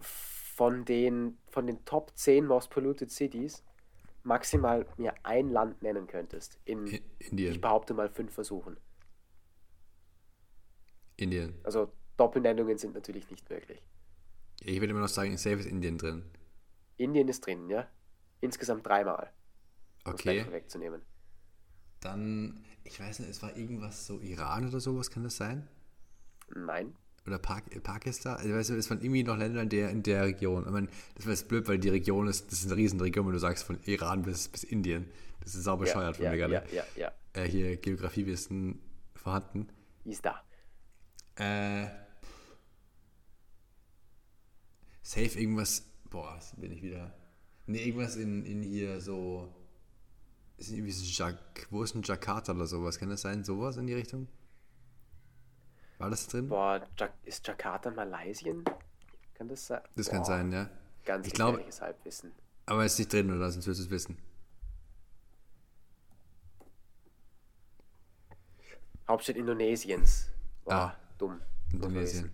von 0.00 0.84
den, 0.84 1.38
von 1.50 1.68
den 1.68 1.84
Top 1.84 2.10
10 2.16 2.46
most 2.46 2.68
polluted 2.70 3.12
cities 3.12 3.62
maximal 4.24 4.86
mir 4.96 5.14
ein 5.24 5.50
Land 5.50 5.82
nennen 5.82 6.06
könntest, 6.06 6.58
in, 6.64 7.00
Indien. 7.18 7.52
ich 7.52 7.60
behaupte 7.60 7.94
mal 7.94 8.08
fünf 8.08 8.32
Versuchen. 8.32 8.76
Indien. 11.16 11.54
Also 11.64 11.92
Doppelnennungen 12.16 12.78
sind 12.78 12.94
natürlich 12.94 13.30
nicht 13.30 13.48
möglich. 13.50 13.82
Ich 14.60 14.80
würde 14.80 14.90
immer 14.90 15.00
noch 15.00 15.08
sagen, 15.08 15.36
safe 15.36 15.56
ist 15.56 15.66
Indien 15.66 15.98
drin. 15.98 16.24
Indien 16.96 17.28
ist 17.28 17.44
drin, 17.46 17.68
ja? 17.68 17.88
Insgesamt 18.40 18.86
dreimal, 18.86 19.30
um 20.04 20.12
Okay. 20.12 20.42
vorwegzunehmen. 20.44 21.02
Dann, 22.00 22.64
ich 22.84 22.98
weiß 22.98 23.20
nicht, 23.20 23.30
es 23.30 23.42
war 23.42 23.56
irgendwas 23.56 24.06
so 24.06 24.20
Iran 24.20 24.68
oder 24.68 24.80
sowas, 24.80 25.10
kann 25.10 25.24
das 25.24 25.36
sein? 25.36 25.68
Nein. 26.54 26.94
Oder 27.26 27.38
Pak 27.38 27.82
Pakistan? 27.82 28.36
Also, 28.36 28.52
weißt 28.52 28.70
du, 28.70 28.74
es 28.74 28.90
waren 28.90 29.00
irgendwie 29.00 29.22
noch 29.22 29.36
Länder 29.36 29.62
in 29.62 29.68
der, 29.68 29.90
in 29.90 30.02
der 30.02 30.24
Region. 30.24 30.64
Ich 30.64 30.70
meine, 30.70 30.88
das 31.14 31.26
jetzt 31.26 31.48
blöd, 31.48 31.68
weil 31.68 31.78
die 31.78 31.88
Region 31.88 32.26
ist, 32.26 32.50
das 32.50 32.60
ist 32.60 32.66
eine 32.66 32.76
Riesenregion, 32.76 33.26
wenn 33.26 33.32
du 33.32 33.38
sagst 33.38 33.64
von 33.64 33.78
Iran 33.84 34.22
bis, 34.22 34.48
bis 34.48 34.64
Indien. 34.64 35.06
Das 35.40 35.54
ist 35.54 35.64
sau 35.64 35.76
bescheuert 35.76 36.16
von 36.16 36.24
ja, 36.24 36.30
mir 36.32 36.38
ja, 36.38 36.48
gerade. 36.48 36.74
ja, 36.74 36.84
ja, 36.96 37.12
ja. 37.34 37.42
Äh, 37.42 37.48
hier 37.48 37.76
Geografiewissen 37.76 38.80
vorhanden. 39.14 39.68
Ist 40.04 40.24
da. 40.24 40.42
Äh, 41.36 41.88
safe 45.02 45.38
irgendwas. 45.38 45.84
Boah, 46.10 46.38
bin 46.56 46.72
ich 46.72 46.82
wieder. 46.82 47.14
Ne, 47.66 47.82
irgendwas 47.82 48.16
in, 48.16 48.44
in 48.44 48.62
hier 48.62 49.00
so. 49.00 49.54
Ist 50.58 50.70
irgendwie 50.70 50.92
so 50.92 51.04
Jak 51.04 51.66
wo 51.70 51.82
ist 51.82 51.94
ein 51.94 52.02
Jakarta 52.02 52.52
oder 52.52 52.66
sowas? 52.66 52.98
Kann 52.98 53.08
das 53.08 53.22
sein? 53.22 53.44
Sowas 53.44 53.76
in 53.76 53.86
die 53.86 53.94
Richtung? 53.94 54.28
War 56.02 56.10
das 56.10 56.26
drin? 56.26 56.48
Boah, 56.48 56.82
ist 57.24 57.46
Jakarta 57.46 57.88
Malaysien? 57.92 58.64
Kann 59.34 59.46
das 59.46 59.68
sein? 59.68 59.80
das 59.94 60.08
kann 60.08 60.18
Boah, 60.18 60.24
sein, 60.26 60.50
ja. 60.52 60.68
Ganz 61.04 61.28
Ich 61.28 61.32
glaube- 61.32 61.64
Halbwissen. 61.80 62.32
Aber 62.66 62.84
ist 62.84 62.98
nicht 62.98 63.12
drin, 63.12 63.30
oder? 63.30 63.48
Sonst 63.52 63.68
wirst 63.68 63.78
du 63.78 63.84
es 63.84 63.90
wissen. 63.90 64.18
Hauptstadt 69.08 69.36
Indonesiens. 69.36 70.28
Boah, 70.64 70.72
Ah, 70.74 70.96
dumm. 71.18 71.40
Indonesien. 71.72 72.32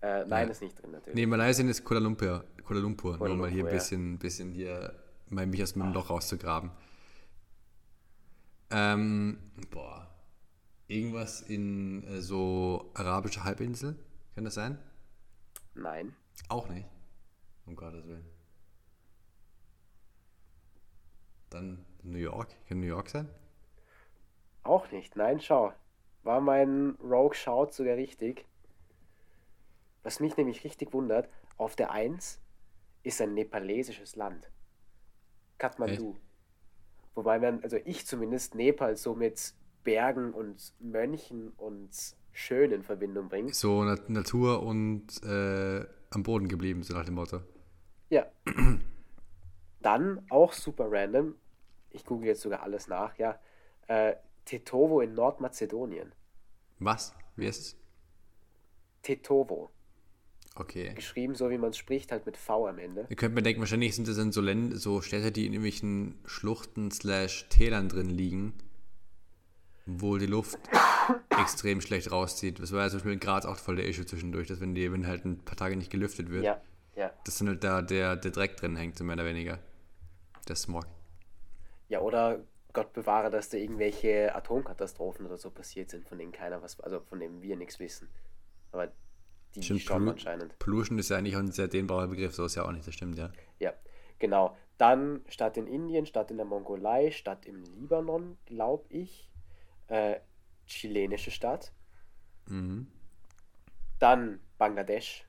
Äh, 0.00 0.24
nein, 0.26 0.46
Ja. 0.46 0.52
ist 0.52 0.62
nicht 0.62 0.80
drin 0.80 0.92
natürlich. 0.92 1.14
Nee, 1.16 1.26
Malaysia 1.26 1.64
ist 1.64 1.84
Kuala 1.84 2.00
Lumpur. 2.00 2.44
Kuala 2.64 2.80
Lumpur. 2.82 3.18
Kuala 3.18 3.34
nur 3.34 3.42
mal 3.46 3.50
hier 3.50 3.58
ein 3.58 3.66
Lumpur, 3.66 3.70
ja. 3.72 3.78
bisschen, 3.78 4.18
bisschen 4.18 4.52
hier, 4.52 4.94
mal 5.28 5.44
mich 5.46 5.60
aus 5.62 5.72
dem 5.72 5.92
Loch 5.92 6.10
rauszugraben. 6.10 6.70
Ähm, 8.70 9.38
boah. 9.70 10.08
Irgendwas 10.88 11.40
in 11.40 12.04
äh, 12.04 12.20
so 12.20 12.90
arabischer 12.94 13.44
Halbinsel? 13.44 13.96
Kann 14.34 14.44
das 14.44 14.54
sein? 14.54 14.78
Nein. 15.74 16.14
Auch 16.48 16.68
nicht. 16.68 16.86
Um 17.66 17.74
Gottes 17.74 18.06
Willen. 18.06 18.24
Dann 21.50 21.84
New 22.02 22.18
York. 22.18 22.54
Kann 22.68 22.80
New 22.80 22.86
York 22.86 23.08
sein? 23.08 23.28
Auch 24.62 24.90
nicht. 24.90 25.16
Nein, 25.16 25.40
schau. 25.40 25.72
War 26.22 26.40
mein 26.40 26.96
Rogue 27.02 27.34
Shout 27.34 27.72
sogar 27.72 27.96
richtig. 27.96 28.46
Was 30.02 30.20
mich 30.20 30.36
nämlich 30.36 30.62
richtig 30.64 30.92
wundert, 30.92 31.28
auf 31.56 31.74
der 31.74 31.90
1 31.90 32.40
ist 33.02 33.20
ein 33.20 33.34
nepalesisches 33.34 34.16
Land. 34.16 34.50
Kathmandu. 35.58 36.16
Wobei 37.14 37.38
man, 37.38 37.62
also 37.62 37.76
ich 37.84 38.06
zumindest, 38.06 38.54
Nepal 38.54 38.96
so 38.96 39.14
mit 39.14 39.54
Bergen 39.86 40.34
und 40.34 40.74
Mönchen 40.80 41.52
und 41.56 41.90
Schön 42.32 42.70
in 42.70 42.82
Verbindung 42.82 43.30
bringt. 43.30 43.54
So 43.54 43.82
Na 43.82 43.96
Natur 44.08 44.62
und 44.62 45.22
äh, 45.22 45.86
am 46.10 46.22
Boden 46.22 46.48
geblieben, 46.48 46.82
so 46.82 46.92
nach 46.92 47.06
dem 47.06 47.14
Motto. 47.14 47.40
Ja. 48.10 48.26
Dann 49.80 50.26
auch 50.28 50.52
super 50.52 50.88
random. 50.90 51.34
Ich 51.90 52.04
google 52.04 52.26
jetzt 52.26 52.42
sogar 52.42 52.62
alles 52.62 52.88
nach, 52.88 53.16
ja. 53.16 53.40
Äh, 53.86 54.16
Tetovo 54.44 55.00
in 55.00 55.14
Nordmazedonien. 55.14 56.12
Was? 56.78 57.14
Wie 57.36 57.46
ist 57.46 57.60
es? 57.60 57.76
Tetovo. 59.02 59.70
Okay. 60.56 60.92
Geschrieben 60.94 61.34
so, 61.34 61.48
wie 61.48 61.58
man 61.58 61.70
es 61.70 61.78
spricht, 61.78 62.12
halt 62.12 62.26
mit 62.26 62.36
V 62.36 62.66
am 62.66 62.78
Ende. 62.78 63.06
Ihr 63.08 63.16
könnt 63.16 63.34
mir 63.34 63.42
denken, 63.42 63.60
wahrscheinlich 63.60 63.94
sind 63.94 64.08
das 64.08 64.16
dann 64.16 64.32
so, 64.32 64.42
so 64.74 65.00
Städte, 65.00 65.32
die 65.32 65.46
in 65.46 65.52
irgendwelchen 65.52 66.18
Schluchten 66.26 66.90
slash 66.90 67.48
Tälern 67.48 67.88
drin 67.88 68.10
liegen, 68.10 68.52
wo 69.86 70.18
die 70.18 70.26
Luft 70.26 70.58
extrem 71.30 71.80
schlecht 71.80 72.10
rauszieht. 72.10 72.58
Das 72.58 72.72
war 72.72 72.80
ja 72.82 72.88
zum 72.90 72.98
Beispiel 72.98 73.12
in 73.12 73.20
Graz 73.20 73.46
auch 73.46 73.56
voll 73.56 73.76
der 73.76 73.86
Issue 73.86 74.04
zwischendurch, 74.06 74.48
dass 74.48 74.60
wenn 74.60 74.74
die, 74.74 74.92
wenn 74.92 75.06
halt 75.06 75.24
ein 75.24 75.38
paar 75.44 75.56
Tage 75.56 75.76
nicht 75.76 75.90
gelüftet 75.90 76.30
wird, 76.30 76.44
Ja, 76.44 76.60
ja. 76.96 77.10
dass 77.24 77.38
dann 77.38 77.48
halt 77.48 77.62
da 77.64 77.82
der, 77.82 78.16
der 78.16 78.30
Dreck 78.32 78.56
drin 78.56 78.76
hängt, 78.76 78.96
so 78.98 79.04
mehr 79.04 79.14
oder 79.14 79.24
weniger. 79.24 79.58
Der 80.48 80.56
Smog. 80.56 80.86
Ja, 81.88 82.00
oder 82.00 82.40
Gott 82.72 82.92
bewahre, 82.92 83.30
dass 83.30 83.48
da 83.48 83.56
irgendwelche 83.58 84.34
Atomkatastrophen 84.34 85.24
oder 85.26 85.38
so 85.38 85.50
passiert 85.50 85.90
sind, 85.90 86.06
von 86.08 86.18
denen 86.18 86.32
keiner 86.32 86.60
was, 86.62 86.78
also 86.80 87.00
von 87.00 87.20
denen 87.20 87.40
wir 87.42 87.56
nichts 87.56 87.78
wissen. 87.78 88.08
Aber 88.72 88.92
die 89.54 89.62
Stimmt, 89.62 89.82
schon 89.82 90.02
Pollu- 90.02 90.10
anscheinend. 90.10 90.58
Pollution 90.58 90.98
ist 90.98 91.08
ja 91.08 91.16
eigentlich 91.16 91.36
auch 91.36 91.40
ein 91.40 91.52
sehr 91.52 91.68
dehnbarer 91.68 92.08
Begriff, 92.08 92.34
so 92.34 92.44
ist 92.44 92.56
ja 92.56 92.64
auch 92.64 92.72
nicht, 92.72 92.86
das 92.86 92.94
stimmt, 92.94 93.16
ja. 93.18 93.30
Ja, 93.60 93.72
genau. 94.18 94.56
Dann 94.78 95.22
Stadt 95.28 95.56
in 95.56 95.66
Indien, 95.66 96.04
Stadt 96.04 96.30
in 96.30 96.36
der 96.36 96.44
Mongolei, 96.44 97.10
Stadt 97.12 97.46
im 97.46 97.62
Libanon, 97.62 98.36
glaube 98.44 98.84
ich. 98.90 99.30
Äh, 99.88 100.20
chilenische 100.66 101.30
Stadt. 101.30 101.72
Mhm. 102.48 102.86
Dann 103.98 104.40
Bangladesch. 104.58 105.24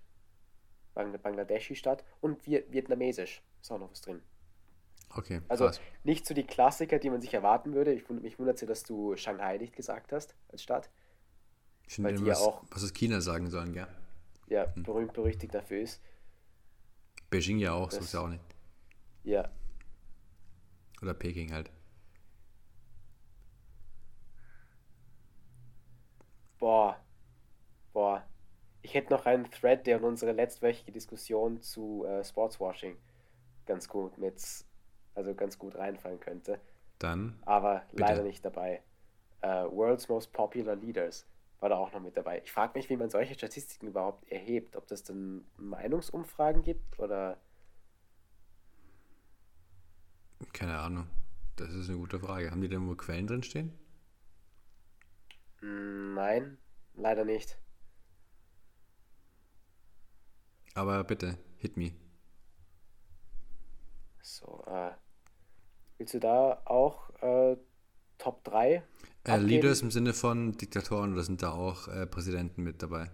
Bang 0.93 1.17
Bangladeschi-Stadt. 1.21 2.03
Und 2.21 2.45
Vi 2.45 2.63
vietnamesisch. 2.69 3.41
Ist 3.61 3.71
auch 3.71 3.79
noch 3.79 3.91
was 3.91 4.01
drin. 4.01 4.21
Okay, 5.11 5.41
Also 5.47 5.65
krass. 5.65 5.79
nicht 6.03 6.25
so 6.25 6.33
die 6.33 6.43
Klassiker, 6.45 6.99
die 6.99 7.09
man 7.09 7.21
sich 7.21 7.33
erwarten 7.33 7.73
würde. 7.73 7.93
Ich, 7.93 8.09
mich 8.09 8.37
wundert 8.39 8.59
ja, 8.59 8.67
dass 8.67 8.83
du 8.83 9.15
Shanghai 9.15 9.57
nicht 9.57 9.75
gesagt 9.75 10.11
hast 10.11 10.35
als 10.49 10.63
Stadt. 10.63 10.89
Ich 11.87 11.97
weil 12.03 12.07
finde, 12.15 12.23
die 12.23 12.27
ja 12.27 12.33
was, 12.33 12.41
auch- 12.41 12.63
was 12.71 12.83
aus 12.83 12.93
China 12.93 13.21
sagen 13.21 13.49
sollen, 13.49 13.71
gell? 13.73 13.87
Ja, 14.47 14.65
berühmt 14.75 15.13
berüchtigt 15.13 15.53
dafür 15.53 15.79
ist. 15.81 16.01
Beijing 17.29 17.59
ja 17.59 17.73
auch, 17.73 17.89
so 17.91 17.97
Das- 17.97 18.07
ist 18.07 18.13
ja 18.13 18.19
auch 18.21 18.27
nicht. 18.27 18.43
Ja, 19.23 19.49
Oder 21.01 21.13
Peking 21.13 21.53
halt. 21.53 21.69
Boah, 26.59 26.97
boah. 27.93 28.23
Ich 28.81 28.93
hätte 28.93 29.11
noch 29.11 29.25
einen 29.25 29.49
Thread, 29.49 29.85
der 29.85 29.97
in 29.97 30.03
unsere 30.03 30.31
letztwöchige 30.31 30.91
Diskussion 30.91 31.61
zu 31.61 32.05
äh, 32.05 32.23
Sportswashing 32.23 32.97
ganz 33.65 33.89
gut 33.89 34.17
mit, 34.17 34.41
also 35.15 35.35
ganz 35.35 35.57
gut 35.57 35.75
reinfallen 35.75 36.19
könnte. 36.19 36.59
Dann, 36.99 37.37
aber 37.45 37.83
Bitte. 37.91 38.01
leider 38.01 38.23
nicht 38.23 38.43
dabei. 38.45 38.81
Äh, 39.41 39.65
World's 39.65 40.09
Most 40.09 40.31
Popular 40.31 40.75
Leaders 40.75 41.27
war 41.59 41.69
da 41.69 41.77
auch 41.77 41.91
noch 41.91 42.01
mit 42.01 42.15
dabei. 42.15 42.41
Ich 42.43 42.51
frage 42.51 42.77
mich, 42.77 42.89
wie 42.89 42.97
man 42.97 43.09
solche 43.09 43.33
Statistiken 43.33 43.87
überhaupt 43.87 44.29
erhebt. 44.31 44.75
Ob 44.75 44.87
das 44.87 45.03
dann 45.03 45.45
Meinungsumfragen 45.57 46.61
gibt 46.61 46.99
oder. 46.99 47.37
keine 50.53 50.77
Ahnung. 50.77 51.07
Das 51.55 51.73
ist 51.73 51.89
eine 51.89 51.97
gute 51.97 52.19
Frage. 52.19 52.51
Haben 52.51 52.61
die 52.61 52.69
denn 52.69 52.87
wohl 52.87 52.97
Quellen 52.97 53.27
drin 53.27 53.43
stehen? 53.43 53.73
Mm, 55.61 56.13
Nein, 56.13 56.57
leider 56.95 57.25
nicht. 57.25 57.57
Aber 60.73 61.03
bitte, 61.03 61.37
hit 61.57 61.77
me. 61.77 61.91
So, 64.21 64.63
äh, 64.67 64.91
willst 65.97 66.13
du 66.13 66.19
da 66.19 66.61
auch 66.65 67.09
äh, 67.21 67.57
Top 68.17 68.43
3? 68.43 68.83
Äh? 69.23 69.37
Leaders 69.37 69.81
im 69.81 69.91
Sinne 69.91 70.13
von 70.13 70.53
Diktatoren 70.57 71.13
oder 71.13 71.23
sind 71.23 71.41
da 71.41 71.51
auch 71.51 71.87
äh, 71.87 72.05
Präsidenten 72.05 72.63
mit 72.63 72.81
dabei? 72.81 73.09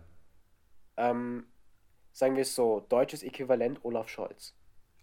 Ähm, 0.97 1.45
sagen 2.11 2.35
wir 2.35 2.41
es 2.41 2.55
so: 2.55 2.85
deutsches 2.89 3.23
Äquivalent 3.23 3.83
Olaf 3.85 4.09
Scholz. 4.09 4.53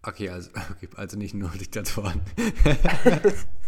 Okay, 0.02 0.28
also, 0.28 0.50
okay, 0.70 0.88
also 0.96 1.16
nicht 1.16 1.34
nur 1.34 1.50
Diktatoren. 1.50 2.20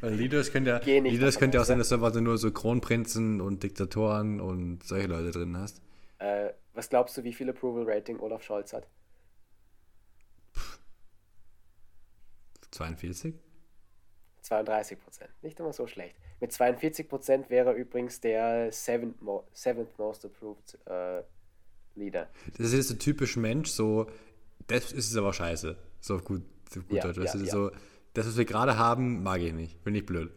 Weil 0.00 0.14
Leaders 0.14 0.50
könnte 0.50 0.70
ja, 0.70 0.78
davon 0.78 1.38
könnte 1.38 1.56
ja 1.56 1.62
auch 1.62 1.66
sein, 1.66 1.78
dass 1.78 1.88
du 1.88 1.96
einfach 1.96 2.14
nur 2.14 2.38
so 2.38 2.50
Kronprinzen 2.50 3.40
und 3.40 3.62
Diktatoren 3.62 4.40
und 4.40 4.82
solche 4.84 5.06
Leute 5.06 5.30
drin 5.30 5.56
hast. 5.56 5.80
Äh, 6.18 6.50
was 6.74 6.88
glaubst 6.88 7.16
du, 7.16 7.24
wie 7.24 7.32
viel 7.32 7.48
Approval 7.50 7.84
Rating 7.86 8.18
Olaf 8.20 8.42
Scholz 8.42 8.72
hat? 8.72 8.86
42? 12.70 13.34
32 14.42 14.98
Prozent. 14.98 15.30
Nicht 15.42 15.60
immer 15.60 15.72
so 15.72 15.86
schlecht. 15.86 16.16
Mit 16.40 16.52
42 16.52 17.08
Prozent 17.08 17.50
wäre 17.50 17.70
er 17.70 17.76
übrigens 17.76 18.20
der 18.20 18.72
seventh, 18.72 19.20
mo 19.22 19.46
seventh 19.52 19.96
most 19.98 20.24
approved 20.24 20.78
äh, 20.86 21.22
Leader. 21.94 22.28
Das 22.58 22.72
ist 22.72 22.88
so 22.88 22.94
typisch 22.94 23.36
Mensch, 23.36 23.70
so, 23.70 24.06
das 24.66 24.92
ist 24.92 25.16
aber 25.16 25.32
scheiße. 25.32 25.76
So 26.00 26.16
auf 26.16 26.24
gut, 26.24 26.42
auf 26.68 26.88
gut 26.88 26.92
Ja, 26.92 27.02
Deutsch. 27.04 27.18
Weißt 27.18 27.34
ja, 27.34 27.40
du, 27.40 27.46
ja. 27.46 27.52
so, 27.52 27.70
das, 28.14 28.26
was 28.26 28.36
wir 28.36 28.44
gerade 28.44 28.78
haben, 28.78 29.22
mag 29.22 29.40
ich 29.40 29.52
nicht. 29.52 29.82
Bin 29.84 29.94
ich 29.94 30.04
blöd. 30.04 30.32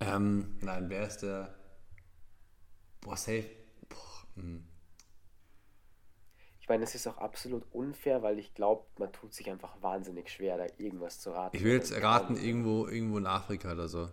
Ähm, 0.00 0.56
nein, 0.60 0.90
wer 0.90 1.06
ist 1.06 1.18
der? 1.18 1.54
Boah, 3.00 3.16
safe. 3.16 3.48
Boah, 3.88 4.42
hm. 4.42 4.64
Ich 6.60 6.68
meine, 6.68 6.82
es 6.82 6.96
ist 6.96 7.06
auch 7.06 7.18
absolut 7.18 7.64
unfair, 7.72 8.24
weil 8.24 8.40
ich 8.40 8.52
glaube, 8.52 8.86
man 8.98 9.12
tut 9.12 9.32
sich 9.32 9.48
einfach 9.48 9.80
wahnsinnig 9.82 10.28
schwer, 10.28 10.58
da 10.58 10.66
irgendwas 10.78 11.20
zu 11.20 11.30
raten. 11.30 11.56
Ich 11.56 11.62
will 11.62 11.74
jetzt 11.74 11.92
raten, 12.02 12.36
irgendwo, 12.36 12.88
irgendwo 12.88 13.18
in 13.18 13.26
Afrika 13.26 13.70
oder 13.72 13.86
so. 13.86 14.08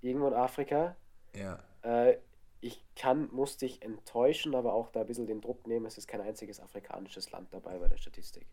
Irgendwo 0.00 0.28
in 0.28 0.34
Afrika? 0.34 0.96
Ja. 1.34 1.62
Äh, 1.82 2.16
ich 2.62 2.82
kann, 2.96 3.28
muss 3.30 3.58
dich 3.58 3.82
enttäuschen, 3.82 4.54
aber 4.54 4.72
auch 4.72 4.88
da 4.88 5.02
ein 5.02 5.06
bisschen 5.06 5.26
den 5.26 5.42
Druck 5.42 5.66
nehmen. 5.66 5.84
Es 5.84 5.98
ist 5.98 6.08
kein 6.08 6.22
einziges 6.22 6.60
afrikanisches 6.60 7.30
Land 7.30 7.52
dabei 7.52 7.78
bei 7.78 7.88
der 7.88 7.98
Statistik. 7.98 8.46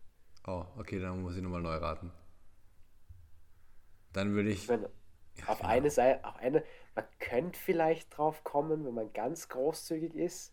Oh, 0.46 0.66
okay, 0.76 1.00
dann 1.00 1.22
muss 1.22 1.34
ich 1.34 1.42
nochmal 1.42 1.62
neu 1.62 1.76
raten. 1.76 2.12
Dann 4.12 4.34
würde 4.34 4.50
ich. 4.50 4.68
Wenn, 4.68 4.82
Ja, 4.82 5.48
auf 5.48 5.58
genau. 5.58 5.70
eine 5.70 5.90
Seite, 5.90 6.24
auf 6.24 6.36
eine, 6.36 6.62
man 6.94 7.04
könnte 7.18 7.58
vielleicht 7.58 8.16
drauf 8.16 8.44
kommen, 8.44 8.84
wenn 8.84 8.94
man 8.94 9.12
ganz 9.12 9.48
großzügig 9.48 10.14
ist. 10.14 10.52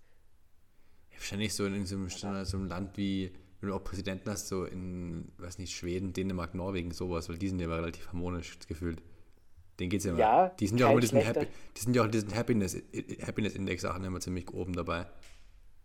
Ja, 1.12 1.18
wahrscheinlich 1.18 1.54
so 1.54 1.66
in 1.66 1.86
so 1.86 1.96
einem, 1.98 2.10
so 2.10 2.58
einem 2.58 2.68
Land 2.68 2.96
wie, 2.98 3.34
wenn 3.60 3.70
du 3.70 3.76
auch 3.76 3.84
Präsidenten 3.84 4.30
hast, 4.30 4.48
so 4.48 4.64
in, 4.66 5.32
weiß 5.38 5.58
nicht, 5.58 5.76
Schweden, 5.76 6.14
Dänemark, 6.14 6.56
Norwegen, 6.56 6.92
sowas, 6.92 7.28
weil 7.28 7.38
die 7.38 7.50
sind 7.50 7.60
ja 7.60 7.66
immer 7.66 7.78
relativ 7.78 8.08
harmonisch 8.08 8.58
gefühlt. 8.68 9.02
Denen 9.80 9.90
geht's 9.90 10.06
ja 10.06 10.12
immer. 10.12 10.20
Ja, 10.20 10.50
die 10.50 10.68
sind 10.68 10.80
ja 10.80 10.88
auch 10.88 11.00
diesen, 11.00 11.20
schlechter- 11.22 11.42
Happy, 11.42 11.52
die 11.76 11.82
sind 11.82 11.96
ja 11.96 12.02
auch 12.02 12.06
in 12.06 12.12
diesen 12.12 12.36
Happiness, 12.36 12.76
Happiness 13.26 13.56
Index 13.56 13.82
Sachen 13.82 14.04
immer 14.04 14.20
ziemlich 14.22 14.50
oben 14.54 14.74
dabei. 14.74 15.08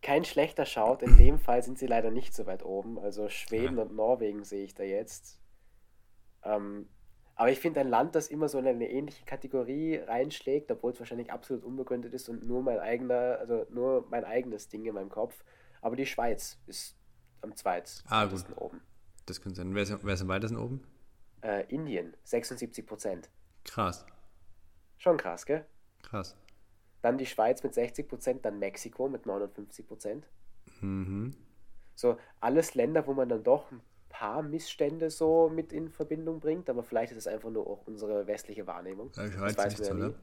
Kein 0.03 0.25
schlechter 0.25 0.66
Schaut, 0.66 1.03
in 1.03 1.16
dem 1.16 1.39
Fall 1.39 1.62
sind 1.62 1.79
sie 1.79 1.87
leider 1.87 2.11
nicht 2.11 2.35
so 2.35 2.47
weit 2.47 2.62
oben. 2.64 2.99
Also 2.99 3.29
Schweden 3.29 3.79
und 3.79 3.95
Norwegen 3.95 4.45
sehe 4.45 4.64
ich 4.64 4.75
da 4.75 4.83
jetzt. 4.83 5.41
Ähm, 6.43 6.89
aber 7.37 7.51
ich 7.51 7.59
finde 7.61 7.80
ein 7.80 7.89
Land, 7.89 8.14
das 8.14 8.28
immer 8.28 8.49
so 8.49 8.59
in 8.59 8.66
eine 8.66 8.89
ähnliche 8.91 9.24
Kategorie 9.24 9.97
reinschlägt, 9.97 10.70
obwohl 10.70 10.93
es 10.93 10.99
wahrscheinlich 11.01 11.32
absolut 11.32 11.64
unbegründet 11.64 12.14
ist 12.14 12.28
und 12.28 12.47
nur 12.47 12.62
mein 12.62 12.78
eigener, 12.78 13.39
also 13.39 13.66
nur 13.70 14.07
mein 14.11 14.24
eigenes 14.24 14.68
Ding 14.68 14.85
in 14.87 14.95
meinem 14.95 15.09
Kopf. 15.11 15.43
Aber 15.80 15.97
die 15.97 16.07
Schweiz 16.07 16.59
ist 16.66 16.97
am 17.43 17.55
zweit 17.57 18.03
Ah, 18.09 18.28
oben. 18.57 18.80
Das 19.26 19.41
könnte 19.41 19.57
sein. 19.57 19.74
Wer 19.74 19.82
ist, 19.82 20.05
wer 20.05 20.14
ist 20.14 20.22
am 20.22 20.28
weitesten 20.28 20.57
oben? 20.57 20.82
Äh, 21.43 21.64
Indien, 21.68 22.16
76 22.24 22.87
Prozent. 22.87 23.30
Krass, 23.64 24.05
Schon 24.99 25.16
krass, 25.16 25.45
gell? 25.45 25.66
krass. 26.03 26.37
Dann 27.03 27.18
die 27.18 27.26
Schweiz 27.26 27.62
mit 27.62 27.74
60 27.74 28.09
Prozent, 28.09 28.45
dann 28.47 28.59
Mexiko 28.59 29.09
mit 29.09 29.26
59 29.26 29.87
Prozent. 29.87 30.26
Mhm. 30.80 31.35
So 31.95 32.16
alles 32.41 32.74
Länder, 32.74 33.07
wo 33.07 33.12
man 33.12 33.28
dann 33.28 33.43
doch 33.45 33.70
ein 33.70 33.82
paar 34.15 34.43
Missstände 34.43 35.11
so 35.11 35.51
mit 35.53 35.73
in 35.73 35.91
Verbindung 35.91 36.39
bringt, 36.39 36.71
aber 36.71 36.85
vielleicht 36.85 37.11
ist 37.12 37.19
es 37.19 37.27
einfach 37.27 37.51
nur 37.51 37.67
auch 37.67 37.85
unsere 37.87 38.29
westliche 38.29 38.65
Wahrnehmung. 38.67 39.11
Ja, 39.17 39.31
Schweiz 39.31 39.59
weiß 39.59 39.79
ja 39.79 39.93
oder? 39.93 40.09
nie. 40.09 40.15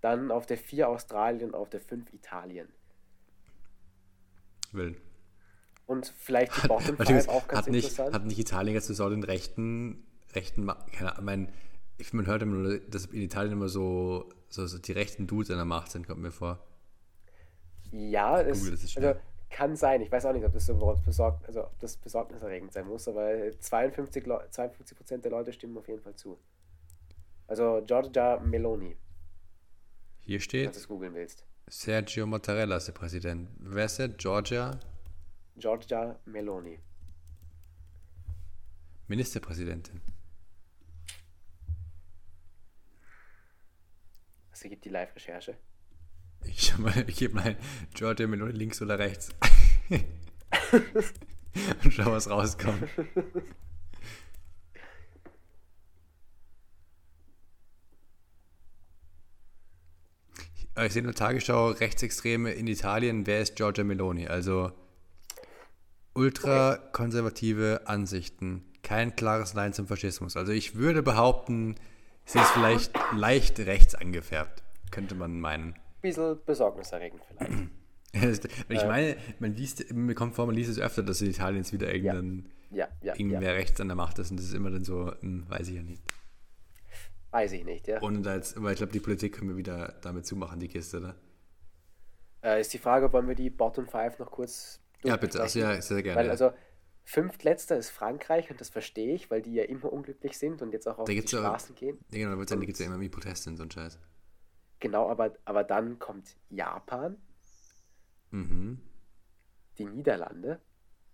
Dann 0.00 0.30
auf 0.30 0.46
der 0.46 0.56
4 0.56 0.88
Australien, 0.88 1.54
auf 1.54 1.68
der 1.68 1.80
5 1.80 2.12
Italien. 2.14 2.68
Will. 4.70 4.96
Und 5.86 6.14
vielleicht 6.16 6.56
die 6.62 6.68
Bottom 6.68 6.98
Warte, 7.00 7.14
5 7.14 7.28
auch 7.28 7.48
ganz 7.48 7.66
hat, 7.66 7.72
nicht, 7.72 7.90
interessant. 7.90 8.14
hat 8.14 8.24
nicht 8.24 8.38
Italien 8.38 8.74
jetzt 8.74 8.86
so 8.86 9.10
den 9.10 9.24
rechten, 9.24 10.06
rechten, 10.32 10.70
keine 10.92 11.12
Ahnung, 11.12 11.24
mein, 11.24 11.52
ich, 11.98 12.12
man 12.12 12.26
hört 12.26 12.42
immer, 12.42 12.54
nur, 12.54 12.78
dass 12.78 13.06
in 13.06 13.22
Italien 13.22 13.54
immer 13.54 13.68
so, 13.68 14.28
so, 14.48 14.68
so 14.68 14.78
die 14.78 14.92
rechten 14.92 15.26
Dudes 15.26 15.50
an 15.50 15.56
der 15.56 15.64
Macht 15.64 15.90
sind, 15.90 16.06
kommt 16.06 16.22
mir 16.22 16.30
vor. 16.30 16.64
ja, 17.90 18.40
es, 18.40 18.60
Google, 18.60 18.70
das 18.70 18.84
ist 18.84 18.96
also. 18.96 19.20
Kann 19.50 19.76
sein. 19.76 20.00
Ich 20.00 20.10
weiß 20.10 20.24
auch 20.26 20.32
nicht, 20.32 20.44
ob 20.44 20.52
das 20.52 20.66
so 20.66 20.74
besorgt, 21.04 21.46
also 21.46 21.64
ob 21.64 21.78
das 21.80 21.96
besorgniserregend 21.96 22.72
sein 22.72 22.86
muss, 22.86 23.06
aber 23.08 23.30
52, 23.58 24.24
Leu- 24.26 24.46
52 24.50 24.96
Prozent 24.96 25.24
der 25.24 25.32
Leute 25.32 25.52
stimmen 25.52 25.76
auf 25.76 25.88
jeden 25.88 26.00
Fall 26.00 26.14
zu. 26.14 26.38
Also 27.46 27.82
Giorgia 27.84 28.38
Meloni, 28.38 28.96
Hier 30.20 30.38
steht, 30.40 30.72
du 30.74 30.78
es 30.78 30.86
googeln 30.88 31.14
willst. 31.14 31.44
Sergio 31.66 32.26
Mattarella 32.26 32.76
ist 32.76 32.86
der 32.86 32.92
Präsident. 32.92 33.48
Wer 33.58 33.84
ist 33.86 33.98
der? 33.98 34.08
Georgia? 34.08 34.78
Giorgia 35.56 36.18
Meloni. 36.24 36.78
Ministerpräsidentin. 39.08 40.00
Also 44.52 44.68
gibt 44.68 44.84
die 44.84 44.90
Live-Recherche. 44.90 45.56
Ich, 46.44 46.72
ich 47.06 47.16
gebe 47.16 47.34
mal 47.34 47.56
Georgia 47.94 48.26
Meloni 48.26 48.52
links 48.52 48.80
oder 48.82 48.98
rechts. 48.98 49.30
Und 51.84 51.92
schau, 51.92 52.12
was 52.12 52.28
rauskommt. 52.30 52.88
Ich 60.84 60.92
sehe 60.92 61.00
in 61.00 61.06
der 61.06 61.14
Tagesschau 61.14 61.70
Rechtsextreme 61.70 62.52
in 62.52 62.66
Italien. 62.66 63.26
Wer 63.26 63.40
ist 63.40 63.56
Giorgia 63.56 63.84
Meloni? 63.84 64.28
Also 64.28 64.72
ultrakonservative 66.14 67.82
Ansichten. 67.86 68.64
Kein 68.82 69.14
klares 69.14 69.54
Nein 69.54 69.72
zum 69.72 69.86
Faschismus. 69.86 70.36
Also 70.36 70.52
ich 70.52 70.76
würde 70.76 71.02
behaupten, 71.02 71.74
sie 72.24 72.38
ist 72.38 72.50
vielleicht 72.50 72.92
leicht 73.14 73.58
rechts 73.60 73.94
angefärbt. 73.94 74.62
Könnte 74.90 75.14
man 75.14 75.38
meinen. 75.38 75.74
Bisschen 76.00 76.38
besorgniserregend 76.44 77.22
vielleicht. 77.26 77.68
ich 78.68 78.84
meine, 78.84 79.16
man 79.38 79.54
liest, 79.54 79.92
mir 79.92 80.14
kommt 80.14 80.34
vor, 80.34 80.46
man 80.46 80.54
liest 80.54 80.70
es 80.70 80.78
öfter, 80.78 81.02
dass 81.02 81.20
in 81.20 81.30
Italien 81.30 81.58
jetzt 81.58 81.72
wieder 81.72 81.92
irgendein, 81.94 82.48
Ja, 82.70 82.88
ja, 83.02 83.14
irgendwer 83.14 83.42
ja. 83.42 83.52
rechts 83.52 83.80
an 83.80 83.88
der 83.88 83.96
Macht 83.96 84.18
ist 84.18 84.30
und 84.30 84.38
das 84.38 84.46
ist 84.46 84.54
immer 84.54 84.70
dann 84.70 84.84
so, 84.84 85.12
hm, 85.20 85.48
weiß 85.48 85.68
ich 85.68 85.76
ja 85.76 85.82
nicht. 85.82 86.02
Weiß 87.30 87.52
ich 87.52 87.64
nicht, 87.64 87.86
ja. 87.86 88.00
Da 88.00 88.34
jetzt, 88.34 88.56
aber 88.56 88.72
ich 88.72 88.78
glaube, 88.78 88.92
die 88.92 89.00
Politik 89.00 89.36
können 89.36 89.50
wir 89.50 89.56
wieder 89.56 89.94
damit 90.02 90.26
zumachen, 90.26 90.58
die 90.58 90.68
Kiste, 90.68 91.00
ne? 91.00 91.14
Äh, 92.42 92.60
ist 92.60 92.72
die 92.72 92.78
Frage, 92.78 93.12
wollen 93.12 93.28
wir 93.28 93.34
die 93.34 93.50
Bottom 93.50 93.86
5 93.86 94.18
noch 94.18 94.30
kurz 94.30 94.80
Ja, 95.04 95.16
bitte, 95.16 95.40
also 95.40 95.60
ja, 95.60 95.80
sehr 95.80 96.02
gerne. 96.02 96.18
Weil 96.18 96.30
also 96.30 96.52
fünftletzter 97.04 97.76
ist 97.76 97.90
Frankreich 97.90 98.50
und 98.50 98.60
das 98.60 98.70
verstehe 98.70 99.14
ich, 99.14 99.30
weil 99.30 99.42
die 99.42 99.54
ja 99.54 99.64
immer 99.64 99.92
unglücklich 99.92 100.38
sind 100.38 100.62
und 100.62 100.72
jetzt 100.72 100.88
auch 100.88 100.98
auf 100.98 101.06
Da 101.06 101.12
die 101.12 101.26
Straßen 101.26 101.74
gehen. 101.74 101.98
ja, 102.10 102.30
genau, 102.30 102.42
da 102.42 102.56
gibt 102.56 102.72
es 102.72 102.78
ja 102.78 102.86
immer 102.86 102.96
irgendwie 102.96 103.10
Proteste 103.10 103.50
und 103.50 103.56
so 103.56 103.62
ein 103.62 103.70
Scheiß. 103.70 103.98
Genau, 104.80 105.08
aber, 105.10 105.34
aber 105.44 105.64
dann 105.64 105.98
kommt 105.98 106.36
Japan, 106.50 107.16
Mhm. 108.32 108.78
die 109.78 109.84
Niederlande, 109.86 110.60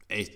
Echt? 0.08 0.34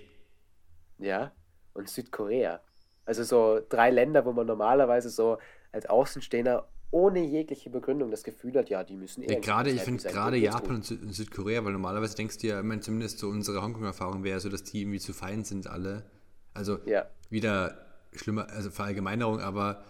ja, 0.97 1.31
und 1.73 1.89
Südkorea. 1.89 2.61
Also 3.05 3.23
so 3.23 3.61
drei 3.67 3.89
Länder, 3.89 4.25
wo 4.25 4.31
man 4.33 4.45
normalerweise 4.47 5.09
so 5.09 5.37
als 5.71 5.85
Außenstehender 5.87 6.67
ohne 6.91 7.21
jegliche 7.25 7.69
Begründung 7.69 8.11
das 8.11 8.23
Gefühl 8.23 8.55
hat, 8.57 8.69
ja, 8.69 8.83
die 8.83 8.95
müssen 8.97 9.23
Ja, 9.23 9.35
eher 9.35 9.41
gerade, 9.41 9.71
ich 9.71 9.81
finde 9.81 10.03
gerade 10.03 10.37
Japan 10.37 10.77
und, 10.77 10.85
Süd 10.85 11.01
und 11.01 11.13
Südkorea, 11.13 11.63
weil 11.63 11.73
normalerweise 11.73 12.15
denkst 12.15 12.39
du 12.39 12.47
ja, 12.47 12.59
ich 12.59 12.65
meine, 12.65 12.81
zumindest 12.81 13.19
so 13.19 13.29
unsere 13.29 13.61
Hongkong-Erfahrung 13.61 14.23
wäre 14.23 14.39
so, 14.39 14.49
dass 14.49 14.63
die 14.63 14.81
irgendwie 14.81 14.99
zu 14.99 15.13
fein 15.13 15.43
sind 15.43 15.67
alle. 15.67 16.05
Also 16.53 16.79
Ja. 16.85 17.09
wieder 17.29 17.85
schlimmer, 18.13 18.49
also 18.49 18.71
Verallgemeinerung, 18.71 19.39
aber 19.39 19.83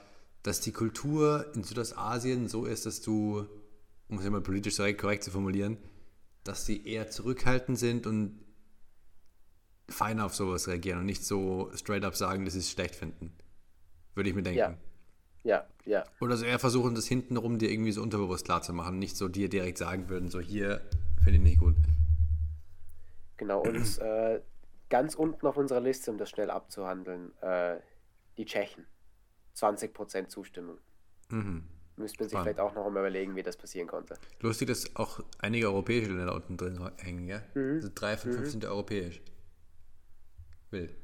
dass 0.43 0.61
die 0.61 0.71
Kultur 0.71 1.45
in 1.53 1.63
Südostasien 1.63 2.47
so 2.47 2.65
ist, 2.65 2.85
dass 2.85 3.01
du, 3.01 3.45
um 4.09 4.17
es 4.17 4.29
mal 4.29 4.41
politisch 4.41 4.77
korrekt 4.97 5.23
zu 5.23 5.31
formulieren, 5.31 5.77
dass 6.43 6.65
die 6.65 6.87
eher 6.87 7.09
zurückhaltend 7.09 7.77
sind 7.77 8.07
und 8.07 8.43
fein 9.89 10.19
auf 10.19 10.33
sowas 10.33 10.67
reagieren 10.67 10.99
und 10.99 11.05
nicht 11.05 11.23
so 11.23 11.71
straight 11.75 12.03
up 12.03 12.15
sagen, 12.15 12.45
dass 12.45 12.53
sie 12.53 12.59
es 12.59 12.71
schlecht 12.71 12.95
finden. 12.95 13.31
Würde 14.15 14.29
ich 14.29 14.35
mir 14.35 14.43
denken. 14.43 14.59
Ja. 14.59 14.77
Ja, 15.43 15.65
ja. 15.85 16.03
Oder 16.19 16.37
so 16.37 16.45
eher 16.45 16.59
versuchen, 16.59 16.93
das 16.93 17.07
hintenrum 17.07 17.57
dir 17.57 17.71
irgendwie 17.71 17.91
so 17.91 18.03
unterbewusst 18.03 18.45
klar 18.45 18.61
zu 18.61 18.73
machen, 18.73 18.99
nicht 18.99 19.17
so 19.17 19.27
dir 19.27 19.49
direkt 19.49 19.79
sagen 19.79 20.07
würden, 20.07 20.29
so 20.29 20.39
hier 20.39 20.81
finde 21.23 21.37
ich 21.37 21.43
nicht 21.43 21.59
gut. 21.59 21.75
Genau, 23.37 23.61
und 23.61 23.97
äh, 23.99 24.39
ganz 24.89 25.15
unten 25.15 25.47
auf 25.47 25.57
unserer 25.57 25.79
Liste, 25.79 26.11
um 26.11 26.19
das 26.19 26.29
schnell 26.29 26.51
abzuhandeln, 26.51 27.31
äh, 27.41 27.77
die 28.37 28.45
Tschechen. 28.45 28.85
20% 29.55 30.27
Zustimmung. 30.29 30.77
Mhm. 31.29 31.63
Müsste 31.97 32.19
man 32.23 32.29
sich 32.29 32.37
Spannend. 32.37 32.55
vielleicht 32.57 32.59
auch 32.59 32.73
noch 32.73 32.89
mal 32.89 32.99
überlegen, 33.01 33.35
wie 33.35 33.43
das 33.43 33.57
passieren 33.57 33.87
konnte. 33.87 34.15
Lustig, 34.39 34.67
dass 34.69 34.95
auch 34.95 35.19
einige 35.39 35.67
europäische 35.67 36.11
Länder 36.11 36.33
unten 36.33 36.57
drin 36.57 36.79
hängen, 36.97 37.27
ja? 37.27 37.41
Mhm. 37.53 37.75
Also 37.75 37.89
drei 37.93 38.17
von 38.17 38.31
fünf 38.31 38.49
sind 38.49 38.65
europäisch. 38.65 39.21
Wild. 40.71 40.95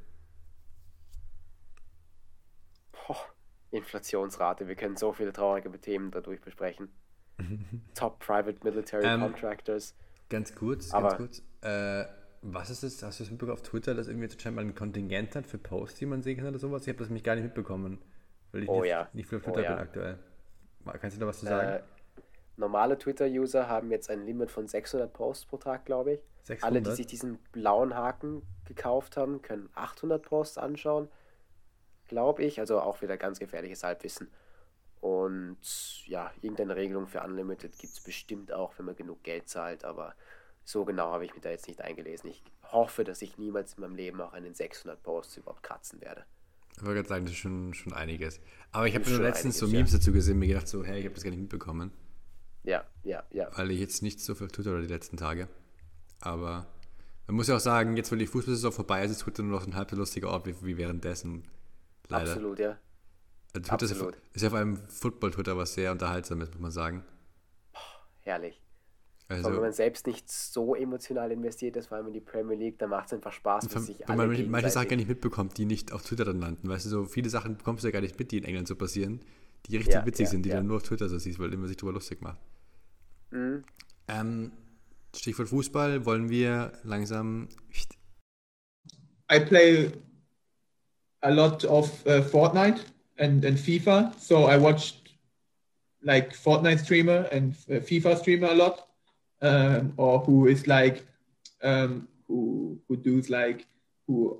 Boah, 2.92 3.18
Inflationsrate, 3.72 4.68
wir 4.68 4.76
können 4.76 4.96
so 4.98 5.14
viele 5.14 5.34
traurige 5.34 5.70
Themen 5.80 6.12
dadurch 6.12 6.42
besprechen. 6.42 6.90
Top 7.96 8.20
Private 8.20 8.58
Military 8.64 9.06
Ähm, 9.06 9.22
Contractors. 9.22 9.94
Ganz 10.30 10.56
kurz, 10.56 10.92
Aber- 10.94 11.10
ganz 11.10 11.18
kurz. 11.18 11.42
Äh, 11.62 12.06
was 12.44 12.70
ist 12.70 12.84
das? 12.84 13.02
Hast 13.04 13.20
du 13.20 13.24
es 13.24 13.30
mitbekommen 13.32 13.58
auf 13.58 13.64
Twitter, 13.64 13.94
dass 13.96 14.08
irgendwie 14.08 14.28
jetzt 14.28 14.42
scheinbar 14.42 14.64
ein 14.64 14.76
Kontingent 14.76 15.36
hat 15.36 15.48
für 15.48 15.58
Posts, 15.58 16.00
die 16.00 16.06
man 16.06 16.22
sehen 16.22 16.38
kann 16.38 16.48
oder 16.48 16.60
sowas? 16.60 16.84
Ich 16.84 16.90
habe 16.90 17.00
das 17.00 17.10
mich 17.10 17.24
gar 17.24 17.36
nicht 17.36 17.44
mitbekommen, 17.44 18.00
weil 18.52 18.64
ich 18.64 18.70
Oh 18.70 18.82
nicht, 18.82 18.90
ja. 18.90 19.10
nicht 19.14 19.28
viel 19.30 19.38
auf 19.40 19.44
Oh 19.48 19.52
Twitter 19.52 19.64
ja. 19.64 19.70
bin 19.76 19.80
aktuell. 19.84 20.20
Mal- 20.84 20.98
Kannst 21.00 21.18
du 21.18 21.22
da 21.22 21.28
was 21.28 21.40
zu 21.40 21.46
sagen? 21.46 21.70
Äh, 21.70 21.82
normale 22.56 22.98
Twitter-User 22.98 23.68
haben 23.68 23.92
jetzt 23.92 24.10
ein 24.10 24.26
Limit 24.26 24.52
von 24.52 24.68
600 24.68 25.12
Posts 25.12 25.46
pro 25.46 25.58
Tag, 25.58 25.86
glaube 25.86 26.14
ich. 26.14 26.22
Alle, 26.62 26.80
die 26.82 26.86
600? 26.90 26.96
sich 26.96 27.08
diesen 27.08 27.38
blauen 27.52 27.94
Haken 27.94 28.42
gekauft 28.66 29.18
haben, 29.18 29.42
können 29.42 29.70
800 29.76 30.24
Posts 30.24 30.58
anschauen, 30.60 31.10
glaube 32.08 32.44
ich. 32.44 32.60
Also 32.60 32.80
auch 32.80 33.02
wieder 33.02 33.18
ganz 33.18 33.40
gefährliches 33.40 33.84
Halbwissen. 33.84 34.32
Und 35.02 35.58
ja, 36.08 36.32
irgendeine 36.42 36.76
Regelung 36.76 37.06
für 37.08 37.22
Unlimited 37.22 37.78
gibt 37.78 37.94
es 37.94 38.02
bestimmt 38.02 38.52
auch, 38.52 38.74
wenn 38.78 38.86
man 38.86 38.96
genug 38.96 39.24
Geld 39.24 39.48
zahlt, 39.50 39.84
aber 39.86 40.16
so 40.64 40.86
genau 40.86 41.12
habe 41.12 41.24
ich 41.26 41.34
mich 41.34 41.44
da 41.44 41.50
jetzt 41.50 41.68
nicht 41.68 41.82
eingelesen. 41.82 42.30
Ich 42.30 42.44
hoffe, 42.72 43.04
dass 43.04 43.22
ich 43.22 43.38
niemals 43.38 43.76
in 43.76 43.82
meinem 43.82 43.96
Leben 43.96 44.20
auch 44.22 44.34
einen 44.34 44.54
600 44.54 45.02
Posts 45.04 45.38
überhaupt 45.38 45.64
kratzen 45.64 46.02
werde. 46.02 46.26
Ich 46.78 46.84
wollte 46.84 46.96
gerade 46.96 47.10
sagen, 47.10 47.26
das 47.26 47.34
ist 47.34 47.40
schon, 47.40 47.74
schon 47.74 47.94
einiges. 47.94 48.40
Aber 48.72 48.88
ich 48.88 48.96
habe 48.96 49.10
nur 49.10 49.20
letztens 49.20 49.58
so 49.58 49.66
einiges, 49.66 49.80
Memes 49.80 49.92
ja. 49.94 49.98
dazu 49.98 50.12
gesehen, 50.12 50.40
mir 50.40 50.48
gedacht 50.48 50.68
so, 50.68 50.84
hey, 50.84 51.00
ich 51.00 51.06
habe 51.06 51.16
das 51.16 51.24
gar 51.24 51.32
nicht 51.32 51.40
mitbekommen, 51.40 51.92
Ja, 52.64 52.86
ja, 53.04 53.24
ja. 53.32 53.50
weil 53.58 53.72
ich 53.72 53.80
jetzt 53.80 54.04
nicht 54.04 54.20
so 54.20 54.36
viel 54.36 54.48
Twitter 54.48 54.80
die 54.80 54.88
letzten 54.88 55.18
Tage. 55.18 55.48
Aber 56.20 56.68
man 57.26 57.36
muss 57.36 57.48
ja 57.48 57.56
auch 57.56 57.62
sagen, 57.62 57.98
jetzt, 57.98 58.12
weil 58.12 58.20
die 58.20 58.28
Fußballsaison 58.28 58.72
vorbei 58.72 59.04
ist, 59.04 59.12
ist 59.12 59.20
Twitter 59.20 59.44
nur 59.44 59.60
noch 59.60 59.66
ein 59.66 59.76
halb 59.76 59.90
so 59.90 59.96
lustiger 59.96 60.30
Ort 60.30 60.46
wie, 60.46 60.56
wie 60.62 60.78
währenddessen. 60.78 61.44
Leider. 62.10 62.32
Absolut, 62.32 62.60
ja. 62.60 62.78
Also 63.54 63.70
Twitter 63.70 63.86
ist, 63.86 63.92
ja, 63.92 63.98
absolut. 63.98 64.18
ist 64.34 64.42
ja 64.44 64.50
vor 64.50 64.60
allem 64.60 64.78
Football-Twitter, 64.78 65.58
was 65.58 65.74
sehr 65.74 65.92
unterhaltsam 65.92 66.42
ist, 66.42 66.54
muss 66.54 66.62
man 66.62 66.72
sagen. 66.72 67.04
Herrlich. 68.22 68.62
Aber 69.30 69.44
wenn 69.44 69.46
Also, 69.46 69.62
man 69.62 69.74
selbst 69.74 70.08
nicht 70.08 70.30
so 70.32 70.76
emotional 70.76 71.32
investiert 71.32 71.76
ist, 71.76 71.88
vor 71.88 71.98
allem 71.98 72.08
in 72.08 72.14
die 72.14 72.22
Premier 72.22 72.56
League, 72.58 72.80
dann 72.80 72.90
macht 72.90 73.08
es 73.08 73.14
einfach 73.14 73.32
Spaß, 73.34 73.70
wenn 73.74 73.84
sich 73.84 74.00
wenn 74.08 74.20
alle 74.20 74.28
man 74.28 74.50
manche 74.50 74.70
Sachen 74.70 74.88
gar 74.90 74.96
nicht 74.96 75.10
mitbekommt, 75.10 75.58
die 75.58 75.66
nicht 75.66 75.92
auf 75.92 76.04
Twitter 76.04 76.26
dann 76.26 76.40
landen. 76.40 76.70
Weißt 76.70 76.86
du, 76.86 76.90
so 76.90 77.06
viele 77.06 77.30
Sachen 77.30 77.58
bekommst 77.58 77.84
du 77.84 77.88
ja 77.90 77.92
gar 77.92 78.02
nicht 78.02 78.18
mit, 78.18 78.32
die 78.32 78.38
in 78.38 78.46
England 78.46 78.68
so 78.68 78.76
passieren, 78.76 79.22
die 79.66 79.78
richtig 79.78 79.94
Ja, 79.94 80.06
witzig 80.06 80.26
ja, 80.26 80.30
sind, 80.32 80.44
die 80.46 80.50
ja. 80.50 80.56
dann 80.58 80.68
nur 80.68 80.78
auf 80.78 80.84
Twitter 80.84 81.10
so 81.10 81.18
siehst, 81.18 81.40
weil 81.40 81.54
immer 81.54 81.68
sich 81.68 81.78
drüber 81.78 81.94
lustig 81.94 82.22
macht. 82.22 82.40
Mhm. 83.32 83.64
Ähm, 84.08 84.52
Stichwort 85.16 85.50
Fußball, 85.50 86.06
wollen 86.06 86.30
wir 86.30 86.72
langsam. 86.84 87.50
I 89.30 89.40
play 89.40 89.92
a 91.22 91.30
lot 91.30 91.66
of 91.66 92.06
uh, 92.06 92.22
Fortnite 92.22 92.86
and, 93.18 93.44
and 93.44 93.60
FIFA. 93.60 94.14
So 94.20 94.48
I 94.48 94.58
watched 94.58 95.18
like 96.02 96.34
Fortnite 96.34 96.80
streamer 96.80 97.28
and 97.32 97.54
uh, 97.70 97.82
FIFA 97.82 98.18
streamer 98.18 98.48
a 98.50 98.54
lot, 98.54 98.87
um, 99.42 99.94
or 99.98 100.20
who 100.20 100.48
is 100.48 100.68
like 100.68 101.06
um, 101.64 102.08
who 102.28 102.80
who 102.88 102.98
does 102.98 103.30
like 103.30 103.66
who 104.08 104.40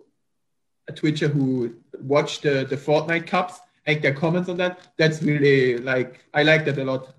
a 0.88 0.94
Twitcher 0.94 1.28
who 1.28 1.74
watch 2.02 2.42
the 2.42 2.66
the 2.66 2.78
Fortnite 2.78 3.28
cups, 3.28 3.60
make 3.86 4.02
their 4.02 4.14
comments 4.14 4.50
on 4.50 4.58
that. 4.58 4.80
That's 4.98 5.22
really 5.22 5.78
like 5.78 6.20
I 6.34 6.44
like 6.44 6.66
that 6.66 6.78
a 6.78 6.84
lot. 6.84 7.14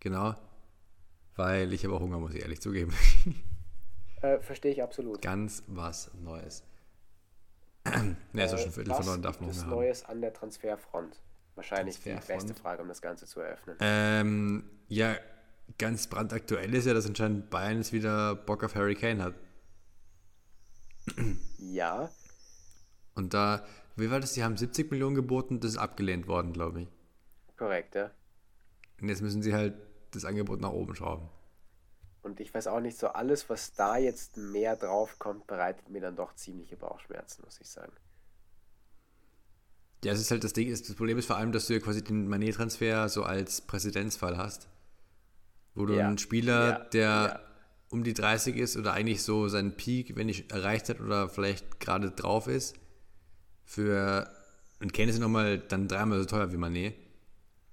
Genau. 0.00 0.34
Weil 1.36 1.72
ich 1.72 1.84
habe 1.84 1.94
auch 1.94 2.00
Hunger, 2.00 2.18
muss 2.18 2.34
ich 2.34 2.42
ehrlich 2.42 2.60
zugeben. 2.60 2.92
Äh, 4.20 4.38
Verstehe 4.38 4.70
ich 4.70 4.80
absolut. 4.80 5.20
Ganz 5.20 5.64
was 5.66 6.10
Neues. 6.14 6.62
ne, 8.32 8.44
ist 8.44 8.52
doch 8.52 8.58
schon 8.58 8.70
Viertel 8.70 8.90
Was 8.90 8.98
von 8.98 9.06
neun, 9.06 9.22
darf 9.22 9.40
Hunger 9.40 9.56
haben. 9.56 9.70
Neues 9.70 10.04
an 10.04 10.20
der 10.20 10.32
Transferfront? 10.32 11.20
Wahrscheinlich 11.56 11.96
die 11.96 12.10
Transferfront? 12.10 12.46
beste 12.46 12.62
Frage, 12.62 12.82
um 12.82 12.88
das 12.88 13.02
Ganze 13.02 13.26
zu 13.26 13.40
eröffnen. 13.40 13.76
Ähm, 13.80 14.70
ja, 14.86 15.16
ganz 15.78 16.06
brandaktuell 16.06 16.74
ist 16.74 16.86
ja, 16.86 16.94
dass 16.94 17.06
anscheinend 17.06 17.50
Bayern 17.50 17.78
jetzt 17.78 17.92
wieder 17.92 18.34
Bock 18.36 18.64
auf 18.64 18.74
Harry 18.74 18.94
Kane 18.94 19.22
hat. 19.22 19.34
Ja, 21.58 22.10
Und 23.14 23.32
da, 23.34 23.64
wie 23.96 24.10
war 24.10 24.20
das? 24.20 24.32
Die 24.34 24.42
haben 24.44 24.56
70 24.58 24.90
Millionen 24.90 25.14
geboten, 25.14 25.60
das 25.60 25.72
ist 25.72 25.76
abgelehnt 25.78 26.26
worden, 26.26 26.52
glaube 26.52 26.82
ich. 26.82 26.88
korrekt, 27.56 27.94
ja. 27.94 28.10
Und 29.00 29.08
jetzt 29.10 29.20
müssen 29.22 29.42
sie 29.42 29.52
halt 29.54 29.74
das 30.12 30.24
Angebot 30.24 30.60
nach 30.60 30.70
oben 30.72 30.94
schrauben. 30.94 31.28
Und 32.22 32.40
ich 32.40 32.52
weiß 32.54 32.66
auch 32.68 32.80
nicht, 32.80 32.98
so 32.98 33.08
alles, 33.08 33.48
was 33.48 33.74
da 33.74 33.96
jetzt 33.96 34.36
mehr 34.36 34.76
drauf 34.76 35.18
kommt, 35.20 35.46
bereitet 35.46 35.88
mir 35.88 36.00
dann 36.00 36.16
doch 36.16 36.34
ziemliche 36.34 36.76
Bauchschmerzen, 36.76 37.42
muss 37.44 37.60
ich 37.60 37.68
sagen. 37.68 37.92
Ja, 40.04 40.12
es 40.12 40.20
ist 40.20 40.30
halt 40.30 40.42
das 40.44 40.52
Ding, 40.52 40.68
das 40.70 40.82
Problem 40.94 41.16
ist 41.18 41.26
vor 41.26 41.36
allem, 41.36 41.52
dass 41.52 41.66
du 41.68 41.74
ja 41.74 41.80
quasi 41.80 42.02
den 42.02 42.26
Manet-Transfer 42.28 43.08
so 43.08 43.22
als 43.22 43.60
Präzedenzfall 43.60 44.36
hast. 44.36 44.68
Wo 45.74 45.86
du 45.86 45.94
Ja, 45.94 46.06
einen 46.06 46.18
Spieler, 46.18 46.68
ja, 46.68 46.78
der 46.92 47.08
ja. 47.08 47.40
um 47.88 48.04
die 48.04 48.14
30 48.14 48.56
ist 48.56 48.76
oder 48.76 48.92
eigentlich 48.92 49.22
so 49.22 49.48
seinen 49.48 49.76
Peak, 49.76 50.16
wenn 50.16 50.26
nicht 50.26 50.52
erreicht 50.52 50.88
hat 50.88 51.00
oder 51.00 51.28
vielleicht 51.28 51.80
gerade 51.80 52.10
drauf 52.10 52.46
ist, 52.46 52.76
für, 53.64 54.28
und 54.80 54.92
Kane 54.92 55.10
ist 55.10 55.18
nochmal 55.18 55.58
dann 55.58 55.88
dreimal 55.88 56.18
so 56.18 56.26
teuer 56.26 56.52
wie 56.52 56.56
Manet, 56.58 56.94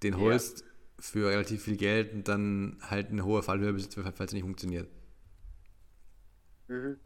den 0.03 0.17
holst 0.17 0.63
für 0.99 1.29
relativ 1.29 1.63
viel 1.63 1.77
Geld 1.77 2.13
und 2.13 2.27
dann 2.27 2.77
halt 2.81 3.09
eine 3.09 3.23
hohe 3.25 3.41
Fallhöhe 3.43 3.73
besitzt, 3.73 3.97
falls 4.01 4.19
es 4.19 4.33
nicht 4.33 4.43
funktioniert. 4.43 4.89
Mhm. 6.67 6.97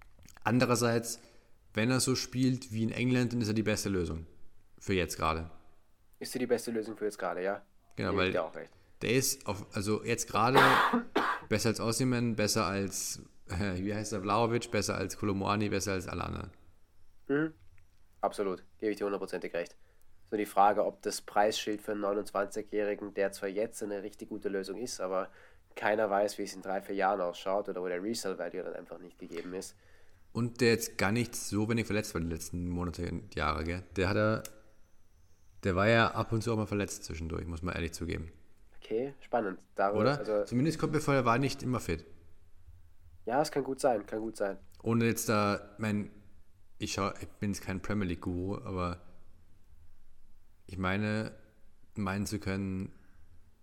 Andererseits, 0.44 1.20
wenn 1.74 1.90
er 1.90 2.00
so 2.00 2.16
spielt 2.16 2.72
wie 2.72 2.84
in 2.84 2.92
England, 2.92 3.34
dann 3.34 3.42
ist 3.42 3.48
er 3.48 3.54
die 3.54 3.64
beste 3.64 3.90
Lösung. 3.90 4.26
Für 4.80 4.94
jetzt 4.94 5.16
gerade. 5.16 5.50
Ist 6.20 6.34
dir 6.34 6.40
die 6.40 6.48
beste 6.48 6.72
Lösung 6.72 6.98
für 6.98 7.06
jetzt 7.06 7.18
gerade, 7.18 7.42
ja? 7.42 7.62
Genau, 7.96 8.12
Gebe 8.12 8.22
weil 8.22 8.30
ich 8.32 8.40
auch 8.40 8.54
recht. 8.56 8.72
Der 9.04 9.12
ist 9.12 9.46
auf, 9.46 9.66
also 9.74 10.04
jetzt 10.04 10.28
gerade 10.28 10.60
besser 11.50 11.70
als 11.70 11.80
Osimhen, 11.80 12.36
besser 12.36 12.66
als, 12.66 13.22
äh, 13.50 13.76
wie 13.84 13.94
heißt 13.94 14.14
er, 14.14 14.22
Vlahovic, 14.22 14.72
besser 14.72 14.96
als 14.96 15.18
Kolomoani, 15.18 15.70
besser 15.70 15.94
als 15.94 16.08
alle 16.08 16.24
anderen. 16.24 16.52
Mhm. 17.28 17.54
Absolut, 18.22 18.64
gebe 18.80 18.92
ich 18.92 18.98
dir 18.98 19.06
hundertprozentig 19.06 19.54
recht. 19.54 19.76
So 20.30 20.38
die 20.38 20.46
Frage, 20.46 20.86
ob 20.86 21.02
das 21.02 21.22
Preisschild 21.22 21.82
für 21.82 21.92
einen 21.92 22.04
29-Jährigen, 22.04 23.14
der 23.14 23.34
zwar 23.34 23.50
jetzt 23.50 23.84
eine 23.84 24.02
richtig 24.02 24.30
gute 24.30 24.50
Lösung 24.50 24.78
ist, 24.78 25.02
aber 25.02 25.30
keiner 25.76 26.10
weiß, 26.10 26.38
wie 26.38 26.44
es 26.44 26.54
in 26.54 26.62
drei, 26.62 26.82
vier 26.82 26.96
Jahren 26.96 27.20
ausschaut 27.20 27.68
oder 27.68 27.82
wo 27.82 27.88
der 27.88 28.02
Resale-Value 28.02 28.64
dann 28.64 28.76
einfach 28.76 29.00
nicht 29.00 29.20
gegeben 29.20 29.54
ist. 29.54 29.76
Und 30.32 30.62
der 30.62 30.70
jetzt 30.70 30.98
gar 30.98 31.12
nicht 31.12 31.36
so 31.36 31.70
wenig 31.70 31.86
verletzt 31.86 32.14
war 32.14 32.22
die 32.22 32.28
letzten 32.28 32.70
Monate 32.70 33.10
und 33.12 33.36
Jahre, 33.36 33.64
gell? 33.64 33.84
Der 33.96 34.10
hat 34.10 34.18
er, 34.18 34.44
der 35.64 35.76
war 35.76 35.88
ja 35.88 36.12
ab 36.12 36.32
und 36.32 36.42
zu 36.42 36.54
auch 36.54 36.58
mal 36.58 36.66
verletzt 36.66 37.04
zwischendurch, 37.04 37.46
muss 37.46 37.62
man 37.62 37.76
ehrlich 37.76 37.92
zugeben. 37.92 38.32
Okay, 38.84 39.14
spannend. 39.22 39.60
Darüber, 39.76 40.02
Oder? 40.02 40.18
Also, 40.20 40.44
Zumindest 40.44 40.78
kommt 40.80 40.94
mir 40.94 41.00
vor, 41.00 41.14
er 41.14 41.26
war 41.26 41.38
nicht 41.38 41.64
immer 41.64 41.80
fit. 41.80 42.06
ja, 43.26 43.42
es 43.42 43.50
kann 43.52 43.64
gut 43.64 43.80
sein, 43.80 44.06
kann 44.06 44.20
gut 44.20 44.36
sein. 44.36 44.58
Ohne 44.82 45.06
jetzt 45.06 45.30
da, 45.30 45.76
mein, 45.78 46.12
ich, 46.78 46.94
schau, 46.94 47.12
ich 47.22 47.28
bin 47.40 47.52
jetzt 47.54 47.62
kein 47.64 47.82
Premier 47.82 48.06
League 48.08 48.22
Guru, 48.22 48.58
aber 48.58 49.00
ich 50.68 50.78
meine, 50.78 51.32
meinen 51.96 52.26
zu 52.26 52.40
können, 52.40 52.92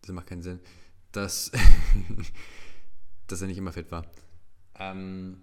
das 0.00 0.12
macht 0.12 0.28
keinen 0.28 0.42
Sinn, 0.42 0.60
dass, 1.12 1.52
dass 3.26 3.42
er 3.42 3.48
nicht 3.48 3.58
immer 3.58 3.72
fit 3.72 3.90
war. 3.92 4.06
Ähm, 4.78 5.42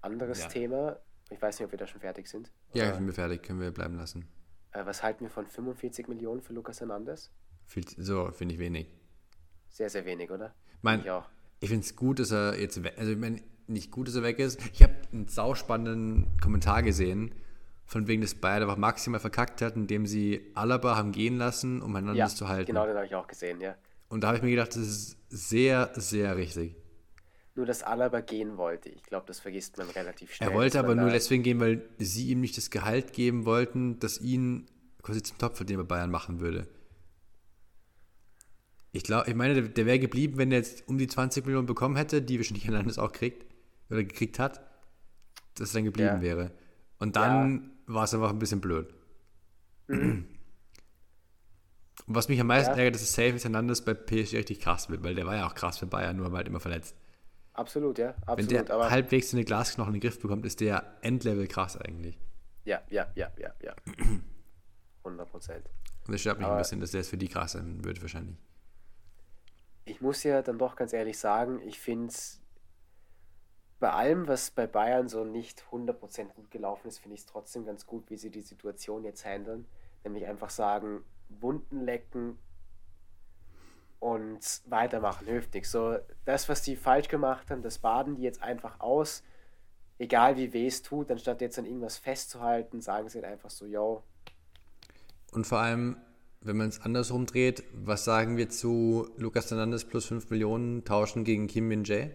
Anderes 0.00 0.40
Ja. 0.40 0.48
Thema, 0.48 0.98
ich 1.30 1.40
weiß 1.40 1.58
nicht, 1.60 1.66
ob 1.66 1.70
wir 1.72 1.78
da 1.78 1.86
schon 1.86 2.00
fertig 2.00 2.26
sind. 2.28 2.50
ja, 2.74 2.92
sind 2.94 3.06
wir 3.06 3.14
fertig, 3.14 3.42
können 3.44 3.60
wir 3.60 3.70
bleiben 3.70 3.94
lassen. 3.96 4.26
äh, 4.72 4.84
was 4.84 5.04
halten 5.04 5.20
wir 5.24 5.30
von 5.30 5.46
45 5.46 6.08
Millionen 6.08 6.42
für 6.42 6.52
Lucas 6.52 6.80
Hernandez? 6.80 7.30
Viel, 7.66 7.84
so, 7.96 8.30
finde 8.32 8.54
ich 8.54 8.60
wenig. 8.60 8.86
Sehr, 9.68 9.88
sehr 9.90 10.04
wenig, 10.04 10.30
oder? 10.30 10.54
Mein, 10.82 11.00
Ich 11.00 11.10
auch. 11.10 11.24
Ich 11.60 11.68
finde 11.68 11.84
es 11.84 11.94
gut, 11.96 12.18
dass 12.18 12.32
er 12.32 12.58
jetzt 12.60 12.82
weg 12.82 12.94
Also, 12.98 13.12
ich 13.12 13.18
meine, 13.18 13.40
nicht 13.68 13.90
gut, 13.90 14.08
dass 14.08 14.16
er 14.16 14.22
weg 14.22 14.38
ist. 14.40 14.60
Ich 14.72 14.82
habe 14.82 14.94
einen 15.12 15.28
sauspannenden 15.28 16.26
Kommentar 16.42 16.82
gesehen, 16.82 17.34
von 17.84 18.06
wegen, 18.08 18.20
dass 18.22 18.34
Bayern 18.34 18.62
einfach 18.62 18.76
maximal 18.76 19.20
verkackt 19.20 19.62
hat, 19.62 19.76
indem 19.76 20.06
sie 20.06 20.50
Alaba 20.54 20.96
haben 20.96 21.12
gehen 21.12 21.36
lassen, 21.36 21.80
um 21.82 21.94
einander 21.94 22.18
Ja, 22.18 22.28
zu 22.28 22.48
halten. 22.48 22.66
genau 22.66 22.86
den 22.86 22.96
habe 22.96 23.06
ich 23.06 23.14
auch 23.14 23.26
gesehen, 23.26 23.60
ja. 23.60 23.76
Und 24.08 24.22
da 24.22 24.28
habe 24.28 24.38
ich 24.38 24.42
mir 24.42 24.50
gedacht, 24.50 24.70
das 24.70 24.76
ist 24.82 25.16
sehr, 25.30 25.90
sehr 25.94 26.36
richtig. 26.36 26.76
Nur, 27.54 27.66
dass 27.66 27.82
Alaba 27.82 28.20
gehen 28.20 28.56
wollte. 28.56 28.88
Ich 28.88 29.02
glaube, 29.02 29.26
das 29.26 29.40
vergisst 29.40 29.76
man 29.78 29.88
relativ 29.90 30.34
schnell. 30.34 30.50
Er 30.50 30.54
wollte 30.54 30.78
aber 30.78 30.94
nur 30.94 31.10
deswegen 31.10 31.42
gehen, 31.42 31.60
weil 31.60 31.82
sie 31.98 32.28
ihm 32.30 32.40
nicht 32.40 32.56
das 32.56 32.70
Gehalt 32.70 33.12
geben 33.12 33.44
wollten, 33.44 33.98
das 34.00 34.20
ihn 34.20 34.66
quasi 35.02 35.22
zum 35.22 35.38
Topverdiener 35.38 35.82
bei 35.84 35.96
Bayern 35.96 36.10
machen 36.10 36.40
würde. 36.40 36.66
Ich 38.92 39.04
glaube, 39.04 39.28
ich 39.30 39.34
meine, 39.34 39.54
der, 39.54 39.62
der 39.68 39.86
wäre 39.86 39.98
geblieben, 39.98 40.36
wenn 40.36 40.52
er 40.52 40.58
jetzt 40.58 40.86
um 40.86 40.98
die 40.98 41.06
20 41.08 41.46
Millionen 41.46 41.66
bekommen 41.66 41.96
hätte, 41.96 42.20
die 42.22 42.38
wahrscheinlich 42.38 42.66
Hernandez 42.66 42.98
auch 42.98 43.12
kriegt 43.12 43.46
oder 43.90 44.04
gekriegt 44.04 44.38
hat, 44.38 44.60
dass 45.54 45.70
er 45.70 45.78
dann 45.78 45.84
geblieben 45.84 46.16
Ja. 46.16 46.20
wäre. 46.20 46.52
Und 46.98 47.16
dann 47.16 47.70
war 47.86 48.04
es 48.04 48.12
einfach 48.14 48.30
ein 48.30 48.38
bisschen 48.38 48.60
blöd. 48.60 48.92
Und 49.88 50.26
was 52.06 52.28
mich 52.28 52.40
am 52.40 52.46
meisten 52.48 52.72
Ja. 52.72 52.78
ärgert, 52.78 52.96
ist, 52.96 53.02
dass 53.02 53.12
Safe 53.14 53.38
Hernandez 53.38 53.82
bei 53.82 53.94
PSG 53.94 54.36
richtig 54.38 54.60
krass 54.60 54.90
wird, 54.90 55.02
weil 55.04 55.14
der 55.14 55.26
war 55.26 55.36
ja 55.36 55.46
auch 55.46 55.54
krass 55.54 55.78
für 55.78 55.86
Bayern, 55.86 56.16
nur 56.16 56.30
war 56.30 56.38
halt 56.38 56.48
immer 56.48 56.60
verletzt. 56.60 56.96
Absolut, 57.54 57.98
ja. 57.98 58.14
Wenn 58.26 58.28
Absolut. 58.46 58.50
der 58.68 58.70
aber 58.74 58.90
halbwegs 58.90 59.30
so 59.30 59.36
eine 59.36 59.44
Glasknochen 59.44 59.94
in 59.94 60.00
den 60.00 60.08
Griff 60.08 60.18
bekommt, 60.20 60.46
ist 60.46 60.60
der 60.60 60.96
Endlevel 61.02 61.46
krass 61.46 61.76
eigentlich. 61.76 62.18
ja, 62.64 62.80
ja, 62.90 63.06
ja, 63.14 63.30
ja, 63.38 63.52
ja. 63.62 63.74
100 65.04 65.28
Prozent. 65.30 65.68
Und 66.06 66.12
das 66.12 66.20
stört 66.20 66.38
mich 66.38 66.46
ein 66.46 66.50
Aber- 66.52 66.60
bisschen, 66.60 66.80
dass 66.80 66.92
der 66.92 67.00
es 67.02 67.08
für 67.08 67.16
die 67.18 67.28
krass 67.28 67.52
sein 67.52 67.84
wird 67.84 68.00
wahrscheinlich. 68.00 68.36
Ich 69.84 70.00
muss 70.00 70.22
ja 70.22 70.42
dann 70.42 70.58
doch 70.58 70.76
ganz 70.76 70.92
ehrlich 70.92 71.18
sagen, 71.18 71.60
ich 71.60 71.78
finde 71.80 72.08
es 72.08 72.40
bei 73.80 73.90
allem, 73.90 74.28
was 74.28 74.52
bei 74.52 74.68
Bayern 74.68 75.08
so 75.08 75.24
nicht 75.24 75.64
100% 75.72 76.28
gut 76.34 76.50
gelaufen 76.52 76.86
ist, 76.86 76.98
finde 76.98 77.14
ich 77.16 77.22
es 77.22 77.26
trotzdem 77.26 77.64
ganz 77.66 77.84
gut, 77.84 78.08
wie 78.10 78.16
sie 78.16 78.30
die 78.30 78.40
Situation 78.40 79.02
jetzt 79.02 79.24
handeln. 79.24 79.66
Nämlich 80.04 80.26
einfach 80.26 80.50
sagen, 80.50 81.04
Wunden 81.28 81.80
lecken 81.80 82.38
und 83.98 84.62
weitermachen, 84.66 85.26
nichts. 85.26 85.72
So, 85.72 85.98
das, 86.24 86.48
was 86.48 86.62
die 86.62 86.76
falsch 86.76 87.08
gemacht 87.08 87.50
haben, 87.50 87.62
das 87.62 87.78
baden 87.78 88.16
die 88.16 88.22
jetzt 88.22 88.42
einfach 88.42 88.78
aus. 88.80 89.24
Egal 89.98 90.36
wie 90.36 90.52
weh 90.52 90.66
es 90.66 90.82
tut, 90.82 91.10
anstatt 91.10 91.40
jetzt 91.40 91.58
an 91.58 91.64
irgendwas 91.64 91.98
festzuhalten, 91.98 92.80
sagen 92.80 93.08
sie 93.08 93.18
halt 93.18 93.32
einfach 93.32 93.50
so, 93.50 93.66
yo, 93.66 94.02
Und 95.32 95.46
vor 95.46 95.58
allem, 95.58 95.96
wenn 96.44 96.56
man 96.56 96.68
es 96.68 96.80
andersrum 96.80 97.26
dreht, 97.26 97.62
was 97.72 98.04
sagen 98.04 98.36
wir 98.36 98.48
zu 98.48 99.08
Lukas 99.16 99.50
Hernandez 99.50 99.84
plus 99.84 100.06
5 100.06 100.30
Millionen 100.30 100.84
tauschen 100.84 101.24
gegen 101.24 101.46
Kim 101.46 101.68
Min 101.68 101.84
Jae? 101.84 102.10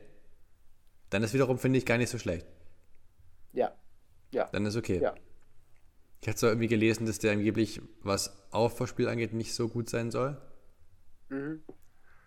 dann 1.09 1.23
ist 1.23 1.34
wiederum, 1.34 1.57
finde 1.57 1.78
ich, 1.78 1.86
gar 1.86 1.97
nicht 1.97 2.09
so 2.09 2.17
schlecht. 2.17 2.45
Ja. 3.53 3.71
Ja. 4.32 4.49
Dann 4.51 4.65
ist 4.65 4.75
okay. 4.75 4.99
Ja. 5.01 5.15
Ich 6.21 6.28
hatte 6.28 6.38
zwar 6.39 6.49
irgendwie 6.49 6.67
gelesen, 6.67 7.05
dass 7.05 7.19
der 7.19 7.32
angeblich, 7.32 7.82
was 8.01 8.51
Aufbauspiel 8.51 9.07
angeht, 9.07 9.34
nicht 9.34 9.53
so 9.53 9.69
gut 9.69 9.89
sein 9.89 10.11
soll. 10.11 10.38
Mhm. 11.30 11.61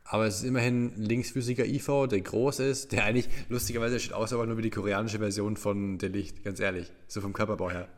Aber 0.05 0.27
es 0.27 0.39
ist 0.39 0.45
immerhin 0.45 0.93
linksfüßiger 0.97 1.67
IV, 1.67 2.09
der 2.11 2.21
groß 2.21 2.61
ist, 2.61 2.93
der 2.93 3.05
eigentlich 3.05 3.29
lustigerweise 3.49 4.01
steht 4.01 4.15
aus, 4.15 4.33
aber 4.33 4.47
nur 4.47 4.57
wie 4.57 4.63
die 4.63 4.71
koreanische 4.71 5.19
Version 5.19 5.57
von 5.57 5.99
der 5.99 6.09
Licht, 6.09 6.43
ganz 6.43 6.59
ehrlich. 6.59 6.91
So 7.07 7.21
vom 7.21 7.33
Körperbau 7.33 7.71
her. 7.71 7.89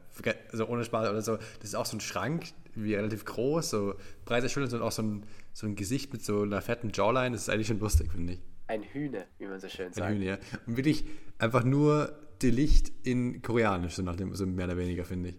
Also 0.51 0.67
ohne 0.69 0.85
Spaß 0.85 1.09
oder 1.11 1.23
so. 1.23 1.37
Das 1.37 1.65
ist 1.71 1.75
auch 1.75 1.87
so 1.87 1.97
ein 1.97 2.01
Schrank, 2.01 2.47
wie 2.75 2.95
relativ 2.95 3.25
groß, 3.25 3.71
so 3.71 3.95
breite 4.25 4.49
Schultern 4.49 4.81
und 4.81 4.87
auch 4.87 4.93
so 4.93 5.03
ein, 5.03 5.27
so 5.53 5.67
ein 5.67 5.75
Gesicht 5.75 6.13
mit 6.13 6.23
so 6.25 6.43
einer 6.43 6.61
fetten 6.63 6.91
Jawline. 6.93 7.33
Das 7.33 7.43
ist 7.43 7.49
eigentlich 7.49 7.67
schon 7.69 7.79
lustig, 7.81 8.11
finde 8.13 8.35
ich. 8.35 8.41
Ein 8.67 8.83
Hühner, 8.83 9.25
wie 9.39 9.47
man 9.47 9.59
so 9.61 9.69
schön 9.69 9.93
sagt. 9.93 10.07
Ein 10.07 10.15
Hühner, 10.19 10.25
ja. 10.25 10.39
Und 10.67 10.77
wirklich 10.77 11.05
einfach 11.39 11.65
nur 11.65 12.17
die 12.43 12.51
Licht 12.51 12.93
in 13.07 13.43
Koreanisch, 13.43 13.95
so 13.95 14.03
nach 14.03 14.17
dem, 14.17 14.35
so 14.35 14.47
mehr 14.47 14.67
oder 14.67 14.77
weniger, 14.77 15.05
finde 15.05 15.31
ich. 15.31 15.39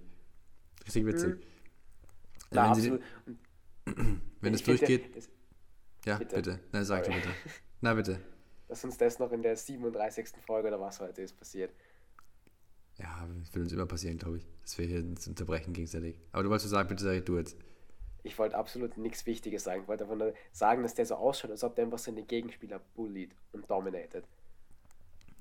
Richtig 0.86 1.06
witzig. 1.06 1.30
Mhm. 1.36 1.42
Ja, 2.52 2.66
wenn 2.70 2.76
sie- 2.82 2.92
absolut. 2.92 3.02
Und 3.86 4.22
wenn 4.42 4.54
es 4.54 4.62
finde, 4.62 4.78
durchgeht. 4.80 5.16
das- 5.16 5.30
Ja, 6.06 6.18
bitte. 6.18 6.36
bitte. 6.36 6.60
Nein, 6.72 6.86
sag 6.86 7.04
du 7.06 7.12
bitte. 7.12 7.30
Na 7.82 7.94
bitte. 7.94 8.20
Dass 8.68 8.84
uns 8.84 8.98
das 8.98 9.20
noch 9.20 9.32
in 9.32 9.42
der 9.42 9.56
37. 9.56 10.30
Folge 10.46 10.68
oder 10.70 10.80
was 10.80 11.00
heute 11.00 11.22
ist 11.22 11.38
passiert. 11.38 11.74
Ja, 13.00 13.28
das 13.40 13.54
wird 13.54 13.64
uns 13.64 13.74
immer 13.74 13.86
passieren, 13.86 14.18
glaube 14.18 14.38
ich, 14.38 14.46
dass 14.62 14.78
wir 14.78 14.86
hier 14.86 15.00
uns 15.00 15.28
unterbrechen 15.28 15.74
gegenseitig. 15.74 16.16
Aber 16.32 16.44
du 16.44 16.50
wolltest 16.50 16.70
sagen, 16.70 16.88
bitte 16.90 17.04
sag 17.04 17.26
du 17.26 17.38
jetzt. 17.38 17.58
Ich 18.24 18.38
wollte 18.40 18.56
absolut 18.56 18.98
nichts 18.98 19.26
Wichtiges 19.26 19.64
sagen. 19.64 19.82
Ich 19.82 19.88
wollte 19.88 20.06
einfach 20.06 20.16
nur 20.16 20.34
sagen, 20.52 20.84
dass 20.84 20.94
der 20.94 21.06
so 21.06 21.16
ausschaut, 21.16 21.52
als 21.52 21.64
ob 21.64 21.76
der 21.76 21.86
einfach 21.86 22.00
seine 22.00 22.24
Gegenspieler 22.24 22.80
bullied 22.96 23.36
und 23.52 23.70
dominated. 23.70 24.24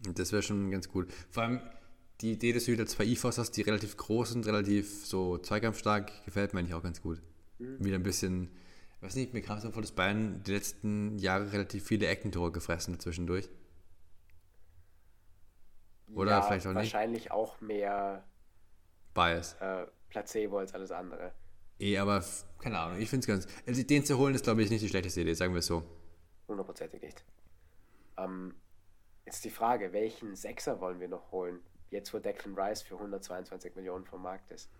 Und 0.06 0.18
Das 0.18 0.32
wäre 0.32 0.42
schon 0.42 0.70
ganz 0.70 0.88
gut. 0.88 1.12
Vor 1.30 1.44
allem 1.44 1.60
die 2.20 2.32
Idee, 2.32 2.52
dass 2.52 2.64
du 2.64 2.72
wieder 2.72 2.86
zwei 2.86 3.04
IFOs 3.04 3.38
hast, 3.38 3.52
die 3.52 3.62
relativ 3.62 3.96
groß 3.96 4.30
sind, 4.30 4.46
relativ 4.46 5.06
so 5.06 5.38
zweikampfstark, 5.38 6.24
gefällt 6.24 6.54
mir 6.54 6.60
eigentlich 6.60 6.74
auch 6.74 6.82
ganz 6.82 7.02
gut. 7.02 7.20
Wieder 7.58 7.96
ein 7.96 8.02
bisschen, 8.02 8.48
ich 8.96 9.02
weiß 9.02 9.14
nicht, 9.14 9.32
mir 9.32 9.42
kam 9.42 9.58
es 9.58 9.62
so 9.62 9.70
vor, 9.70 9.82
dass 9.82 9.92
Bayern 9.92 10.42
die 10.44 10.52
letzten 10.52 11.18
Jahre 11.18 11.52
relativ 11.52 11.84
viele 11.84 12.06
Eckentore 12.08 12.50
gefressen 12.50 12.98
zwischendurch. 12.98 13.48
Oder 16.14 16.30
ja, 16.32 16.42
vielleicht 16.42 16.66
auch 16.66 16.70
nicht. 16.70 16.76
wahrscheinlich 16.76 17.30
auch 17.30 17.60
mehr 17.60 18.24
Bias. 19.14 19.54
äh, 19.60 19.86
Placebo 20.08 20.58
als 20.58 20.74
alles 20.74 20.90
andere. 20.90 21.32
Eh, 21.78 21.98
aber 21.98 22.24
keine 22.58 22.78
Ahnung, 22.78 23.00
ich 23.00 23.08
finde 23.10 23.20
es 23.20 23.26
ganz. 23.26 23.46
Also 23.66 23.82
den 23.82 24.04
zu 24.04 24.18
holen 24.18 24.34
ist, 24.34 24.44
glaube 24.44 24.62
ich, 24.62 24.70
nicht 24.70 24.82
die 24.82 24.88
schlechteste 24.88 25.22
Idee, 25.22 25.34
sagen 25.34 25.52
wir 25.54 25.58
es 25.60 25.66
so. 25.66 25.82
Hundertprozentig 26.48 27.02
nicht. 27.02 27.24
Ähm, 28.18 28.54
jetzt 29.24 29.44
die 29.44 29.50
Frage, 29.50 29.92
welchen 29.92 30.36
Sechser 30.36 30.80
wollen 30.80 31.00
wir 31.00 31.08
noch 31.08 31.32
holen? 31.32 31.60
Jetzt, 31.90 32.12
wo 32.14 32.18
Declan 32.18 32.54
Rice 32.58 32.82
für 32.82 32.94
122 32.96 33.74
Millionen 33.74 34.04
vom 34.04 34.22
Markt 34.22 34.50
ist. 34.50 34.70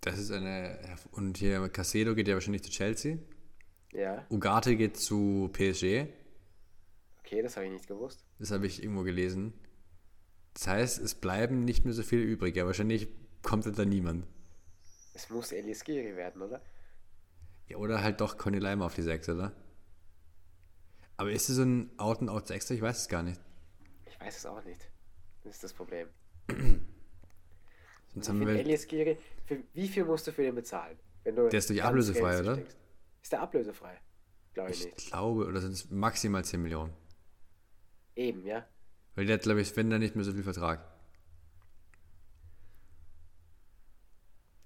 Das 0.00 0.18
ist 0.18 0.30
eine. 0.30 0.78
Und 1.12 1.38
hier 1.38 1.68
Casedo 1.68 2.14
geht 2.14 2.28
ja 2.28 2.34
wahrscheinlich 2.34 2.62
zu 2.62 2.70
Chelsea. 2.70 3.18
Ja, 3.92 4.26
Ugarte 4.28 4.76
geht 4.76 4.96
zu 4.96 5.50
PSG. 5.52 6.06
okay, 7.20 7.42
das 7.42 7.56
habe 7.56 7.66
ich 7.66 7.72
nicht 7.72 7.86
gewusst. 7.86 8.24
Das 8.38 8.50
habe 8.50 8.66
ich 8.66 8.82
irgendwo 8.82 9.02
gelesen. 9.02 9.54
Das 10.54 10.66
heißt, 10.68 10.98
es 11.00 11.14
bleiben 11.14 11.64
nicht 11.64 11.84
mehr 11.84 11.94
so 11.94 12.02
viele 12.02 12.22
übrig. 12.22 12.56
Ja, 12.56 12.66
wahrscheinlich 12.66 13.08
kommt 13.42 13.66
da 13.66 13.84
niemand. 13.84 14.26
Es 15.14 15.30
muss 15.30 15.52
Elias 15.52 15.84
Giri 15.84 16.16
werden, 16.16 16.42
oder? 16.42 16.62
Ja, 17.68 17.76
oder 17.78 18.02
halt 18.02 18.20
doch 18.20 18.36
Conny 18.36 18.58
Leimer 18.58 18.86
auf 18.86 18.94
die 18.94 19.02
6, 19.02 19.28
oder? 19.30 19.52
Aber 21.16 21.30
ist 21.30 21.48
es 21.48 21.56
so 21.56 21.62
ein 21.62 21.90
Out-and-Out 21.98 22.48
6 22.48 22.70
Ich 22.70 22.82
weiß 22.82 22.98
es 23.02 23.08
gar 23.08 23.22
nicht. 23.22 23.40
Ich 24.06 24.20
weiß 24.20 24.36
es 24.36 24.46
auch 24.46 24.62
nicht. 24.64 24.90
Das 25.44 25.54
ist 25.54 25.64
das 25.64 25.72
Problem. 25.72 26.08
Sonst 26.48 28.26
Ich 28.26 28.28
haben 28.28 28.40
wir, 28.40 28.48
Elias 28.56 28.86
Giri, 28.86 29.18
für 29.46 29.62
wie 29.72 29.88
viel 29.88 30.04
musst 30.04 30.26
du 30.26 30.32
für 30.32 30.42
den 30.42 30.54
bezahlen? 30.54 30.98
Wenn 31.24 31.36
du 31.36 31.48
Der 31.48 31.58
ist 31.58 31.68
ganz 31.68 31.80
ablösefrei, 31.80 32.40
oder? 32.40 32.56
denkst. 32.56 32.74
Ist 33.22 33.32
der 33.32 33.40
ablösefrei? 33.40 34.00
Glaube 34.52 34.70
ich 34.70 34.80
ich 34.80 34.92
nicht. 34.94 35.06
glaube, 35.08 35.46
oder 35.46 35.60
sind 35.60 35.72
es 35.72 35.90
maximal 35.90 36.44
10 36.44 36.62
Millionen? 36.62 36.92
Eben, 38.16 38.46
ja. 38.46 38.66
Weil 39.14 39.26
der 39.26 39.34
hat, 39.34 39.42
glaube 39.42 39.60
ich, 39.60 39.76
wenn 39.76 39.90
dann 39.90 40.00
nicht 40.00 40.16
mehr 40.16 40.24
so 40.24 40.32
viel 40.32 40.42
Vertrag. 40.42 40.84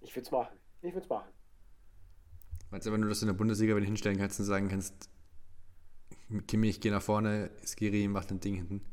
Ich 0.01 0.15
würde 0.15 0.25
es 0.27 0.31
machen. 0.31 0.57
Ich 0.83 0.95
würde 0.95 1.01
es 1.05 1.09
machen. 1.09 1.29
Meinst 2.71 2.87
du 2.87 2.91
aber 2.91 2.99
nur, 2.99 3.09
dass 3.09 3.21
du 3.21 3.27
in 3.27 3.33
der 3.33 3.39
Bundesliga, 3.39 3.75
wenn 3.75 3.83
du 3.83 3.87
hinstellen 3.87 4.19
kannst 4.19 4.39
und 4.41 4.47
sagen 4.47 4.69
kannst, 4.69 5.11
Kimmich, 6.47 6.81
geh 6.81 6.91
nach 6.91 7.03
vorne, 7.03 7.51
Skiri 7.65 8.07
macht 8.09 8.31
ein 8.31 8.41
Ding 8.41 8.55
hinten. 8.55 8.85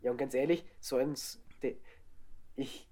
Ja, 0.00 0.10
und 0.10 0.16
ganz 0.16 0.34
ehrlich, 0.34 0.64
so 0.80 0.96
eins, 0.96 1.40
de- 1.62 1.76
ich 2.56 2.88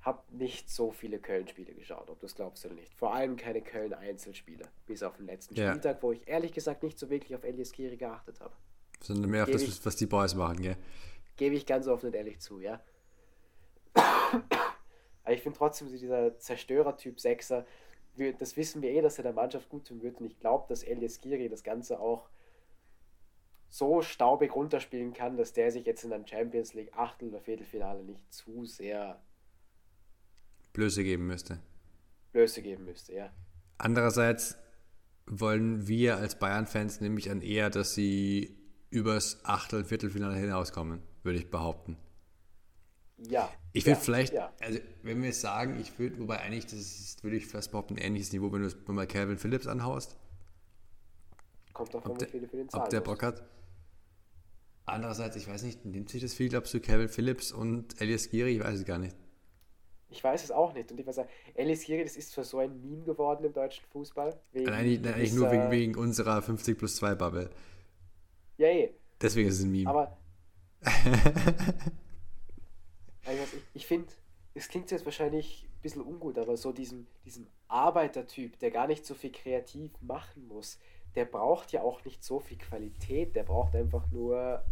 habe 0.00 0.22
nicht 0.36 0.68
so 0.70 0.90
viele 0.90 1.18
Köln-Spiele 1.20 1.74
geschaut, 1.74 2.10
ob 2.10 2.18
du 2.20 2.26
es 2.26 2.34
glaubst 2.34 2.64
oder 2.64 2.74
nicht. 2.74 2.92
Vor 2.94 3.14
allem 3.14 3.36
keine 3.36 3.62
Köln-Einzelspiele, 3.62 4.68
bis 4.86 5.02
auf 5.02 5.16
den 5.16 5.26
letzten 5.26 5.54
Ja. 5.54 5.70
Spieltag, 5.70 6.02
wo 6.02 6.12
ich 6.12 6.26
ehrlich 6.26 6.52
gesagt 6.52 6.82
nicht 6.82 6.98
so 6.98 7.08
wirklich 7.10 7.34
auf 7.36 7.44
Elias 7.44 7.72
Giri 7.72 7.96
geachtet 7.96 8.40
habe. 8.40 8.54
Sondern 9.02 9.30
mehr 9.30 9.42
auf 9.42 9.46
Gebe 9.48 9.58
das, 9.58 9.68
ich- 9.68 9.84
was 9.86 9.96
die 9.96 10.06
Boys 10.06 10.34
machen, 10.34 10.62
gell? 10.62 10.76
Gebe 11.36 11.54
ich 11.54 11.66
ganz 11.66 11.86
offen 11.88 12.06
und 12.06 12.14
ehrlich 12.14 12.40
zu, 12.40 12.60
ja. 12.60 12.80
Aber 13.94 15.34
ich 15.34 15.42
finde 15.42 15.58
trotzdem, 15.58 15.88
dieser 15.88 16.38
Zerstörer-Typ 16.38 17.20
Sechser, 17.20 17.66
das 18.38 18.56
wissen 18.56 18.82
wir 18.82 18.90
eh, 18.90 19.00
dass 19.00 19.18
er 19.18 19.24
der 19.24 19.32
Mannschaft 19.32 19.68
gut 19.68 19.86
tun 19.86 20.02
wird. 20.02 20.20
Und 20.20 20.26
ich 20.26 20.38
glaube, 20.38 20.66
dass 20.68 20.82
Elias 20.82 21.20
Giri 21.20 21.48
das 21.48 21.62
Ganze 21.62 21.98
auch 22.00 22.28
so 23.68 24.02
staubig 24.02 24.54
runterspielen 24.54 25.14
kann, 25.14 25.36
dass 25.36 25.52
der 25.54 25.70
sich 25.72 25.86
jetzt 25.86 26.04
in 26.04 26.12
einem 26.12 26.26
Champions 26.26 26.74
League 26.74 26.92
Achtel- 26.94 27.28
oder 27.28 27.40
Viertelfinale 27.40 28.04
nicht 28.04 28.32
zu 28.32 28.64
sehr 28.66 29.20
Blöße 30.74 31.02
geben 31.04 31.26
müsste. 31.26 31.58
Blöße 32.32 32.62
geben 32.62 32.84
müsste, 32.84 33.14
ja. 33.14 33.32
Andererseits 33.78 34.58
wollen 35.26 35.86
wir 35.88 36.16
als 36.16 36.38
Bayern-Fans 36.38 37.00
nämlich 37.00 37.30
an 37.30 37.40
eher, 37.40 37.70
dass 37.70 37.94
sie 37.94 38.58
übers 38.92 39.40
Achtel-, 39.44 39.84
Viertelfinale 39.84 40.36
hinauskommen, 40.36 41.00
würde 41.22 41.38
ich 41.38 41.50
behaupten. 41.50 41.96
Ja. 43.28 43.50
Ich 43.72 43.84
würde 43.84 43.98
ja, 43.98 44.04
vielleicht, 44.04 44.32
Ja. 44.34 44.52
also 44.60 44.78
wenn 45.02 45.22
wir 45.22 45.32
sagen, 45.32 45.80
ich 45.80 45.98
würde, 45.98 46.18
wobei 46.18 46.40
eigentlich, 46.40 46.66
das 46.66 46.74
ist, 46.74 47.22
würde 47.24 47.36
ich 47.36 47.46
fast 47.46 47.70
behaupten, 47.70 47.94
ein 47.94 47.98
ähnliches 48.02 48.32
Niveau, 48.32 48.52
wenn 48.52 48.60
du 48.60 48.66
es 48.66 48.76
mal 48.86 49.06
Calvin 49.06 49.38
Phillips 49.38 49.66
anhaust, 49.66 50.16
Kommt 51.72 51.94
davon, 51.94 52.14
wie 52.14 52.18
der, 52.18 52.28
viele 52.28 52.48
für 52.48 52.56
den 52.58 52.68
ob 52.72 52.88
der. 52.90 53.00
Bock 53.00 53.22
hat. 53.22 53.42
Andererseits, 54.84 55.36
ich 55.36 55.48
weiß 55.48 55.62
nicht, 55.62 55.84
nimmt 55.86 56.10
sich 56.10 56.20
das 56.20 56.34
viel, 56.34 56.48
glaubst 56.50 56.74
du, 56.74 56.80
Calvin 56.80 57.08
Phillips 57.08 57.50
und 57.52 57.98
Elias 58.00 58.28
Giri? 58.28 58.56
Ich 58.56 58.60
weiß 58.62 58.80
es 58.80 58.84
gar 58.84 58.98
nicht. 58.98 59.16
Ich 60.10 60.22
weiß 60.22 60.44
es 60.44 60.50
auch 60.50 60.74
nicht. 60.74 60.90
Und 60.92 61.00
ich 61.00 61.06
weiß 61.06 61.16
sagen, 61.16 61.30
Elias 61.54 61.84
Giri, 61.84 62.02
das 62.02 62.16
ist 62.16 62.32
zwar 62.32 62.44
so 62.44 62.58
ein 62.58 62.78
Meme 62.82 63.04
geworden 63.04 63.44
im 63.44 63.52
deutschen 63.54 63.84
Fußball. 63.92 64.38
Wegen 64.52 64.66
Nein, 64.66 64.74
eigentlich, 64.74 65.14
eigentlich 65.14 65.32
nur 65.32 65.48
dieser- 65.48 65.62
wegen, 65.62 65.70
wegen 65.70 65.96
unserer 65.96 66.42
50 66.42 66.76
plus 66.76 66.96
2 66.96 67.14
Bubble. 67.14 67.48
Ja, 68.56 68.68
eh. 68.68 68.94
Deswegen 69.20 69.48
ist 69.48 69.58
es 69.58 69.64
ein 69.64 69.72
Meme. 69.72 69.88
Aber. 69.88 70.18
also 73.24 73.42
ich 73.42 73.62
ich 73.74 73.86
finde, 73.86 74.12
es 74.54 74.68
klingt 74.68 74.90
jetzt 74.90 75.04
wahrscheinlich 75.04 75.68
ein 75.70 75.80
bisschen 75.80 76.02
ungut, 76.02 76.38
aber 76.38 76.56
so 76.56 76.72
diesen, 76.72 77.06
diesen 77.24 77.46
Arbeitertyp, 77.68 78.58
der 78.58 78.70
gar 78.70 78.86
nicht 78.86 79.06
so 79.06 79.14
viel 79.14 79.32
kreativ 79.32 79.92
machen 80.00 80.48
muss, 80.48 80.78
der 81.14 81.24
braucht 81.24 81.72
ja 81.72 81.82
auch 81.82 82.04
nicht 82.04 82.24
so 82.24 82.40
viel 82.40 82.58
Qualität, 82.58 83.36
der 83.36 83.44
braucht 83.44 83.74
einfach 83.74 84.10
nur. 84.10 84.64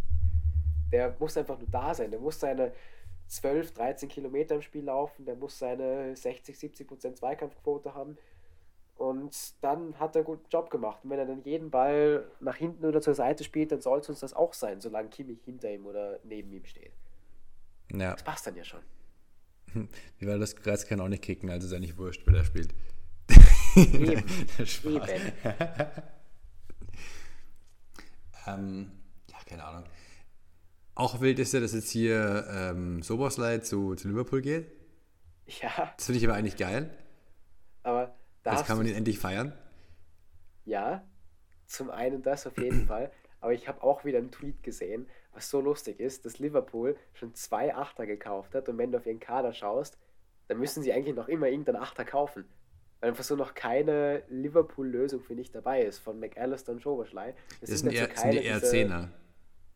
Der 0.93 1.15
muss 1.21 1.37
einfach 1.37 1.59
nur 1.59 1.69
da 1.69 1.95
sein, 1.95 2.11
der 2.11 2.19
muss 2.19 2.41
seine 2.41 2.73
12, 3.29 3.75
13 3.75 4.09
Kilometer 4.09 4.57
im 4.57 4.63
Spiel 4.63 4.85
laufen, 4.85 5.25
der 5.25 5.37
muss 5.37 5.59
seine 5.59 6.17
60, 6.17 6.59
70 6.59 6.89
Prozent 6.89 7.17
Zweikampfquote 7.17 7.95
haben. 7.95 8.19
Und 9.01 9.55
dann 9.63 9.99
hat 9.99 10.15
er 10.15 10.19
einen 10.19 10.27
guten 10.27 10.47
Job 10.51 10.69
gemacht. 10.69 10.99
Und 11.03 11.09
wenn 11.09 11.19
er 11.19 11.25
dann 11.25 11.43
jeden 11.43 11.71
Ball 11.71 12.31
nach 12.39 12.57
hinten 12.57 12.85
oder 12.85 13.01
zur 13.01 13.15
Seite 13.15 13.45
spielt, 13.45 13.73
dann 13.73 13.81
soll 13.81 14.01
es 14.01 14.11
uns 14.11 14.21
das 14.21 14.35
auch 14.35 14.53
sein, 14.53 14.83
solange 14.83 15.09
Kimmich 15.09 15.39
hinter 15.43 15.73
ihm 15.73 15.87
oder 15.87 16.19
neben 16.23 16.53
ihm 16.53 16.67
steht. 16.67 16.93
ja, 17.91 18.13
Das 18.13 18.23
passt 18.23 18.47
dann 18.47 18.57
ja 18.57 18.65
schon. 18.65 18.81
wie 20.19 20.27
war 20.27 20.37
das? 20.37 20.55
Kreis 20.55 20.87
kann 20.87 21.01
auch 21.01 21.09
nicht 21.09 21.23
kicken, 21.23 21.49
also 21.49 21.67
ist 21.67 21.73
ja 21.73 21.79
nicht 21.79 21.97
wurscht, 21.97 22.21
wer 22.27 22.35
da 22.35 22.45
spielt. 22.45 22.75
Eben. 23.75 24.23
Eben. 24.85 25.33
Ähm, 28.47 28.91
ja, 29.31 29.37
keine 29.47 29.65
Ahnung. 29.65 29.85
Auch 30.95 31.21
wild 31.21 31.39
ist 31.39 31.53
ja, 31.53 31.61
dass 31.61 31.75
jetzt 31.75 31.91
hier 31.91 32.47
ähm, 32.51 33.03
Soboslai 33.03 33.59
zu, 33.59 33.95
zu 33.97 34.09
Liverpool 34.09 34.41
geht. 34.41 34.67
Ja, 35.47 35.93
Das 35.97 36.07
finde 36.07 36.19
ich 36.19 36.25
aber 36.27 36.35
eigentlich 36.35 36.57
geil. 36.57 36.91
Aber 38.43 38.51
da 38.51 38.51
Jetzt 38.51 38.61
hast 38.61 38.67
kann 38.67 38.79
man 38.79 38.87
ihn 38.87 38.95
endlich 38.95 39.19
feiern. 39.19 39.53
ja, 40.65 41.05
zum 41.67 41.91
einen 41.91 42.23
das 42.23 42.47
auf 42.47 42.59
jeden 42.59 42.87
Fall, 42.87 43.11
aber 43.41 43.53
ich 43.53 43.69
habe 43.69 43.83
auch 43.83 44.05
wieder 44.05 44.19
einen 44.19 44.31
Tweet 44.31 44.63
gesehen, 44.63 45.09
was 45.33 45.49
so 45.49 45.61
lustig 45.61 46.01
ist, 46.01 46.25
dass 46.25 46.39
Liverpool 46.39 46.97
schon 47.15 47.35
zwei 47.35 47.75
Achter 47.75 48.07
gekauft 48.07 48.55
hat 48.55 48.69
und 48.69 48.79
wenn 48.79 48.93
du 48.93 48.99
auf 48.99 49.07
ihren 49.07 49.21
Kader 49.21 49.53
schaust, 49.53 49.99
dann 50.49 50.59
müssen 50.59 50.83
sie 50.83 50.93
eigentlich 50.93 51.15
noch 51.15 51.29
immer 51.29 51.47
irgendeinen 51.49 51.81
Achter 51.81 52.05
kaufen. 52.05 52.45
Weil 53.01 53.11
einfach 53.11 53.25
so 53.25 53.37
noch 53.37 53.55
keine 53.55 54.25
Liverpool-Lösung 54.29 55.23
für 55.23 55.35
nicht 55.35 55.55
dabei 55.55 55.83
ist, 55.83 56.01
von 56.01 56.19
McAllister 56.21 56.73
und 56.73 56.83
Schoberschlei. 56.83 57.35
Das 57.61 57.71
sind, 57.71 57.93
eher, 57.93 58.15
sind 58.15 58.33
die 58.33 58.39
eher 58.39 58.63
Zehner. 58.63 59.11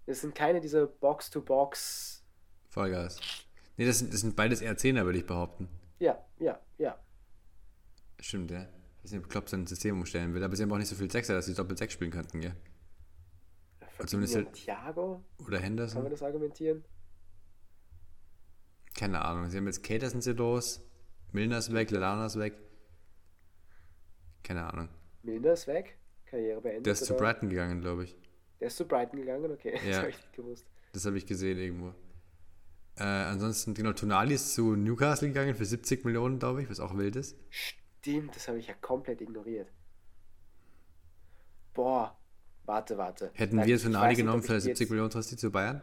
Das 0.07 0.21
sind 0.21 0.35
keine 0.35 0.61
dieser 0.61 0.87
Box-to-Box. 0.87 2.23
Vollgas. 2.69 3.19
Nee, 3.77 3.87
das 3.87 4.01
sind, 4.01 4.13
das 4.13 4.21
sind 4.21 4.37
beides 4.37 4.61
eher 4.61 4.77
Zehner, 4.77 5.05
würde 5.07 5.19
ich 5.21 5.27
behaupten. 5.27 5.69
Ja, 6.01 6.23
ja, 6.39 6.61
ja. 6.77 6.99
Stimmt, 8.25 8.51
ja. 8.51 8.63
Ich 8.63 9.05
weiß 9.05 9.13
nicht, 9.13 9.23
ob 9.23 9.29
Klopp 9.29 9.51
sein 9.51 9.67
System 9.67 9.99
umstellen 9.99 10.33
will, 10.33 10.43
aber 10.43 10.57
sie 10.57 10.63
haben 10.63 10.73
auch 10.73 10.79
nicht 10.79 10.89
so 10.89 10.95
viel 10.95 11.11
Sechser, 11.11 11.35
dass 11.35 11.45
sie 11.45 11.53
doppelt 11.53 11.79
Sechs 11.79 11.93
spielen 11.93 12.11
könnten, 12.11 12.41
gell? 12.41 12.57
zumindest 14.07 14.33
Fabinho 14.33 14.49
und 14.49 14.55
Thiago, 14.55 15.25
Oder 15.37 15.45
kann 15.45 15.51
man 15.53 15.63
Henderson? 15.63 16.11
das 16.11 16.23
argumentieren? 16.23 16.85
Keine 18.97 19.23
Ahnung. 19.23 19.51
Sie 19.51 19.59
haben 19.59 19.67
jetzt 19.67 19.83
Cater 19.83 20.09
sind 20.09 20.23
sie 20.23 20.33
los, 20.33 20.81
Milner 21.33 21.59
ist 21.59 21.71
weg, 21.75 21.91
Lallana 21.91 22.25
ist 22.25 22.39
weg. 22.39 22.55
Keine 24.43 24.73
Ahnung. 24.73 24.89
Milner 25.23 25.53
ist 25.53 25.67
weg, 25.67 25.99
Karriere 26.25 26.63
beendet. 26.63 26.87
Der 26.87 26.95
ist 26.95 27.05
zu 27.05 27.15
oder? 27.15 27.25
Brighton 27.25 27.51
gegangen, 27.51 27.83
glaube 27.83 28.05
ich. 28.05 28.17
Der 28.59 28.69
ist 28.69 28.79
zu 28.79 28.87
Brighton 28.87 29.21
gegangen, 29.21 29.53
okay. 29.53 29.79
Ja. 29.85 29.91
Das 29.91 29.99
habe 29.99 30.09
ich 30.09 30.17
nicht 30.17 30.33
gewusst. 30.33 30.67
Das 30.95 31.05
habe 31.05 31.19
ich 31.19 31.27
gesehen 31.27 31.59
irgendwo. 31.59 31.93
Äh, 32.97 33.03
ansonsten, 33.03 33.75
genau, 33.75 33.93
Tonali 33.93 34.35
ist 34.35 34.55
zu 34.55 34.77
Newcastle 34.77 35.29
gegangen 35.29 35.55
für 35.55 35.67
70 35.67 36.07
Millionen, 36.07 36.39
glaube 36.39 36.63
ich, 36.63 36.71
was 36.71 36.81
auch 36.81 36.97
wild 36.97 37.17
ist. 37.17 37.37
Stimmt, 37.51 37.84
das 38.33 38.49
habe 38.49 38.59
ich 38.59 38.67
ja 38.67 38.75
komplett 38.75 39.21
ignoriert. 39.21 39.71
Boah, 41.73 42.17
warte, 42.65 42.97
warte. 42.99 43.31
Hätten 43.35 43.57
Nein, 43.57 43.67
wir 43.67 43.79
Tonali 43.81 44.09
nicht, 44.09 44.19
genommen 44.19 44.41
ich 44.41 44.47
für 44.47 44.55
die 44.55 44.61
70 44.61 44.81
jetzt- 44.81 44.91
Millionen 44.91 45.11
Trasti 45.11 45.37
zu 45.37 45.51
Bayern? 45.51 45.83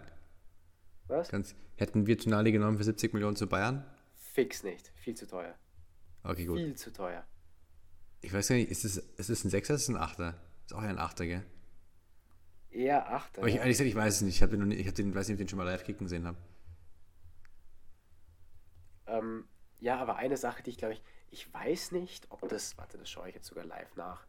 Was? 1.07 1.29
Ganz, 1.29 1.55
hätten 1.75 2.05
wir 2.07 2.17
Tonali 2.17 2.51
genommen 2.51 2.77
für 2.77 2.83
70 2.83 3.13
Millionen 3.13 3.35
zu 3.35 3.47
Bayern? 3.47 3.85
Fix 4.15 4.63
nicht. 4.63 4.91
Viel 4.95 5.15
zu 5.15 5.27
teuer. 5.27 5.55
Okay, 6.23 6.45
gut. 6.45 6.57
Viel 6.57 6.75
zu 6.75 6.93
teuer. 6.93 7.25
Ich 8.21 8.31
weiß 8.31 8.47
gar 8.49 8.55
nicht, 8.55 8.69
ist 8.69 8.85
es, 8.85 8.97
ist 8.97 9.29
es 9.29 9.43
ein 9.43 9.49
Sechser, 9.49 9.73
ist 9.73 9.83
es 9.83 9.89
ein 9.89 9.97
Achter? 9.97 10.35
Ist 10.65 10.73
auch 10.73 10.83
eher 10.83 10.89
ein 10.89 10.99
Achter, 10.99 11.25
gell? 11.25 11.43
Eher 12.69 13.11
Achter. 13.11 13.39
Aber 13.41 13.49
ich, 13.49 13.55
ehrlich 13.55 13.73
gesagt, 13.73 13.89
ich 13.89 13.95
weiß 13.95 14.15
es 14.17 14.21
nicht. 14.21 14.35
Ich, 14.35 14.43
hab 14.43 14.51
den 14.51 14.71
ich 14.71 14.87
hab 14.87 14.95
den, 14.95 15.13
weiß 15.13 15.27
nicht, 15.27 15.35
ob 15.35 15.41
ich 15.41 15.45
den 15.45 15.49
schon 15.49 15.57
mal 15.57 15.65
live 15.65 15.83
kicken 15.83 16.05
gesehen 16.05 16.25
habe. 16.25 16.37
Ähm, 19.07 19.45
ja, 19.79 19.97
aber 19.99 20.15
eine 20.15 20.37
Sache, 20.37 20.63
die 20.63 20.69
ich 20.69 20.77
glaube 20.77 20.93
ich, 20.93 21.03
ich 21.31 21.51
weiß 21.53 21.91
nicht, 21.93 22.27
ob 22.29 22.47
das, 22.49 22.77
warte, 22.77 22.97
das 22.97 23.09
schaue 23.09 23.29
ich 23.29 23.35
jetzt 23.35 23.47
sogar 23.47 23.65
live 23.65 23.95
nach. 23.95 24.25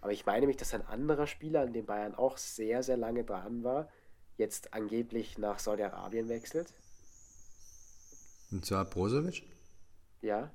Aber 0.00 0.12
ich 0.12 0.26
meine 0.26 0.46
mich, 0.46 0.56
dass 0.56 0.74
ein 0.74 0.86
anderer 0.86 1.26
Spieler, 1.26 1.60
an 1.62 1.72
dem 1.72 1.86
Bayern 1.86 2.14
auch 2.14 2.36
sehr, 2.38 2.82
sehr 2.82 2.96
lange 2.96 3.24
dran 3.24 3.62
war, 3.64 3.88
jetzt 4.36 4.72
angeblich 4.74 5.38
nach 5.38 5.58
Saudi-Arabien 5.58 6.28
wechselt. 6.28 6.72
Und 8.50 8.64
zwar 8.64 8.84
Brozovic. 8.84 9.42
Ja, 10.22 10.50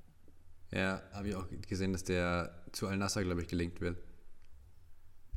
Ja, 0.71 1.01
habe 1.13 1.27
ich 1.29 1.35
auch 1.35 1.47
gesehen, 1.67 1.91
dass 1.93 2.03
der 2.03 2.63
zu 2.71 2.87
Al-Nassr, 2.87 3.23
glaube 3.23 3.41
ich, 3.41 3.47
gelinkt 3.47 3.81
wird. 3.81 3.97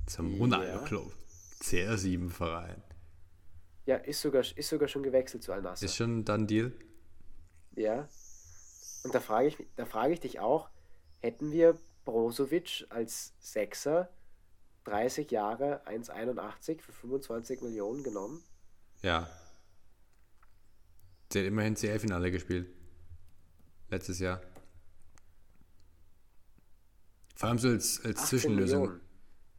Zum 0.06 0.34
Ronaldo 0.40 0.78
Ja. 0.80 0.84
Club. 0.84 1.12
CR7-Verein. 1.60 2.82
ja, 3.86 3.96
ist 3.96 4.20
sogar, 4.20 4.42
ist 4.42 4.68
sogar 4.68 4.86
schon 4.88 5.02
gewechselt 5.02 5.42
zu 5.42 5.52
Al-Nassr. 5.52 5.84
Ist 5.86 5.96
schon 5.96 6.24
dann 6.24 6.46
Deal? 6.46 6.72
Ja. 7.74 8.06
Und 9.04 9.14
da 9.14 9.20
frage 9.20 9.48
ich, 9.48 9.56
da 9.76 9.84
frage 9.84 10.14
ich 10.14 10.20
dich 10.20 10.40
auch, 10.40 10.70
hätten 11.20 11.52
wir 11.52 11.78
Brozovic 12.04 12.86
als 12.88 13.32
Sechser 13.38 14.08
30 14.84 15.30
Jahre 15.30 15.86
1,81 15.86 16.80
für 16.80 16.92
25 16.92 17.62
Millionen 17.62 18.02
genommen? 18.02 18.42
Ja. 19.02 19.28
Der 21.32 21.42
hat 21.42 21.48
immerhin 21.48 21.76
CL-Finale 21.76 22.30
gespielt. 22.30 22.68
Letztes 23.90 24.18
Jahr. 24.18 24.40
Vor 27.34 27.48
allem 27.48 27.58
so 27.58 27.68
als, 27.68 28.00
als 28.04 28.20
18 28.20 28.26
Zwischenlösung. 28.26 28.80
Millionen. 28.82 29.00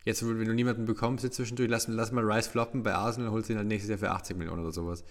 Jetzt, 0.05 0.27
wenn 0.27 0.45
du 0.45 0.53
niemanden 0.53 0.85
bekommst, 0.85 1.23
jetzt 1.23 1.35
zwischendurch, 1.35 1.69
lass, 1.69 1.87
lass 1.87 2.11
mal 2.11 2.23
Rice 2.23 2.47
floppen 2.47 2.83
bei 2.83 2.93
Arsenal, 2.93 3.31
holst 3.31 3.49
ihn 3.49 3.57
halt 3.57 3.67
nächstes 3.67 3.89
Jahr 3.89 3.97
für 3.97 4.11
80 4.11 4.37
Millionen 4.37 4.61
oder 4.61 4.71
sowas. 4.71 5.03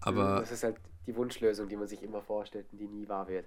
Aber, 0.00 0.40
Das 0.40 0.50
ist 0.50 0.64
halt 0.64 0.76
die 1.06 1.14
Wunschlösung, 1.14 1.68
die 1.68 1.76
man 1.76 1.86
sich 1.86 2.02
immer 2.02 2.20
vorstellt 2.20 2.66
und 2.72 2.78
die 2.78 2.88
nie 2.88 3.08
wahr 3.08 3.28
wird. 3.28 3.46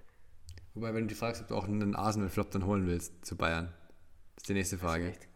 Wobei, 0.74 0.94
wenn 0.94 1.02
du 1.02 1.08
dich 1.08 1.18
fragst, 1.18 1.40
ob 1.42 1.48
du 1.48 1.54
auch 1.56 1.64
einen 1.64 1.94
Arsenal-Flop 1.94 2.50
dann 2.50 2.66
holen 2.66 2.86
willst 2.86 3.24
zu 3.24 3.36
Bayern, 3.36 3.72
ist 4.36 4.48
die 4.48 4.54
nächste 4.54 4.78
Frage. 4.78 5.08
Echt. 5.10 5.28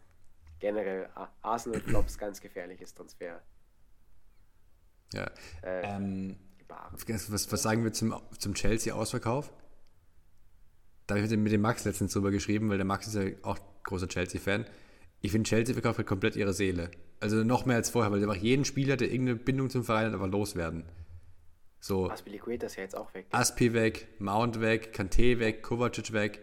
Generell, 0.59 1.07
A- 1.15 1.29
Arsenal 1.41 1.81
Flops 1.81 2.17
ganz 2.17 2.41
gefährliches 2.41 2.93
Transfer. 2.93 3.41
Ja. 5.13 5.29
Äh, 5.61 5.81
Ähm, 5.95 6.37
was, 6.67 7.51
was 7.51 7.61
sagen 7.61 7.83
wir 7.83 7.93
zum, 7.93 8.15
zum 8.39 8.53
Chelsea-Ausverkauf? 8.55 9.53
Da 11.07 11.13
habe 11.15 11.19
ich 11.19 11.23
mit 11.29 11.31
dem, 11.31 11.43
mit 11.43 11.51
dem 11.53 11.61
Max 11.61 11.85
letztens 11.85 12.13
drüber 12.13 12.31
geschrieben, 12.31 12.69
weil 12.69 12.77
der 12.77 12.85
Max 12.85 13.05
ist 13.07 13.13
ja 13.15 13.25
auch 13.43 13.59
großer 13.83 14.07
Chelsea-Fan. 14.07 14.65
Ich 15.21 15.31
finde, 15.31 15.47
Chelsea 15.47 15.73
verkauft 15.73 15.99
halt 15.99 16.07
komplett 16.07 16.35
ihre 16.35 16.53
Seele. 16.53 16.89
Also 17.19 17.43
noch 17.43 17.65
mehr 17.65 17.75
als 17.75 17.89
vorher, 17.91 18.11
weil 18.11 18.19
sie 18.19 18.25
einfach 18.25 18.41
jeden 18.41 18.65
Spieler, 18.65 18.97
der 18.97 19.11
irgendeine 19.11 19.37
Bindung 19.39 19.69
zum 19.69 19.83
Verein 19.83 20.07
hat, 20.07 20.13
einfach 20.13 20.27
loswerden. 20.29 20.83
So, 21.87 22.09
Aspilicueta 22.09 22.65
ist 22.65 22.77
ja 22.77 22.81
jetzt 22.81 22.97
auch 22.97 23.13
weg. 23.13 23.27
Aspi 23.29 23.71
weg, 23.73 24.07
Mount 24.17 24.59
weg, 24.59 24.91
Kante 24.91 25.37
weg, 25.37 25.61
Kovacic 25.61 26.11
weg, 26.13 26.39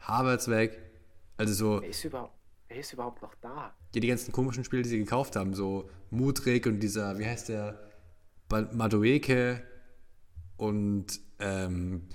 Havertz 0.00 0.48
weg. 0.48 0.82
Also 1.36 1.54
so, 1.54 1.80
Wer 1.82 1.88
ist, 1.90 2.04
überhaupt, 2.04 2.34
wer 2.66 2.76
ist 2.78 2.92
überhaupt 2.92 3.22
noch 3.22 3.36
da? 3.36 3.72
ja, 3.94 4.00
die 4.00 4.08
ganzen 4.08 4.32
komischen 4.32 4.64
Spiele, 4.64 4.82
die 4.82 4.88
sie 4.88 4.98
gekauft 4.98 5.36
haben, 5.36 5.54
so 5.54 5.88
Mudrik 6.10 6.66
und 6.66 6.80
dieser, 6.80 7.16
wie 7.16 7.26
heißt 7.26 7.48
der, 7.48 7.78
Madueke 8.72 9.62
und 10.56 11.20
ähm, 11.38 12.08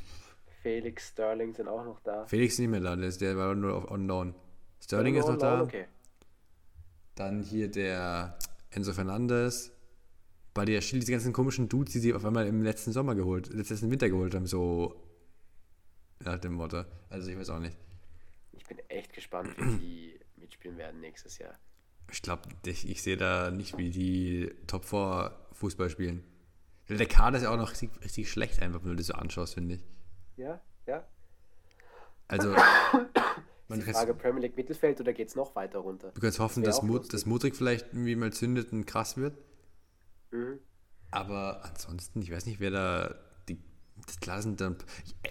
Felix, 0.62 1.08
Sterling 1.08 1.54
sind 1.54 1.70
auch 1.70 1.86
noch 1.86 2.02
da. 2.02 2.26
Felix 2.26 2.56
ist 2.56 2.60
nicht 2.60 2.68
mehr 2.70 2.82
da, 2.82 2.98
der, 2.98 3.08
ist- 3.08 3.22
der 3.22 3.38
war 3.38 3.56
nur 3.56 3.76
auf 3.76 3.90
on 3.90 4.08
loan. 4.08 4.36
Sterling 4.84 5.16
ist 5.16 5.26
noch 5.30 5.38
da, 5.38 5.62
Okay. 5.62 5.86
dann 7.16 7.44
hier 7.44 7.72
der 7.72 8.38
Enzo 8.72 8.92
Fernandes, 8.92 9.72
bei 10.54 10.66
der 10.66 10.82
Schild, 10.82 11.04
diese 11.04 11.14
ganzen 11.14 11.34
komischen 11.34 11.70
Dudes, 11.70 11.94
die 11.94 12.00
sie 12.00 12.14
auf 12.14 12.26
einmal 12.26 12.48
im 12.48 12.62
letzten 12.62 12.92
Sommer 12.92 13.16
geholt, 13.16 13.54
letzten 13.54 13.90
Winter 13.90 14.10
geholt 14.10 14.36
haben, 14.36 14.46
so 14.48 14.96
nach 16.20 16.40
dem 16.40 16.54
Motto. 16.54 16.84
Also 17.10 17.30
ich 17.30 17.38
weiß 17.38 17.50
auch 17.50 17.60
nicht. 17.60 17.78
Ich 18.52 18.66
bin 18.66 18.80
echt 18.90 19.14
gespannt, 19.14 19.56
wie 19.58 19.78
die 19.78 20.20
mitspielen 20.38 20.78
werden 20.78 21.00
nächstes 21.02 21.38
Jahr. 21.38 21.58
Ich 22.12 22.22
glaube, 22.22 22.44
ich, 22.66 22.90
ich 22.90 23.02
sehe 23.02 23.16
da 23.18 23.52
nicht, 23.52 23.78
wie 23.78 23.90
die 23.90 24.52
Top 24.68 24.86
4 24.86 25.32
Fußball 25.54 25.90
spielen. 25.90 26.24
Der 26.90 27.06
Kader 27.06 27.38
ist 27.38 27.44
ja 27.44 27.52
auch 27.52 27.58
noch 27.58 27.72
richtig, 27.72 27.90
richtig 28.04 28.30
schlecht, 28.30 28.62
einfach, 28.62 28.84
wenn 28.84 28.90
du 28.92 28.96
das 28.98 29.08
so 29.08 29.14
anschaust, 29.14 29.54
finde 29.54 29.76
ich. 29.76 29.82
Ja, 30.36 30.62
ja. 30.86 31.08
Also, 32.28 32.54
Ist 32.54 32.62
man 33.70 33.80
die 33.80 33.86
kann, 33.86 33.94
Frage 33.94 34.14
Premier 34.14 34.42
League 34.42 34.58
Mittelfeld 34.58 35.00
oder 35.00 35.14
geht 35.14 35.30
es 35.30 35.36
noch 35.36 35.56
weiter 35.56 35.80
runter? 35.80 36.12
du 36.14 36.20
kannst 36.20 36.40
hoffen, 36.40 36.64
Das 36.64 36.78
dass, 36.78 36.84
Mut, 36.84 37.14
dass 37.14 37.26
Mudrik 37.26 37.56
vielleicht 37.56 37.88
irgendwie 37.94 38.16
mal 38.18 38.34
zündet 38.34 38.74
und 38.74 38.86
krass 38.86 39.16
wird. 39.16 39.38
Mhm. 40.32 40.60
Aber 41.12 41.64
ansonsten, 41.66 42.22
ich 42.22 42.32
weiß 42.32 42.46
nicht, 42.46 42.60
wer 42.60 42.72
da 42.72 43.16
die, 43.50 43.58
das 44.26 44.44
sind 44.44 44.62
dann. 44.62 44.78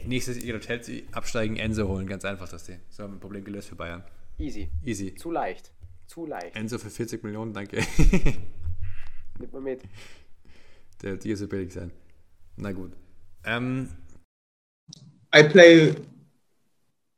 Nächstes 0.05 0.43
Jahr 0.43 0.61
Chelsea 0.61 1.03
absteigen, 1.13 1.57
Enzo 1.57 1.89
holen, 1.89 2.07
ganz 2.07 2.25
einfach 2.25 2.49
das 2.49 2.65
Ding. 2.65 2.81
So 2.91 3.03
haben 3.03 3.13
wir 3.13 3.17
ein 3.17 3.21
Problem 3.21 3.45
gelöst 3.45 3.69
für 3.69 3.77
Bayern. 3.77 4.05
Easy. 4.39 4.71
Easy. 4.85 5.15
Zu 5.15 5.31
leicht. 5.31 5.73
Zu 6.07 6.27
leicht. 6.27 6.57
Enzo 6.57 6.79
für 6.79 6.91
40 6.91 7.23
Millionen, 7.23 7.53
danke. 7.53 7.77
Nimmt 9.39 9.53
man 9.53 9.63
mit. 9.63 9.83
Der 11.03 11.23
wird 11.23 11.39
so 11.39 11.49
billig 11.49 11.73
sein. 11.73 11.91
Na 12.57 12.73
gut. 12.73 12.93
Ähm, 13.45 13.89
I 15.35 15.43
play 15.45 15.95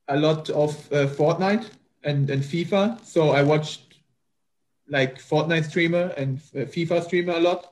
a 0.06 0.16
lot 0.16 0.50
of 0.50 0.90
uh, 0.92 1.08
Fortnite 1.08 1.70
and, 2.04 2.30
and 2.30 2.44
FIFA, 2.44 2.98
so 3.04 3.30
I 3.30 3.42
watched 3.42 3.96
like 4.88 5.18
Fortnite 5.18 5.64
streamer 5.64 6.12
and 6.16 6.38
uh, 6.54 6.60
FIFA 6.66 7.02
streamer 7.02 7.34
a 7.34 7.40
lot, 7.40 7.71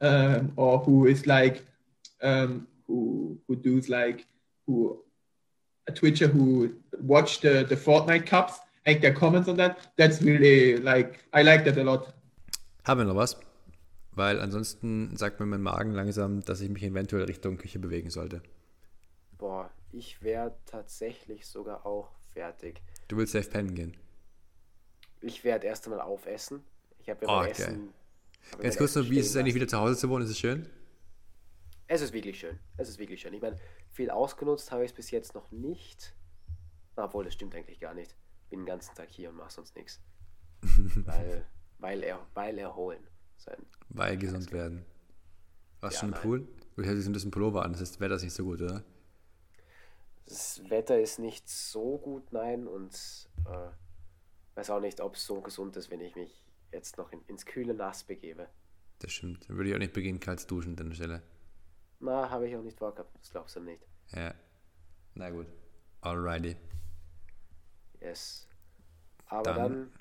um, 0.00 0.52
or 0.56 0.78
who 0.80 1.06
is 1.06 1.26
like 1.26 1.64
um, 2.22 2.66
who 2.86 3.38
who 3.46 3.56
does 3.56 3.88
like 3.88 4.26
who 4.66 5.02
a 5.88 5.92
Twitcher 5.92 6.28
who 6.28 6.70
watch 7.00 7.40
the 7.40 7.64
the 7.68 7.76
Fortnite 7.76 8.26
cups, 8.26 8.58
make 8.86 9.00
their 9.00 9.14
comments 9.14 9.48
on 9.48 9.56
that. 9.56 9.78
That's 9.96 10.20
really 10.22 10.76
like 10.78 11.20
I 11.32 11.42
like 11.42 11.64
that 11.64 11.76
a 11.78 11.82
lot. 11.84 12.12
haben 12.84 12.98
wir 13.00 13.04
noch 13.04 13.16
was? 13.16 13.36
Weil 14.12 14.40
ansonsten 14.40 15.16
sagt 15.16 15.40
mir 15.40 15.46
mein 15.46 15.60
Magen 15.60 15.92
langsam, 15.92 16.42
dass 16.44 16.60
ich 16.60 16.70
mich 16.70 16.82
eventuell 16.82 17.24
Richtung 17.24 17.58
Küche 17.58 17.78
bewegen 17.78 18.08
sollte. 18.10 18.40
Boah, 19.36 19.70
ich 19.92 20.22
wäre 20.22 20.54
tatsächlich 20.64 21.46
sogar 21.46 21.84
auch 21.84 22.08
fertig. 22.32 22.80
Du 23.08 23.16
willst 23.18 23.32
safe 23.34 23.50
pennen 23.50 23.74
gehen. 23.74 23.94
Ich 25.20 25.44
werde 25.44 25.66
erst 25.66 25.86
einmal 25.86 26.00
aufessen. 26.00 26.62
Ich 26.98 27.10
habe 27.10 27.26
ja 27.26 27.32
Oh, 27.32 27.42
geil. 27.42 27.50
Essen. 27.50 27.92
Ganz 28.60 28.76
kurz 28.76 28.94
noch, 28.94 29.08
wie 29.10 29.18
ist 29.18 29.30
es 29.30 29.36
eigentlich 29.36 29.54
wieder 29.54 29.68
zu 29.68 29.78
Hause 29.78 29.96
zu 29.96 30.08
wohnen? 30.08 30.24
Ist 30.24 30.30
es 30.30 30.38
schön? 30.38 30.68
Es 31.88 32.00
ist 32.00 32.12
wirklich 32.12 32.38
schön. 32.38 32.58
Es 32.76 32.88
ist 32.88 32.98
wirklich 32.98 33.20
schön. 33.20 33.32
Ich 33.34 33.42
meine, 33.42 33.56
viel 33.90 34.10
ausgenutzt 34.10 34.70
habe 34.72 34.84
ich 34.84 34.90
es 34.90 34.96
bis 34.96 35.10
jetzt 35.10 35.34
noch 35.34 35.50
nicht. 35.52 36.14
Obwohl, 36.96 37.24
das 37.24 37.34
stimmt 37.34 37.54
eigentlich 37.54 37.78
gar 37.78 37.94
nicht. 37.94 38.16
Bin 38.50 38.60
den 38.60 38.66
ganzen 38.66 38.94
Tag 38.94 39.08
hier 39.10 39.30
und 39.30 39.36
mache 39.36 39.52
sonst 39.52 39.76
nichts. 39.76 40.00
weil, 41.04 41.46
weil, 41.78 42.02
er, 42.02 42.26
weil 42.34 42.58
erholen. 42.58 43.06
Sein. 43.36 43.66
Weil 43.90 44.16
gesund 44.16 44.50
werden. 44.52 44.84
Warst 45.80 45.96
Ja, 45.96 46.00
du 46.00 46.06
im 46.06 46.10
nein. 46.12 46.22
Pool? 46.22 46.48
Du 46.76 46.82
hättest 46.82 47.08
ein 47.08 47.12
bisschen 47.12 47.30
Pullover 47.30 47.64
an, 47.64 47.72
das 47.72 47.80
ist, 47.82 48.00
Wetter 48.00 48.16
ist 48.16 48.22
nicht 48.22 48.34
so 48.34 48.44
gut, 48.44 48.62
oder? 48.62 48.82
Das 50.26 50.60
Wetter 50.68 50.98
ist 51.00 51.18
nicht 51.18 51.48
so 51.48 51.98
gut, 51.98 52.32
nein. 52.32 52.66
Und 52.66 53.28
äh, 53.44 53.68
weiß 54.56 54.70
auch 54.70 54.80
nicht, 54.80 55.00
ob 55.00 55.14
es 55.14 55.24
so 55.26 55.40
gesund 55.40 55.76
ist, 55.76 55.90
wenn 55.90 56.00
ich 56.00 56.16
mich 56.16 56.45
jetzt 56.72 56.96
noch 56.98 57.10
in, 57.12 57.22
ins 57.26 57.44
kühle 57.46 57.74
Nass 57.74 58.04
begebe. 58.04 58.48
Das 58.98 59.12
stimmt. 59.12 59.48
Dann 59.48 59.56
würde 59.56 59.70
ich 59.70 59.74
auch 59.74 59.78
nicht 59.80 59.92
beginnen, 59.92 60.20
kalt 60.20 60.50
duschen 60.50 60.78
an 60.78 60.88
der 60.88 60.94
Stelle. 60.94 61.22
Na, 62.00 62.28
habe 62.30 62.48
ich 62.48 62.56
auch 62.56 62.62
nicht 62.62 62.78
vorgehabt. 62.78 63.10
Das 63.20 63.30
glaubst 63.30 63.56
du 63.56 63.60
nicht. 63.60 63.82
Ja. 64.12 64.34
Na 65.14 65.30
gut. 65.30 65.46
Alrighty. 66.02 66.56
Yes. 68.00 68.46
Aber 69.26 69.42
Dann 69.42 69.56
dann, 69.56 69.92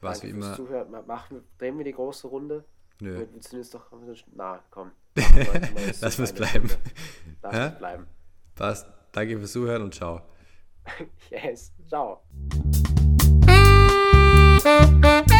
Was 0.00 0.22
wie 0.22 0.28
immer. 0.30 0.54
Zuhören. 0.54 0.90
Ma- 0.90 1.02
Machen 1.02 1.42
drehen 1.58 1.76
wir 1.78 1.84
die 1.84 1.92
große 1.92 2.28
Runde? 2.28 2.64
Nö. 3.00 3.18
Wir 3.18 3.42
sind 3.42 3.58
jetzt 3.58 3.74
doch. 3.74 3.90
Na, 4.34 4.62
komm. 4.70 4.92
Lass 6.00 6.18
mir's 6.18 6.32
bleiben. 6.32 6.70
Lass 7.42 7.72
es 7.72 7.78
bleiben. 7.78 8.06
Passt. 8.54 8.86
Danke 9.12 9.38
fürs 9.38 9.52
Zuhören 9.52 9.82
und 9.82 9.94
ciao. 9.94 10.22
Yes. 11.30 11.72
Ciao. 11.88 12.22
Música 14.66 15.35